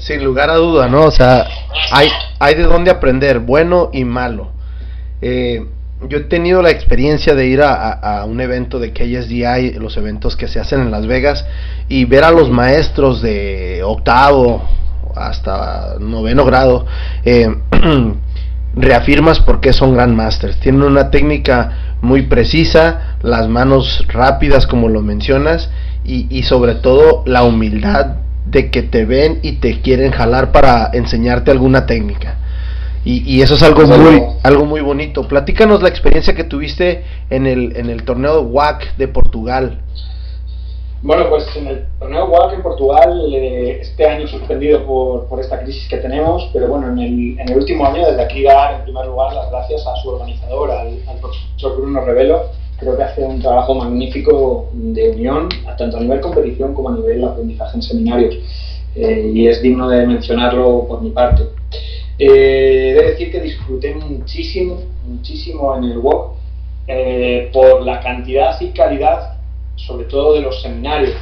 sin, 0.00 0.24
lugar 0.24 0.50
a 0.50 0.56
duda, 0.56 0.88
¿no? 0.88 1.04
O 1.04 1.10
sea, 1.12 1.46
hay, 1.92 2.08
hay 2.40 2.54
de 2.56 2.64
dónde 2.64 2.90
aprender, 2.90 3.38
bueno 3.38 3.90
y 3.92 4.04
malo. 4.04 4.50
Eh, 5.20 5.64
yo 6.08 6.18
he 6.18 6.22
tenido 6.22 6.62
la 6.62 6.70
experiencia 6.70 7.34
de 7.34 7.46
ir 7.46 7.62
a, 7.62 8.24
un 8.26 8.40
evento 8.40 8.80
de 8.80 8.92
KSDI, 8.92 9.74
los 9.78 9.96
eventos 9.96 10.36
que 10.36 10.48
se 10.48 10.58
hacen 10.58 10.80
en 10.80 10.90
Las 10.90 11.06
Vegas, 11.06 11.46
y 11.88 12.06
ver 12.06 12.24
a 12.24 12.32
los 12.32 12.50
maestros 12.50 13.22
de 13.22 13.82
octavo 13.84 14.68
hasta 15.14 15.96
noveno 16.00 16.44
grado, 16.44 16.86
eh, 17.24 17.54
reafirmas 18.74 19.40
por 19.40 19.60
qué 19.60 19.72
son 19.72 19.94
Grandmasters. 19.94 20.58
Tienen 20.58 20.82
una 20.82 21.10
técnica 21.10 21.91
muy 22.02 22.22
precisa, 22.22 23.16
las 23.22 23.48
manos 23.48 24.04
rápidas 24.08 24.66
como 24.66 24.90
lo 24.90 25.00
mencionas, 25.00 25.70
y, 26.04 26.26
y 26.28 26.42
sobre 26.42 26.74
todo 26.74 27.22
la 27.24 27.42
humildad 27.44 28.16
de 28.44 28.70
que 28.70 28.82
te 28.82 29.04
ven 29.06 29.38
y 29.42 29.52
te 29.52 29.80
quieren 29.80 30.12
jalar 30.12 30.52
para 30.52 30.90
enseñarte 30.92 31.50
alguna 31.50 31.86
técnica. 31.86 32.36
Y, 33.04 33.42
eso 33.42 33.56
es 33.56 33.62
algo 33.64 33.84
muy, 33.84 34.22
algo 34.44 34.64
muy 34.64 34.80
bonito. 34.80 35.26
Platícanos 35.26 35.82
la 35.82 35.88
experiencia 35.88 36.34
que 36.34 36.44
tuviste 36.44 37.02
en 37.30 37.48
el, 37.48 37.76
en 37.76 37.90
el 37.90 38.04
torneo 38.04 38.42
WAC 38.42 38.96
de 38.96 39.08
Portugal. 39.08 39.80
Bueno, 41.02 41.28
pues 41.28 41.44
en 41.56 41.66
el 41.66 41.86
torneo 41.98 42.26
WAC 42.26 42.54
en 42.54 42.62
Portugal, 42.62 43.34
eh, 43.34 43.80
este 43.80 44.06
año 44.06 44.28
suspendido 44.28 44.86
por, 44.86 45.26
por, 45.26 45.40
esta 45.40 45.60
crisis 45.60 45.88
que 45.88 45.96
tenemos, 45.96 46.48
pero 46.52 46.68
bueno, 46.68 46.92
en 46.92 46.98
el, 46.98 47.40
en 47.40 47.48
el 47.48 47.58
último 47.58 47.84
año, 47.84 48.06
desde 48.06 48.22
aquí 48.22 48.44
dar 48.44 48.74
en 48.76 48.84
primer 48.84 49.06
lugar 49.06 49.34
las 49.34 49.50
gracias 49.50 49.84
a 49.84 49.96
su 49.96 50.10
organizador, 50.10 50.70
al, 50.70 50.98
al 51.08 51.18
profesor 51.18 51.76
Bruno 51.76 52.02
Revelo, 52.02 52.42
creo 52.78 52.96
que 52.96 53.02
hace 53.02 53.22
un 53.24 53.40
trabajo 53.40 53.74
magnífico 53.74 54.68
de 54.72 55.10
unión, 55.10 55.48
tanto 55.76 55.96
a 55.96 56.00
nivel 56.00 56.20
competición 56.20 56.72
como 56.72 56.90
a 56.90 56.92
nivel 56.92 57.24
aprendizaje 57.24 57.76
en 57.76 57.82
seminarios. 57.82 58.36
Eh, 58.94 59.30
y 59.34 59.46
es 59.46 59.62
digno 59.62 59.88
de 59.88 60.06
mencionarlo 60.06 60.86
por 60.86 61.00
mi 61.00 61.10
parte. 61.10 61.44
Eh, 62.18 62.90
he 62.90 62.94
de 62.94 63.02
decir 63.10 63.32
que 63.32 63.40
disfruté 63.40 63.94
muchísimo, 63.94 64.78
muchísimo 65.06 65.74
en 65.76 65.84
el 65.84 65.98
WOC 65.98 66.36
eh, 66.88 67.50
por 67.52 67.82
la 67.82 68.00
cantidad 68.00 68.60
y 68.60 68.68
calidad, 68.68 69.36
sobre 69.86 70.04
todo 70.06 70.34
de 70.34 70.40
los 70.42 70.62
seminarios. 70.62 71.16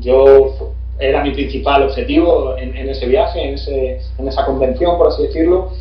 yo 0.00 0.74
era 0.98 1.24
mi 1.24 1.32
principal 1.32 1.82
objetivo 1.82 2.56
en, 2.56 2.88
ese 2.88 3.06
viaje, 3.06 3.42
en, 3.42 3.54
ese, 3.54 4.00
en, 4.18 4.28
esa 4.28 4.44
convención, 4.44 4.96
por 4.96 5.08
así 5.08 5.22
decirlo. 5.24 5.72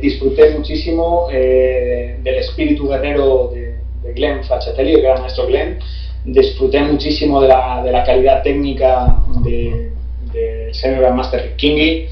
disfruté 0.00 0.50
muchísimo 0.50 1.28
del 1.30 2.34
espíritu 2.34 2.88
guerrero 2.88 3.50
de, 3.54 3.78
de 4.02 4.12
Glenn 4.14 4.44
Facciatelli, 4.44 4.94
el 4.94 5.02
gran 5.02 5.20
maestro 5.20 5.46
Glenn. 5.46 5.78
Disfruté 6.24 6.80
muchísimo 6.82 7.40
de 7.40 7.48
la, 7.48 7.82
de 7.82 7.90
la 7.90 8.04
calidad 8.04 8.42
técnica 8.42 9.22
del 9.42 9.92
de 10.32 10.70
Senior 10.72 11.12
Master 11.14 11.56
Kingi. 11.56 12.06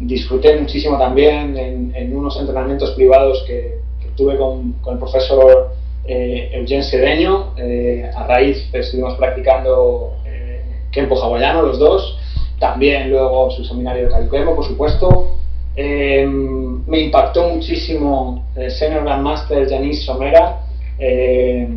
Disfruté 0.00 0.56
muchísimo 0.58 0.98
también 0.98 1.56
en, 1.56 2.16
unos 2.16 2.38
entrenamientos 2.38 2.90
privados 2.90 3.42
que, 3.46 3.82
tuve 4.16 4.36
con, 4.36 4.74
con, 4.74 4.94
el 4.94 5.00
profesor 5.00 5.74
eh, 6.06 6.50
Eugen 6.52 6.82
Cedeño. 6.82 7.54
Eh, 7.56 8.10
a 8.14 8.26
raíz 8.26 8.68
estuvimos 8.72 9.14
practicando 9.14 10.14
eh, 10.26 10.62
Kempo 10.90 11.20
hawaiano 11.22 11.62
los 11.62 11.78
dos. 11.78 12.18
También 12.58 13.10
luego 13.10 13.50
su 13.50 13.64
seminario 13.64 14.04
de 14.04 14.10
Kayukemo, 14.10 14.54
por 14.54 14.64
supuesto. 14.64 15.38
Eh, 15.76 16.24
me 16.26 17.00
impactó 17.00 17.48
muchísimo 17.48 18.46
el 18.54 18.70
Senior 18.70 19.02
Grandmaster 19.02 19.68
Janice 19.68 20.04
Somera, 20.04 20.60
eh, 20.98 21.68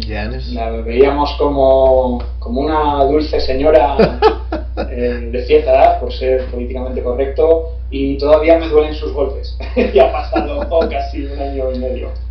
la 0.51 0.69
veíamos 0.69 1.34
como, 1.39 2.19
como 2.38 2.61
una 2.61 3.03
dulce 3.05 3.39
señora 3.39 3.97
eh, 4.91 5.30
de 5.32 5.45
cierta 5.45 5.71
edad, 5.71 5.99
por 5.99 6.13
ser 6.13 6.45
políticamente 6.51 7.01
correcto, 7.01 7.71
y 7.89 8.17
todavía 8.19 8.59
me 8.59 8.67
duelen 8.67 8.93
sus 8.93 9.11
golpes. 9.13 9.57
ya 9.93 10.09
ha 10.09 10.11
pasado 10.11 10.89
casi 10.89 11.25
un 11.25 11.39
año 11.39 11.71
y 11.73 11.80
medio. 11.80 12.26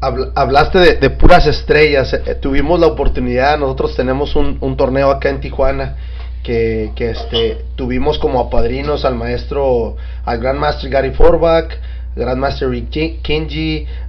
Hablaste 0.00 0.96
de, 0.96 1.10
puras 1.10 1.46
estrellas. 1.46 2.14
Eh, 2.14 2.34
tuvimos 2.34 2.80
la 2.80 2.86
oportunidad, 2.86 3.58
nosotros 3.58 3.94
tenemos 3.94 4.34
un, 4.34 4.76
torneo 4.76 5.10
acá 5.10 5.28
en 5.28 5.40
Tijuana 5.40 5.96
que, 6.42 6.92
que, 6.96 7.10
este, 7.10 7.58
tuvimos 7.76 8.18
como 8.18 8.40
apadrinos 8.40 9.04
al 9.04 9.14
maestro, 9.14 9.96
al 10.24 10.38
Grandmaster 10.38 10.90
Gary 10.90 11.10
Forbach, 11.10 11.70
Grandmaster 12.16 12.70
Rick 12.70 13.18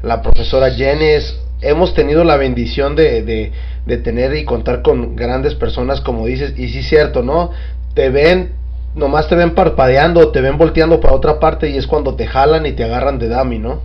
la 0.01 0.21
profesora 0.21 0.71
Jennings, 0.71 1.35
hemos 1.61 1.93
tenido 1.93 2.23
la 2.23 2.37
bendición 2.37 2.95
de, 2.95 3.51
de, 3.85 3.97
tener 3.97 4.33
y 4.35 4.45
contar 4.45 4.81
con 4.81 5.17
grandes 5.17 5.55
personas, 5.55 5.99
como 5.99 6.25
dices, 6.25 6.53
y 6.57 6.69
sí 6.69 6.83
cierto, 6.83 7.21
¿no? 7.21 7.51
Te 7.93 8.09
ven, 8.09 8.53
nomás 8.95 9.27
te 9.27 9.35
ven 9.35 9.55
parpadeando, 9.55 10.31
te 10.31 10.39
ven 10.39 10.57
volteando 10.57 11.01
para 11.01 11.13
otra 11.13 11.39
parte 11.39 11.69
y 11.69 11.75
es 11.75 11.85
cuando 11.85 12.15
te 12.15 12.27
jalan 12.27 12.65
y 12.65 12.71
te 12.71 12.85
agarran 12.85 13.19
de 13.19 13.27
dami, 13.27 13.59
¿no? 13.59 13.81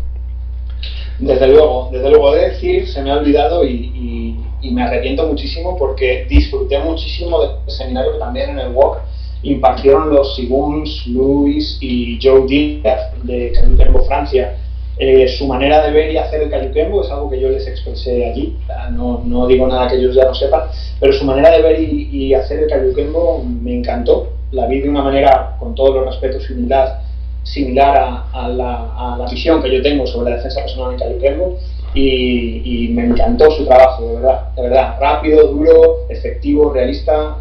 Desde 1.18 1.48
luego, 1.48 1.88
desde 1.92 2.10
luego 2.10 2.32
de 2.32 2.50
decir, 2.50 2.86
se 2.88 3.02
me 3.02 3.10
ha 3.10 3.16
olvidado 3.16 3.64
y, 3.64 4.36
y, 4.62 4.70
me 4.70 4.82
arrepiento 4.82 5.26
muchísimo 5.26 5.76
porque 5.78 6.26
disfruté 6.28 6.80
muchísimo 6.80 7.40
del 7.40 7.50
seminario 7.68 8.14
que 8.14 8.18
también 8.18 8.50
en 8.50 8.58
el 8.58 8.72
WOC 8.72 8.98
impartieron 9.44 10.10
los 10.10 10.34
Siguns, 10.34 11.06
Luis 11.06 11.78
y 11.80 12.18
Joe 12.20 12.46
Díaz 12.46 13.12
de 13.22 13.52
Canutempo, 13.52 14.00
Francia. 14.02 14.56
Eh, 14.98 15.28
su 15.28 15.46
manera 15.46 15.84
de 15.84 15.92
ver 15.92 16.10
y 16.10 16.16
hacer 16.16 16.42
el 16.42 16.50
Cayuquembo 16.50 17.02
es 17.02 17.10
algo 17.10 17.28
que 17.28 17.38
yo 17.38 17.50
les 17.50 17.66
expresé 17.66 18.30
allí, 18.30 18.56
no, 18.92 19.22
no, 19.26 19.46
digo 19.46 19.66
nada 19.66 19.88
que 19.88 19.96
ellos 19.96 20.14
ya 20.14 20.24
no 20.24 20.34
sepan, 20.34 20.62
pero 20.98 21.12
su 21.12 21.26
manera 21.26 21.50
de 21.50 21.60
ver 21.60 21.80
y, 21.80 22.32
hacer 22.32 22.60
el 22.60 22.66
Cayuquembo 22.66 23.44
me 23.44 23.76
encantó, 23.76 24.32
la 24.52 24.66
vi 24.66 24.80
de 24.80 24.88
una 24.88 25.02
manera, 25.02 25.54
con 25.60 25.74
todos 25.74 25.96
los 25.96 26.06
respetos 26.06 26.48
y 26.48 26.54
humildad, 26.54 27.00
similar 27.46 28.24
a, 28.32 28.48
la, 28.48 29.26
visión 29.30 29.62
que 29.62 29.74
yo 29.74 29.82
tengo 29.82 30.06
sobre 30.06 30.30
la 30.30 30.36
defensa 30.36 30.60
personal 30.62 30.92
en 30.92 30.98
Cayo 30.98 31.58
y, 31.94 32.84
y 32.84 32.88
me 32.88 33.04
encantó 33.06 33.50
su 33.50 33.64
trabajo, 33.64 34.06
de 34.06 34.14
verdad, 34.16 34.54
de 34.54 34.62
verdad, 34.62 34.96
rápido, 35.00 35.46
duro, 35.48 36.06
efectivo, 36.08 36.72
realista, 36.72 37.36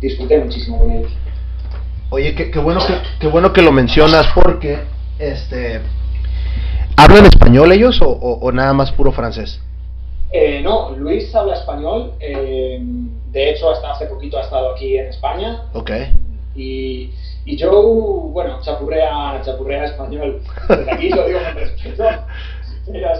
disfruté 0.00 0.38
muchísimo 0.38 0.78
con 0.78 0.90
ellos. 0.90 1.12
Oye, 2.10 2.34
qué, 2.34 2.58
bueno 2.58 2.80
que 2.84 2.94
qué 3.20 3.28
bueno 3.28 3.52
que 3.52 3.62
lo 3.62 3.70
mencionas 3.70 4.26
porque 4.34 4.78
este 5.20 5.80
¿hablan 6.96 7.26
español 7.26 7.70
ellos 7.70 8.00
o, 8.02 8.50
nada 8.52 8.72
más 8.72 8.90
puro 8.90 9.12
francés? 9.12 9.60
Eh, 10.32 10.60
no, 10.62 10.90
Luis 10.90 11.32
habla 11.34 11.54
español. 11.54 12.12
Eh, 12.18 12.80
de 13.30 13.50
hecho, 13.50 13.70
hasta 13.70 13.92
hace 13.92 14.06
poquito 14.06 14.38
ha 14.38 14.42
estado 14.42 14.72
aquí 14.72 14.96
en 14.96 15.06
España. 15.06 15.62
Ok. 15.72 15.90
Y, 16.54 17.12
y 17.44 17.56
yo, 17.56 17.70
bueno, 18.32 18.60
chapurrea, 18.60 19.40
chapurrea 19.44 19.84
español. 19.84 20.42
Aquí 20.90 21.08
lo 21.10 21.26
digo 21.26 21.38
con 21.44 21.54
respeto. 21.54 22.04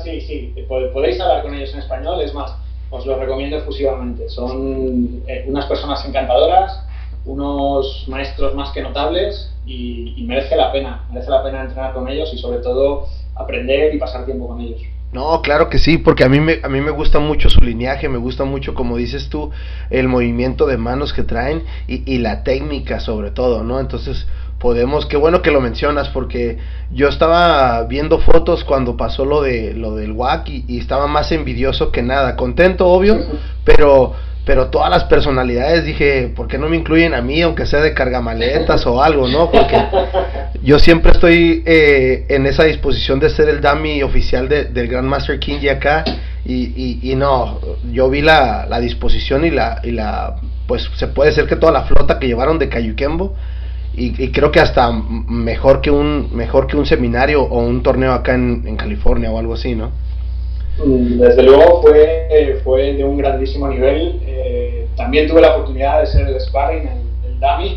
Sí, 0.03 0.21
sí, 0.23 0.55
podéis 0.69 1.21
hablar 1.21 1.43
con 1.43 1.55
ellos 1.55 1.73
en 1.73 1.81
español. 1.81 2.21
Es 2.21 2.35
más, 2.35 2.55
os 2.91 3.07
lo 3.07 3.19
recomiendo 3.19 3.57
efusivamente. 3.57 4.29
Son 4.29 5.23
eh, 5.27 5.45
unas 5.47 5.67
personas 5.67 6.05
encantadoras, 6.05 6.85
unos 7.25 8.07
maestros 8.09 8.55
más 8.55 8.73
que 8.73 8.83
notables 8.83 9.53
y, 9.65 10.15
y 10.17 10.25
merece 10.25 10.57
la 10.57 10.73
pena. 10.73 11.05
Merece 11.11 11.31
la 11.31 11.43
pena 11.43 11.63
entrenar 11.63 11.95
con 11.95 12.09
ellos 12.09 12.33
y 12.35 12.39
sobre 12.39 12.59
todo 12.59 13.07
aprender 13.37 13.95
y 13.95 13.99
pasar 13.99 14.25
tiempo 14.25 14.49
con 14.49 14.61
ellos. 14.61 14.81
No, 15.13 15.43
claro 15.43 15.69
que 15.69 15.79
sí, 15.79 15.99
porque 15.99 16.23
a 16.23 16.29
mí 16.29 16.39
me, 16.39 16.61
a 16.63 16.69
mí 16.69 16.81
me 16.81 16.93
gusta 16.93 17.19
mucho 17.19 17.51
su 17.51 17.61
lineaje, 17.61 18.09
me 18.09 18.19
gusta 18.19 18.45
mucho, 18.45 18.75
como 18.75 18.97
dices 18.97 19.29
tú, 19.29 19.51
el 19.91 20.07
movimiento 20.07 20.67
de 20.67 20.77
manos 20.77 21.13
que 21.13 21.25
traen 21.25 21.65
y, 21.89 22.03
y 22.13 22.19
la 22.19 22.45
técnica 22.45 23.01
sobre 23.01 23.33
todo, 23.33 23.65
¿no? 23.65 23.81
Entonces 23.81 24.29
podemos, 24.61 25.07
qué 25.07 25.17
bueno 25.17 25.43
que 25.43 25.51
lo 25.51 25.61
mencionas, 25.61 26.11
porque 26.11 26.59
yo 26.93 27.09
estaba 27.09 27.83
viendo 27.85 28.21
fotos 28.21 28.63
cuando 28.63 28.97
pasó 28.97 29.25
lo 29.25 29.43
de 29.43 29.75
lo 29.75 29.97
del 29.97 30.13
WAC 30.13 30.49
y, 30.49 30.65
y 30.69 30.79
estaba 30.79 31.09
más 31.09 31.33
envidioso 31.33 31.91
que 31.91 32.03
nada, 32.03 32.37
contento, 32.37 32.87
obvio, 32.87 33.19
pero 33.65 34.15
pero 34.45 34.69
todas 34.69 34.91
las 34.91 35.05
personalidades 35.05 35.85
dije, 35.85 36.33
¿por 36.35 36.49
qué 36.49 36.59
no 36.59 36.69
me 36.69 36.77
incluyen 36.77 37.15
a 37.15 37.21
mí, 37.21 37.43
aunque 37.43 37.67
sea 37.67 37.81
de 37.81 37.93
cargamaletas 37.93 38.87
o 38.87 39.03
algo, 39.03 39.29
no? 39.29 39.51
Porque 39.51 39.77
yo 40.63 40.79
siempre 40.79 41.13
estoy 41.13 41.63
eh, 41.67 42.27
en 42.29 42.47
esa 42.47 42.65
disposición 42.65 43.21
de 43.21 43.29
ser 43.31 43.49
el 43.49 43.61
dummy 43.61 44.03
oficial 44.03 44.49
de, 44.49 44.65
del 44.65 44.89
Grandmaster 44.89 45.39
King 45.39 45.59
y 45.61 45.69
acá, 45.69 46.05
y, 46.45 46.99
y, 47.03 47.15
no, 47.17 47.61
yo 47.93 48.09
vi 48.09 48.23
la, 48.23 48.67
la, 48.67 48.81
disposición 48.81 49.45
y 49.45 49.51
la, 49.51 49.81
y 49.85 49.91
la, 49.91 50.37
pues 50.67 50.91
se 50.97 51.07
puede 51.07 51.33
ser 51.33 51.47
que 51.47 51.55
toda 51.55 51.71
la 51.71 51.83
flota 51.83 52.19
que 52.19 52.27
llevaron 52.27 52.59
de 52.59 52.69
Cayuquembo, 52.69 53.37
y, 53.95 54.21
y, 54.23 54.33
creo 54.33 54.51
que 54.51 54.61
hasta 54.61 54.91
mejor 54.91 55.81
que 55.81 55.91
un 55.91 56.35
mejor 56.35 56.67
que 56.67 56.77
un 56.77 56.87
seminario 56.87 57.43
o 57.43 57.59
un 57.59 57.83
torneo 57.83 58.13
acá 58.13 58.35
en, 58.35 58.63
en 58.67 58.77
California 58.77 59.31
o 59.31 59.39
algo 59.39 59.55
así, 59.55 59.75
¿no? 59.75 59.91
Mm, 60.85 61.19
desde 61.19 61.43
luego 61.43 61.83
fue, 61.83 62.61
fue 62.65 62.95
de 62.95 63.05
un 63.05 63.19
grandísimo 63.19 63.69
nivel. 63.69 64.21
Eh, 64.27 64.87
también 64.97 65.29
tuve 65.29 65.41
la 65.41 65.55
oportunidad 65.55 66.01
de 66.01 66.07
ser 66.07 66.27
el 66.27 66.41
sparring, 66.41 66.89
el, 66.89 67.33
el 67.33 67.41
dummy, 67.41 67.77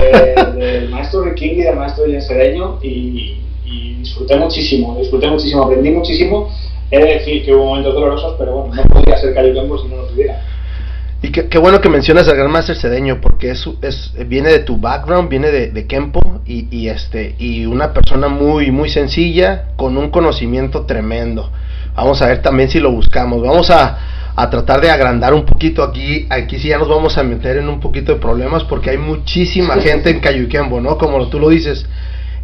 eh, 0.00 0.34
del 0.56 0.88
maestro 0.90 1.22
Ricky 1.22 1.46
y 1.46 1.62
del 1.62 1.76
maestro 1.76 2.06
Jensereño 2.06 2.78
y, 2.82 3.38
y 3.64 3.94
disfruté 4.00 4.36
muchísimo, 4.36 4.96
disfruté 4.98 5.28
muchísimo, 5.28 5.64
aprendí 5.64 5.90
muchísimo. 5.90 6.50
He 6.90 6.98
de 6.98 7.14
decir 7.14 7.44
que 7.44 7.54
hubo 7.54 7.66
momentos 7.66 7.94
dolorosos, 7.94 8.36
pero 8.38 8.52
bueno, 8.52 8.74
no 8.74 8.82
podría 8.84 9.18
ser 9.18 9.34
Cali 9.34 9.52
si 9.52 9.88
no 9.88 9.96
lo 9.96 10.06
tuviera. 10.06 10.42
Y 11.20 11.32
qué, 11.32 11.58
bueno 11.58 11.80
que 11.80 11.88
mencionas 11.88 12.28
al 12.28 12.36
Gran 12.36 12.50
Master 12.50 12.76
Cedeño, 12.76 13.20
porque 13.20 13.50
es, 13.50 13.68
es, 13.82 14.12
viene 14.28 14.50
de 14.50 14.60
tu 14.60 14.78
background, 14.78 15.28
viene 15.28 15.50
de, 15.50 15.70
de 15.72 15.86
Kempo, 15.86 16.20
y, 16.46 16.68
y, 16.70 16.88
este, 16.88 17.34
y 17.38 17.66
una 17.66 17.92
persona 17.92 18.28
muy, 18.28 18.70
muy 18.70 18.88
sencilla, 18.88 19.66
con 19.76 19.98
un 19.98 20.10
conocimiento 20.10 20.86
tremendo. 20.86 21.50
Vamos 21.98 22.22
a 22.22 22.28
ver 22.28 22.42
también 22.42 22.70
si 22.70 22.78
lo 22.78 22.92
buscamos. 22.92 23.42
Vamos 23.42 23.70
a, 23.70 23.98
a 24.36 24.50
tratar 24.50 24.80
de 24.80 24.88
agrandar 24.88 25.34
un 25.34 25.44
poquito 25.44 25.82
aquí. 25.82 26.28
Aquí 26.30 26.60
sí 26.60 26.68
ya 26.68 26.78
nos 26.78 26.88
vamos 26.88 27.18
a 27.18 27.24
meter 27.24 27.56
en 27.56 27.68
un 27.68 27.80
poquito 27.80 28.14
de 28.14 28.20
problemas 28.20 28.62
porque 28.62 28.90
hay 28.90 28.98
muchísima 28.98 29.74
gente 29.80 30.08
en 30.10 30.20
Cayuquembo, 30.20 30.80
¿no? 30.80 30.96
Como 30.96 31.26
tú 31.26 31.40
lo 31.40 31.48
dices, 31.48 31.86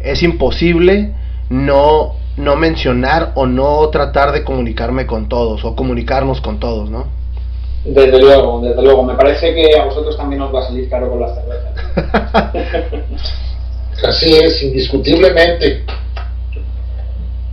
es 0.01 0.21
imposible 0.23 1.13
no, 1.49 2.15
no 2.35 2.57
mencionar 2.57 3.31
o 3.35 3.45
no 3.45 3.87
tratar 3.91 4.33
de 4.33 4.43
comunicarme 4.43 5.05
con 5.05 5.29
todos 5.29 5.63
o 5.63 5.73
comunicarnos 5.73 6.41
con 6.41 6.59
todos, 6.59 6.89
¿no? 6.89 7.07
Desde 7.85 8.19
luego, 8.19 8.59
desde 8.59 8.81
luego. 8.81 9.03
Me 9.03 9.13
parece 9.13 9.55
que 9.55 9.79
a 9.79 9.85
vosotros 9.85 10.17
también 10.17 10.41
os 10.41 10.53
va 10.53 10.59
a 10.59 10.67
salir 10.67 10.89
caro 10.89 11.09
con 11.09 11.21
las 11.21 11.31
cervezas. 11.33 12.93
Así 14.05 14.35
es, 14.35 14.61
indiscutiblemente. 14.63 15.85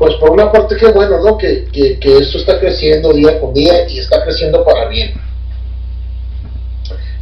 Pues 0.02 0.16
por 0.16 0.32
una 0.32 0.50
parte 0.50 0.74
qué 0.74 0.90
bueno, 0.90 1.20
¿no? 1.20 1.38
Que, 1.38 1.66
que, 1.66 2.00
que 2.00 2.18
esto 2.18 2.38
está 2.38 2.58
creciendo 2.58 3.12
día 3.12 3.38
con 3.40 3.54
día 3.54 3.88
y 3.88 4.00
está 4.00 4.24
creciendo 4.24 4.64
para 4.64 4.88
bien. 4.88 5.12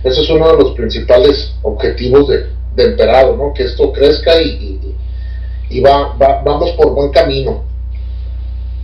Ese 0.02 0.22
es 0.22 0.30
uno 0.30 0.50
de 0.50 0.62
los 0.62 0.72
principales 0.72 1.52
objetivos 1.60 2.28
de, 2.28 2.46
de 2.74 2.84
Emperado, 2.84 3.36
¿no? 3.36 3.52
Que 3.52 3.64
esto 3.64 3.92
crezca 3.92 4.40
y, 4.40 4.48
y, 4.48 5.76
y 5.76 5.80
va, 5.80 6.16
va, 6.16 6.40
vamos 6.42 6.70
por 6.70 6.94
buen 6.94 7.10
camino. 7.10 7.64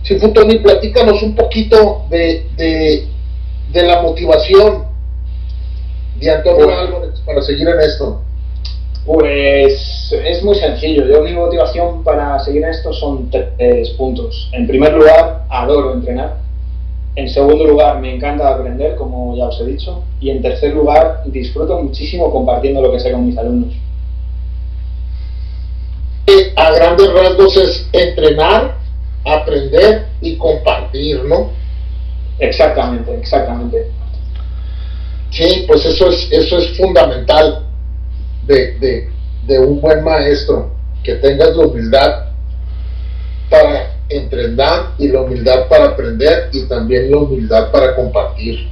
Sí, 0.03 0.19
Futoni, 0.19 0.59
platícanos 0.59 1.23
un 1.23 1.33
poquito 1.33 2.05
de, 2.11 2.51
de, 2.55 3.07
de 3.71 3.81
la 3.81 4.03
motivación 4.03 4.85
de 6.19 6.29
Antonio 6.29 6.69
Álvarez 6.69 7.19
para 7.25 7.41
seguir 7.41 7.67
en 7.67 7.79
esto. 7.79 8.21
Pues 9.07 10.13
es 10.25 10.43
muy 10.43 10.55
sencillo. 10.55 11.07
Yo 11.07 11.21
mi 11.21 11.31
motivación 11.31 12.03
para 12.03 12.37
seguir 12.39 12.61
en 12.65 12.71
esto 12.71 12.91
son 12.91 13.31
tres 13.31 13.91
puntos. 13.91 14.49
En 14.51 14.67
primer 14.67 14.93
lugar, 14.95 15.45
adoro 15.49 15.93
entrenar. 15.93 16.35
En 17.15 17.29
segundo 17.29 17.63
lugar, 17.63 18.01
me 18.01 18.13
encanta 18.13 18.53
aprender, 18.53 18.97
como 18.97 19.33
ya 19.37 19.45
os 19.45 19.61
he 19.61 19.65
dicho. 19.65 20.03
Y 20.19 20.29
en 20.29 20.41
tercer 20.41 20.73
lugar, 20.73 21.23
disfruto 21.27 21.81
muchísimo 21.81 22.29
compartiendo 22.29 22.81
lo 22.81 22.91
que 22.91 22.99
sé 22.99 23.13
con 23.13 23.25
mis 23.25 23.37
alumnos. 23.37 23.73
A 26.57 26.71
grandes 26.71 27.13
rasgos 27.13 27.55
es 27.55 27.89
entrenar, 27.93 28.75
aprender 29.23 30.07
y 30.19 30.35
compartir, 30.35 31.23
¿no? 31.23 31.51
Exactamente, 32.39 33.15
exactamente. 33.15 33.87
Sí, 35.31 35.63
pues 35.65 35.85
eso 35.85 36.09
es, 36.09 36.27
eso 36.29 36.57
es 36.57 36.75
fundamental 36.75 37.66
de, 38.47 39.09
de, 39.45 39.59
un 39.59 39.79
buen 39.81 40.03
maestro, 40.03 40.71
que 41.03 41.15
tengas 41.15 41.55
la 41.55 41.65
humildad 41.65 42.25
para 43.49 43.97
entrenar 44.09 44.93
y 44.97 45.09
la 45.09 45.21
humildad 45.21 45.67
para 45.67 45.85
aprender 45.85 46.49
y 46.53 46.63
también 46.67 47.11
la 47.11 47.17
humildad 47.17 47.71
para 47.71 47.95
compartir. 47.95 48.67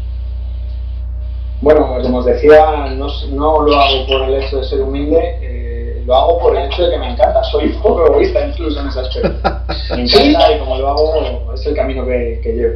Bueno, 1.61 1.97
como 2.01 2.17
os 2.17 2.25
decía, 2.25 2.87
no, 2.95 3.07
no 3.31 3.61
lo 3.61 3.75
hago 3.75 4.07
por 4.07 4.29
el 4.29 4.43
hecho 4.43 4.57
de 4.57 4.63
ser 4.65 4.81
humilde, 4.81 5.17
eh, 5.41 6.03
lo 6.05 6.15
hago 6.15 6.39
por 6.39 6.55
el 6.55 6.65
hecho 6.65 6.83
de 6.83 6.91
que 6.91 6.97
me 6.97 7.11
encanta. 7.11 7.43
Soy 7.45 7.67
un 7.67 7.81
poco 7.81 8.05
egoísta 8.05 8.47
incluso 8.47 8.79
en 8.79 8.87
ese 8.87 8.99
aspecto. 8.99 9.49
Me 9.95 10.01
encanta 10.03 10.51
y 10.53 10.59
como 10.59 10.77
lo 10.77 10.89
hago 10.89 11.53
es 11.53 11.65
el 11.65 11.75
camino 11.75 12.05
que, 12.05 12.39
que 12.43 12.53
llevo. 12.53 12.75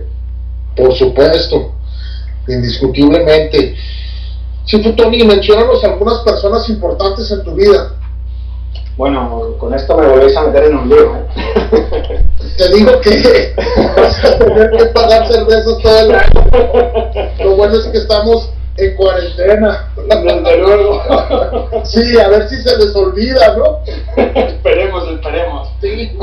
Por 0.76 0.94
supuesto, 0.94 1.74
indiscutiblemente. 2.48 3.76
Si 4.70 4.80
tú, 4.84 4.94
Tony, 4.94 5.24
mencionanos 5.24 5.84
algunas 5.84 6.20
personas 6.20 6.70
importantes 6.70 7.32
en 7.32 7.44
tu 7.44 7.56
vida. 7.56 7.92
Bueno, 8.98 9.56
con 9.58 9.74
esto 9.74 9.98
me 9.98 10.06
volvéis 10.06 10.38
a 10.38 10.44
meter 10.44 10.66
en 10.66 10.78
un 10.78 10.90
lío. 10.90 11.16
¿eh? 11.16 12.24
Te 12.58 12.70
digo 12.76 13.02
que 13.02 13.56
vas 13.98 14.24
a 14.24 14.38
tener 14.38 14.70
que 14.70 14.86
pagar 14.88 15.28
cervezas 15.28 15.76
todo 15.82 16.00
el 16.02 16.14
año. 16.14 17.30
Lo 17.44 17.56
bueno 17.56 17.78
es 17.78 17.88
que 17.88 17.98
estamos 17.98 18.52
en 18.78 18.96
cuarentena. 18.96 19.92
Desde 19.96 20.58
luego. 20.58 21.02
Sí, 21.86 22.20
a 22.20 22.28
ver 22.28 22.48
si 22.48 22.62
se 22.62 22.78
les 22.78 22.96
olvida, 22.96 23.58
¿no? 23.58 23.80
esperemos, 24.24 25.08
esperemos. 25.10 25.70
Sí. 25.82 26.16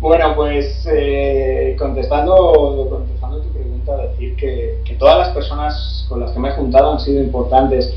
Bueno, 0.00 0.34
pues 0.34 0.88
eh, 0.90 1.76
contestando, 1.78 2.86
contestando 2.88 3.42
tu 3.42 3.48
pregunta, 3.50 3.98
decir 3.98 4.34
que, 4.34 4.78
que, 4.82 4.94
todas 4.94 5.18
las 5.18 5.28
personas 5.28 6.06
con 6.08 6.20
las 6.20 6.30
que 6.32 6.38
me 6.38 6.48
he 6.48 6.52
juntado 6.52 6.92
han 6.92 7.00
sido 7.00 7.22
importantes. 7.22 7.92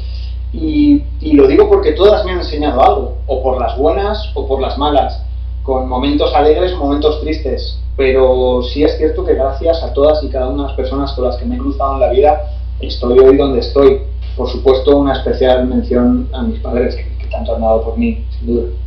Y, 0.51 1.01
y, 1.21 1.31
lo 1.31 1.47
digo 1.47 1.69
porque 1.69 1.93
todas 1.93 2.25
me 2.25 2.31
han 2.31 2.39
enseñado 2.39 2.83
algo, 2.83 3.17
o 3.25 3.41
por 3.41 3.57
las 3.57 3.77
buenas 3.77 4.31
o 4.35 4.45
por 4.45 4.59
las 4.59 4.77
malas, 4.77 5.23
con 5.63 5.87
momentos 5.87 6.35
alegres, 6.35 6.75
momentos 6.75 7.21
tristes. 7.21 7.79
Pero 7.95 8.61
sí 8.63 8.83
es 8.83 8.97
cierto 8.97 9.23
que 9.23 9.35
gracias 9.35 9.81
a 9.81 9.93
todas 9.93 10.21
y 10.25 10.29
cada 10.29 10.49
una 10.49 10.63
de 10.63 10.67
las 10.69 10.77
personas 10.77 11.13
con 11.13 11.23
las 11.23 11.37
que 11.37 11.45
me 11.45 11.55
he 11.55 11.59
cruzado 11.59 11.93
en 11.93 11.99
la 12.01 12.09
vida, 12.09 12.51
estoy 12.81 13.17
hoy 13.17 13.37
donde 13.37 13.59
estoy. 13.59 14.01
Por 14.35 14.49
supuesto, 14.49 14.97
una 14.97 15.13
especial 15.13 15.67
mención 15.67 16.27
a 16.33 16.41
mis 16.41 16.59
padres 16.59 16.95
que, 16.95 17.03
que 17.17 17.27
tanto 17.27 17.55
han 17.55 17.61
dado 17.61 17.81
por 17.81 17.97
mí, 17.97 18.25
sin 18.37 18.47
duda. 18.47 18.82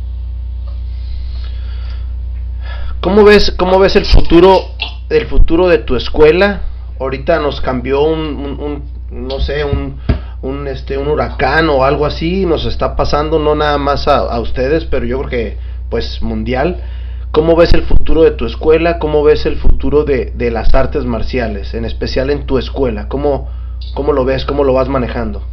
¿Cómo 3.07 3.23
ves, 3.23 3.55
cómo 3.57 3.79
ves 3.79 3.95
el 3.95 4.05
futuro, 4.05 4.65
el 5.09 5.27
futuro 5.27 5.69
de 5.69 5.77
tu 5.77 5.95
escuela? 5.95 6.63
Ahorita 6.99 7.39
nos 7.39 7.61
cambió 7.61 8.01
un, 8.01 8.19
un, 8.19 8.59
un 8.59 9.27
no 9.27 9.39
sé, 9.39 9.63
un, 9.63 9.97
un, 10.41 10.67
este, 10.67 10.97
un 10.97 11.07
huracán 11.07 11.69
o 11.69 11.85
algo 11.85 12.05
así, 12.05 12.45
nos 12.45 12.65
está 12.65 12.97
pasando 12.97 13.39
no 13.39 13.55
nada 13.55 13.77
más 13.77 14.09
a, 14.09 14.17
a, 14.17 14.41
ustedes, 14.41 14.83
pero 14.83 15.05
yo 15.05 15.19
creo 15.19 15.29
que 15.29 15.57
pues 15.89 16.21
mundial. 16.21 16.83
¿Cómo 17.31 17.55
ves 17.55 17.73
el 17.73 17.83
futuro 17.83 18.23
de 18.23 18.31
tu 18.31 18.45
escuela? 18.45 18.99
¿Cómo 18.99 19.23
ves 19.23 19.45
el 19.45 19.55
futuro 19.55 20.03
de, 20.03 20.33
de 20.35 20.51
las 20.51 20.75
artes 20.75 21.05
marciales, 21.05 21.73
en 21.75 21.85
especial 21.85 22.29
en 22.29 22.45
tu 22.45 22.57
escuela? 22.57 23.07
¿Cómo, 23.07 23.47
¿Cómo 23.93 24.11
lo 24.11 24.25
ves? 24.25 24.43
¿Cómo 24.43 24.65
lo 24.65 24.73
vas 24.73 24.89
manejando? 24.89 25.43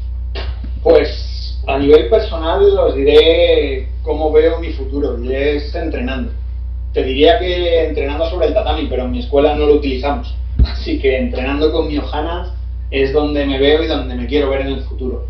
Pues 0.82 1.60
a 1.68 1.78
nivel 1.78 2.10
personal 2.10 2.64
os 2.80 2.96
diré 2.96 3.90
cómo 4.02 4.32
veo 4.32 4.58
mi 4.58 4.72
futuro 4.72 5.22
y 5.22 5.32
es 5.32 5.72
entrenando. 5.76 6.32
Te 6.94 7.02
diría 7.02 7.40
que 7.40 7.86
entrenando 7.88 8.30
sobre 8.30 8.46
el 8.46 8.54
tatami, 8.54 8.86
pero 8.88 9.04
en 9.04 9.10
mi 9.10 9.18
escuela 9.18 9.56
no 9.56 9.66
lo 9.66 9.74
utilizamos. 9.74 10.32
Así 10.64 11.00
que 11.00 11.18
entrenando 11.18 11.72
con 11.72 11.88
mi 11.88 11.98
Ohana 11.98 12.54
es 12.92 13.12
donde 13.12 13.44
me 13.44 13.58
veo 13.58 13.82
y 13.82 13.88
donde 13.88 14.14
me 14.14 14.26
quiero 14.26 14.50
ver 14.50 14.60
en 14.60 14.68
el 14.68 14.80
futuro. 14.82 15.26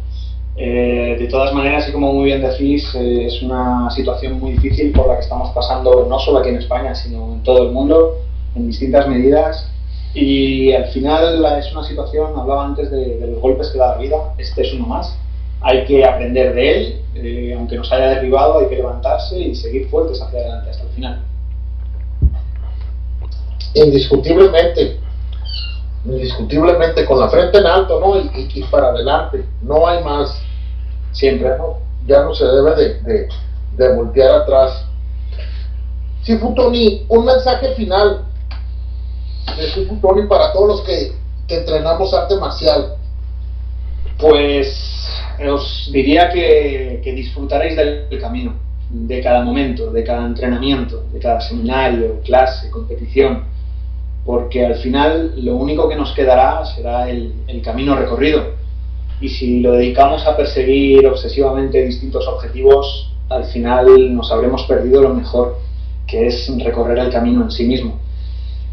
Eh, 0.56 1.16
de 1.18 1.26
todas 1.26 1.54
maneras, 1.54 1.88
y 1.88 1.92
como 1.92 2.12
muy 2.12 2.26
bien 2.26 2.42
decís, 2.42 2.94
eh, 2.94 3.26
es 3.26 3.42
una 3.42 3.90
situación 3.90 4.38
muy 4.38 4.52
difícil 4.52 4.92
por 4.92 5.08
la 5.08 5.14
que 5.14 5.22
estamos 5.22 5.50
pasando 5.54 6.06
no 6.08 6.18
solo 6.18 6.38
aquí 6.38 6.50
en 6.50 6.56
España, 6.56 6.94
sino 6.94 7.32
en 7.32 7.42
todo 7.42 7.64
el 7.64 7.72
mundo, 7.72 8.18
en 8.54 8.66
distintas 8.66 9.08
medidas. 9.08 9.66
Y 10.12 10.70
al 10.72 10.84
final 10.88 11.44
es 11.58 11.72
una 11.72 11.82
situación, 11.82 12.38
hablaba 12.38 12.66
antes 12.66 12.90
de, 12.90 13.26
los 13.26 13.40
golpes 13.40 13.70
que 13.70 13.78
da 13.78 13.96
la 13.96 14.02
vida, 14.02 14.16
este 14.36 14.62
es 14.62 14.74
uno 14.74 14.86
más. 14.86 15.16
Hay 15.62 15.86
que 15.86 16.04
aprender 16.04 16.54
de 16.54 16.76
él, 16.76 17.00
eh, 17.14 17.54
aunque 17.56 17.76
nos 17.76 17.90
haya 17.90 18.10
derribado, 18.10 18.58
hay 18.58 18.66
que 18.66 18.76
levantarse 18.76 19.40
y 19.40 19.54
seguir 19.54 19.88
fuertes 19.88 20.20
hacia 20.20 20.40
adelante 20.40 20.70
hasta 20.70 20.82
el 20.84 20.90
final. 20.90 21.24
Indiscutiblemente, 23.72 25.00
indiscutiblemente 26.04 27.04
con 27.04 27.18
la 27.18 27.28
frente 27.28 27.58
en 27.58 27.66
alto, 27.66 27.98
¿no? 27.98 28.18
Y, 28.18 28.62
para 28.70 28.88
adelante, 28.88 29.44
no 29.62 29.86
hay 29.86 30.02
más. 30.04 30.36
Siempre, 31.12 31.48
¿no? 31.56 31.78
Ya 32.06 32.22
no 32.22 32.34
se 32.34 32.44
debe 32.44 32.74
de, 32.74 33.28
de, 33.76 33.94
voltear 33.94 34.42
atrás. 34.42 34.84
Sí, 36.22 36.36
Futoni, 36.36 37.06
un 37.08 37.24
mensaje 37.24 37.74
final 37.74 38.24
de 39.56 39.86
Futoni 39.86 40.26
para 40.26 40.52
todos 40.52 40.68
los 40.68 40.80
que, 40.82 41.12
que 41.46 41.58
entrenamos 41.58 42.12
arte 42.12 42.36
marcial. 42.36 42.96
Pues 44.18 45.04
os 45.50 45.90
diría 45.92 46.30
que, 46.30 47.00
que 47.02 47.12
disfrutaréis 47.12 47.76
del 47.76 48.18
camino, 48.20 48.54
de 48.90 49.20
cada 49.22 49.42
momento, 49.42 49.90
de 49.90 50.04
cada 50.04 50.26
entrenamiento, 50.26 51.04
de 51.12 51.18
cada 51.18 51.40
seminario, 51.40 52.20
clase, 52.24 52.70
competición 52.70 53.53
porque 54.24 54.64
al 54.64 54.76
final 54.76 55.34
lo 55.36 55.56
único 55.56 55.88
que 55.88 55.96
nos 55.96 56.12
quedará 56.14 56.64
será 56.64 57.10
el, 57.10 57.32
camino 57.62 57.94
recorrido. 57.94 58.54
Y 59.20 59.28
si 59.28 59.60
lo 59.60 59.72
dedicamos 59.72 60.26
a 60.26 60.36
perseguir 60.36 61.06
obsesivamente 61.06 61.84
distintos 61.84 62.26
objetivos, 62.26 63.12
al 63.28 63.44
final 63.44 64.14
nos 64.14 64.30
habremos 64.32 64.64
perdido 64.64 65.02
lo 65.02 65.14
mejor, 65.14 65.58
que 66.06 66.26
es 66.26 66.50
recorrer 66.58 66.98
el 66.98 67.10
camino 67.10 67.42
en 67.42 67.50
sí 67.50 67.64
mismo. 67.64 67.98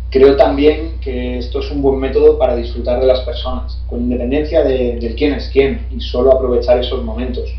Creo 0.10 0.36
también 0.36 1.00
que 1.02 1.38
esto 1.38 1.60
es 1.60 1.72
un 1.72 1.82
buen 1.82 2.00
método 2.00 2.38
para 2.38 2.56
disfrutar 2.56 3.00
de 3.00 3.08
las 3.08 3.22
personas, 3.22 3.82
con 3.88 4.02
independencia 4.02 4.64
de, 4.64 5.14
quién 5.18 5.34
es 5.34 5.50
quién, 5.54 5.88
y 5.90 6.02
solo 6.02 6.34
aprovechar 6.34 6.80
esos 6.80 7.04
momentos. 7.04 7.50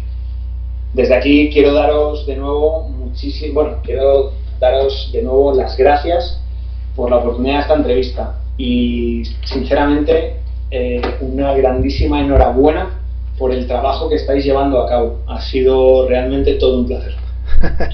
Desde 0.92 1.14
aquí 1.14 1.50
quiero 1.50 1.72
daros 1.72 2.26
de 2.26 2.36
nuevo 2.36 2.88
muchísimo, 2.90 3.54
bueno, 3.54 3.78
quiero 3.82 4.32
daros 4.60 5.10
de 5.12 5.22
nuevo 5.22 5.54
las 5.54 5.76
gracias 5.78 6.41
por 6.94 7.10
la 7.10 7.16
oportunidad 7.16 7.56
de 7.56 7.60
esta 7.62 7.74
entrevista 7.74 8.34
y 8.56 9.24
sinceramente 9.44 10.40
eh, 10.70 11.02
una 11.20 11.54
grandísima 11.54 12.20
enhorabuena 12.20 12.98
por 13.38 13.52
el 13.52 13.66
trabajo 13.66 14.08
que 14.08 14.16
estáis 14.16 14.44
llevando 14.44 14.82
a 14.82 14.88
cabo. 14.88 15.18
Ha 15.26 15.40
sido 15.40 16.08
realmente 16.08 16.54
todo 16.54 16.78
un 16.78 16.86
placer. 16.86 17.14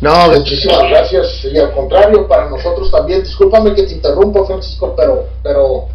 no, 0.00 0.30
muchísimas 0.30 0.88
gracias 0.90 1.44
y 1.52 1.58
al 1.58 1.72
contrario 1.72 2.28
para 2.28 2.48
nosotros 2.50 2.90
también. 2.90 3.22
Discúlpame 3.22 3.74
que 3.74 3.84
te 3.84 3.94
interrumpo, 3.94 4.44
Francisco, 4.46 4.94
pero 4.96 5.26
pero 5.42 5.86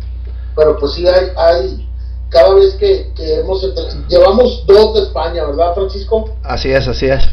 pero 0.55 0.77
pues 0.77 0.93
sí 0.93 1.07
hay, 1.07 1.27
hay 1.35 1.87
cada 2.29 2.53
vez 2.55 2.75
que, 2.75 3.11
que 3.15 3.39
hemos 3.39 3.63
llevamos 4.09 4.65
dos 4.65 4.95
de 4.95 5.01
España, 5.01 5.45
¿verdad, 5.45 5.73
Francisco? 5.75 6.29
Así 6.43 6.71
es, 6.71 6.87
así 6.87 7.07
es 7.07 7.27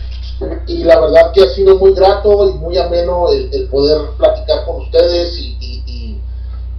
y 0.66 0.84
la 0.84 0.98
verdad 1.00 1.32
que 1.32 1.42
ha 1.42 1.48
sido 1.48 1.76
muy 1.76 1.92
grato 1.92 2.48
y 2.48 2.54
muy 2.54 2.78
ameno 2.78 3.26
el, 3.32 3.68
poder 3.68 4.10
platicar 4.16 4.64
con 4.64 4.82
ustedes 4.82 5.36
y, 5.38 5.56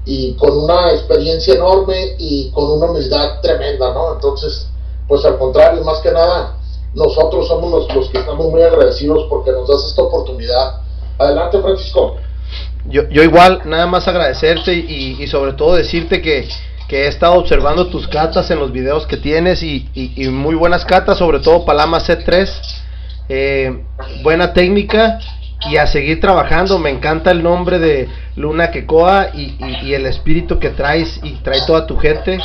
y, 0.06 0.34
con 0.34 0.58
una 0.58 0.92
experiencia 0.92 1.54
enorme 1.54 2.16
y 2.18 2.50
con 2.52 2.72
una 2.72 2.88
humildad 2.88 3.40
tremenda, 3.42 3.94
¿no? 3.94 4.16
Entonces, 4.16 4.68
pues 5.08 5.24
al 5.26 5.38
contrario, 5.38 5.84
más 5.84 6.00
que 6.00 6.12
nada, 6.12 6.58
nosotros 6.94 7.48
somos 7.48 7.72
los, 7.72 7.96
los 7.96 8.10
que 8.10 8.18
estamos 8.18 8.50
muy 8.50 8.62
agradecidos 8.62 9.28
porque 9.30 9.52
nos 9.52 9.68
das 9.68 9.86
esta 9.88 10.02
oportunidad. 10.02 10.82
Adelante, 11.20 11.62
Francisco. 11.62 12.16
Yo, 12.88 13.08
yo 13.10 13.24
igual, 13.24 13.62
nada 13.66 13.86
más 13.86 14.08
agradecerte 14.08 14.74
y, 14.74 15.18
y 15.20 15.28
sobre 15.28 15.54
todo 15.54 15.76
decirte 15.76 16.22
que, 16.22 16.50
que 16.90 17.04
he 17.04 17.08
estado 17.08 17.36
observando 17.36 17.88
tus 17.88 18.08
catas 18.08 18.50
en 18.50 18.60
los 18.60 18.72
videos 18.72 19.06
que 19.06 19.18
tienes 19.18 19.62
y, 19.62 19.88
y 19.94 20.28
muy 20.30 20.56
buenas 20.56 20.84
catas, 20.84 21.20
sobre 21.20 21.40
todo 21.40 21.64
Palama 21.64 22.00
C3 22.00 22.50
eh, 23.34 23.84
buena 24.24 24.52
técnica 24.52 25.20
y 25.70 25.78
a 25.78 25.88
seguir 25.88 26.20
trabajando. 26.20 26.78
Me 26.80 26.90
encanta 26.90 27.32
el 27.32 27.42
nombre 27.42 27.80
de 27.80 28.10
Luna 28.36 28.72
Quecoa 28.72 29.30
y, 29.34 29.56
y, 29.84 29.94
el 29.94 30.06
espíritu 30.06 30.60
que 30.60 30.72
traes 30.72 31.18
y 31.24 31.36
trae 31.38 31.62
toda 31.66 31.88
tu 31.88 31.98
gente. 31.98 32.40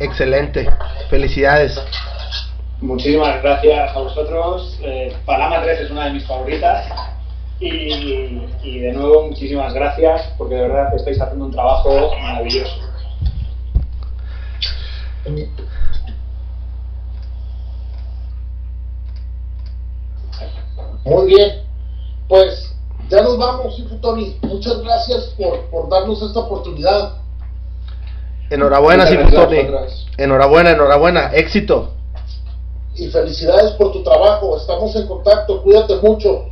Excelente. 0.00 0.68
Felicidades. 1.08 1.80
Muchísimas 2.80 3.40
gracias 3.40 3.94
a 3.94 4.00
vosotros. 4.00 4.80
Eh, 4.82 5.14
Palama 5.24 5.62
3 5.62 5.80
es 5.82 5.90
una 5.92 6.06
de 6.06 6.14
mis 6.14 6.26
favoritas. 6.26 6.88
Y, 7.60 8.40
y, 8.64 8.78
de 8.80 8.92
nuevo, 8.94 9.28
muchísimas 9.28 9.72
gracias 9.72 10.32
porque 10.36 10.56
de 10.56 10.62
verdad 10.62 10.92
estáis 10.96 11.20
haciendo 11.20 11.44
un 11.44 11.52
trabajo 11.52 12.10
maravilloso. 12.20 12.74
Muy 21.04 21.26
bien, 21.26 21.62
pues 22.28 22.72
ya 23.08 23.22
nos 23.22 23.36
vamos, 23.36 23.82
Tony. 24.00 24.36
Muchas 24.42 24.82
gracias 24.82 25.34
por, 25.70 25.88
darnos 25.88 26.22
esta 26.22 26.40
oportunidad. 26.40 27.14
Enhorabuena, 28.50 29.04
Tony. 29.30 29.58
Enhorabuena, 30.16 30.70
enhorabuena. 30.70 31.30
Éxito. 31.34 31.90
Y 32.94 33.08
felicidades 33.08 33.72
por 33.72 33.92
tu 33.92 34.02
trabajo. 34.02 34.56
Estamos 34.56 34.94
en 34.96 35.06
contacto. 35.06 35.62
Cuídate 35.62 35.96
mucho. 35.96 36.46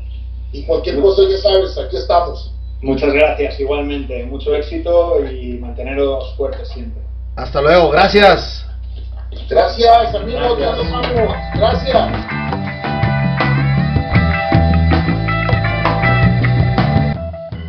Y 0.52 0.64
cualquier 0.64 1.00
cosa 1.00 1.22
ya 1.30 1.38
sabes, 1.38 1.78
aquí 1.78 1.96
estamos. 1.96 2.52
Muchas 2.82 3.12
gracias, 3.12 3.60
igualmente. 3.60 4.24
Mucho 4.24 4.54
éxito 4.54 5.18
y 5.24 5.58
manteneros 5.58 6.34
fuertes 6.36 6.68
siempre. 6.68 7.02
Hasta 7.36 7.60
luego, 7.60 7.90
gracias. 7.90 8.66
Gracias, 9.48 10.14
amigos. 10.14 10.58
Ya 10.58 10.72
nos 10.72 10.90
vamos. 10.90 11.34
Gracias. 11.54 12.79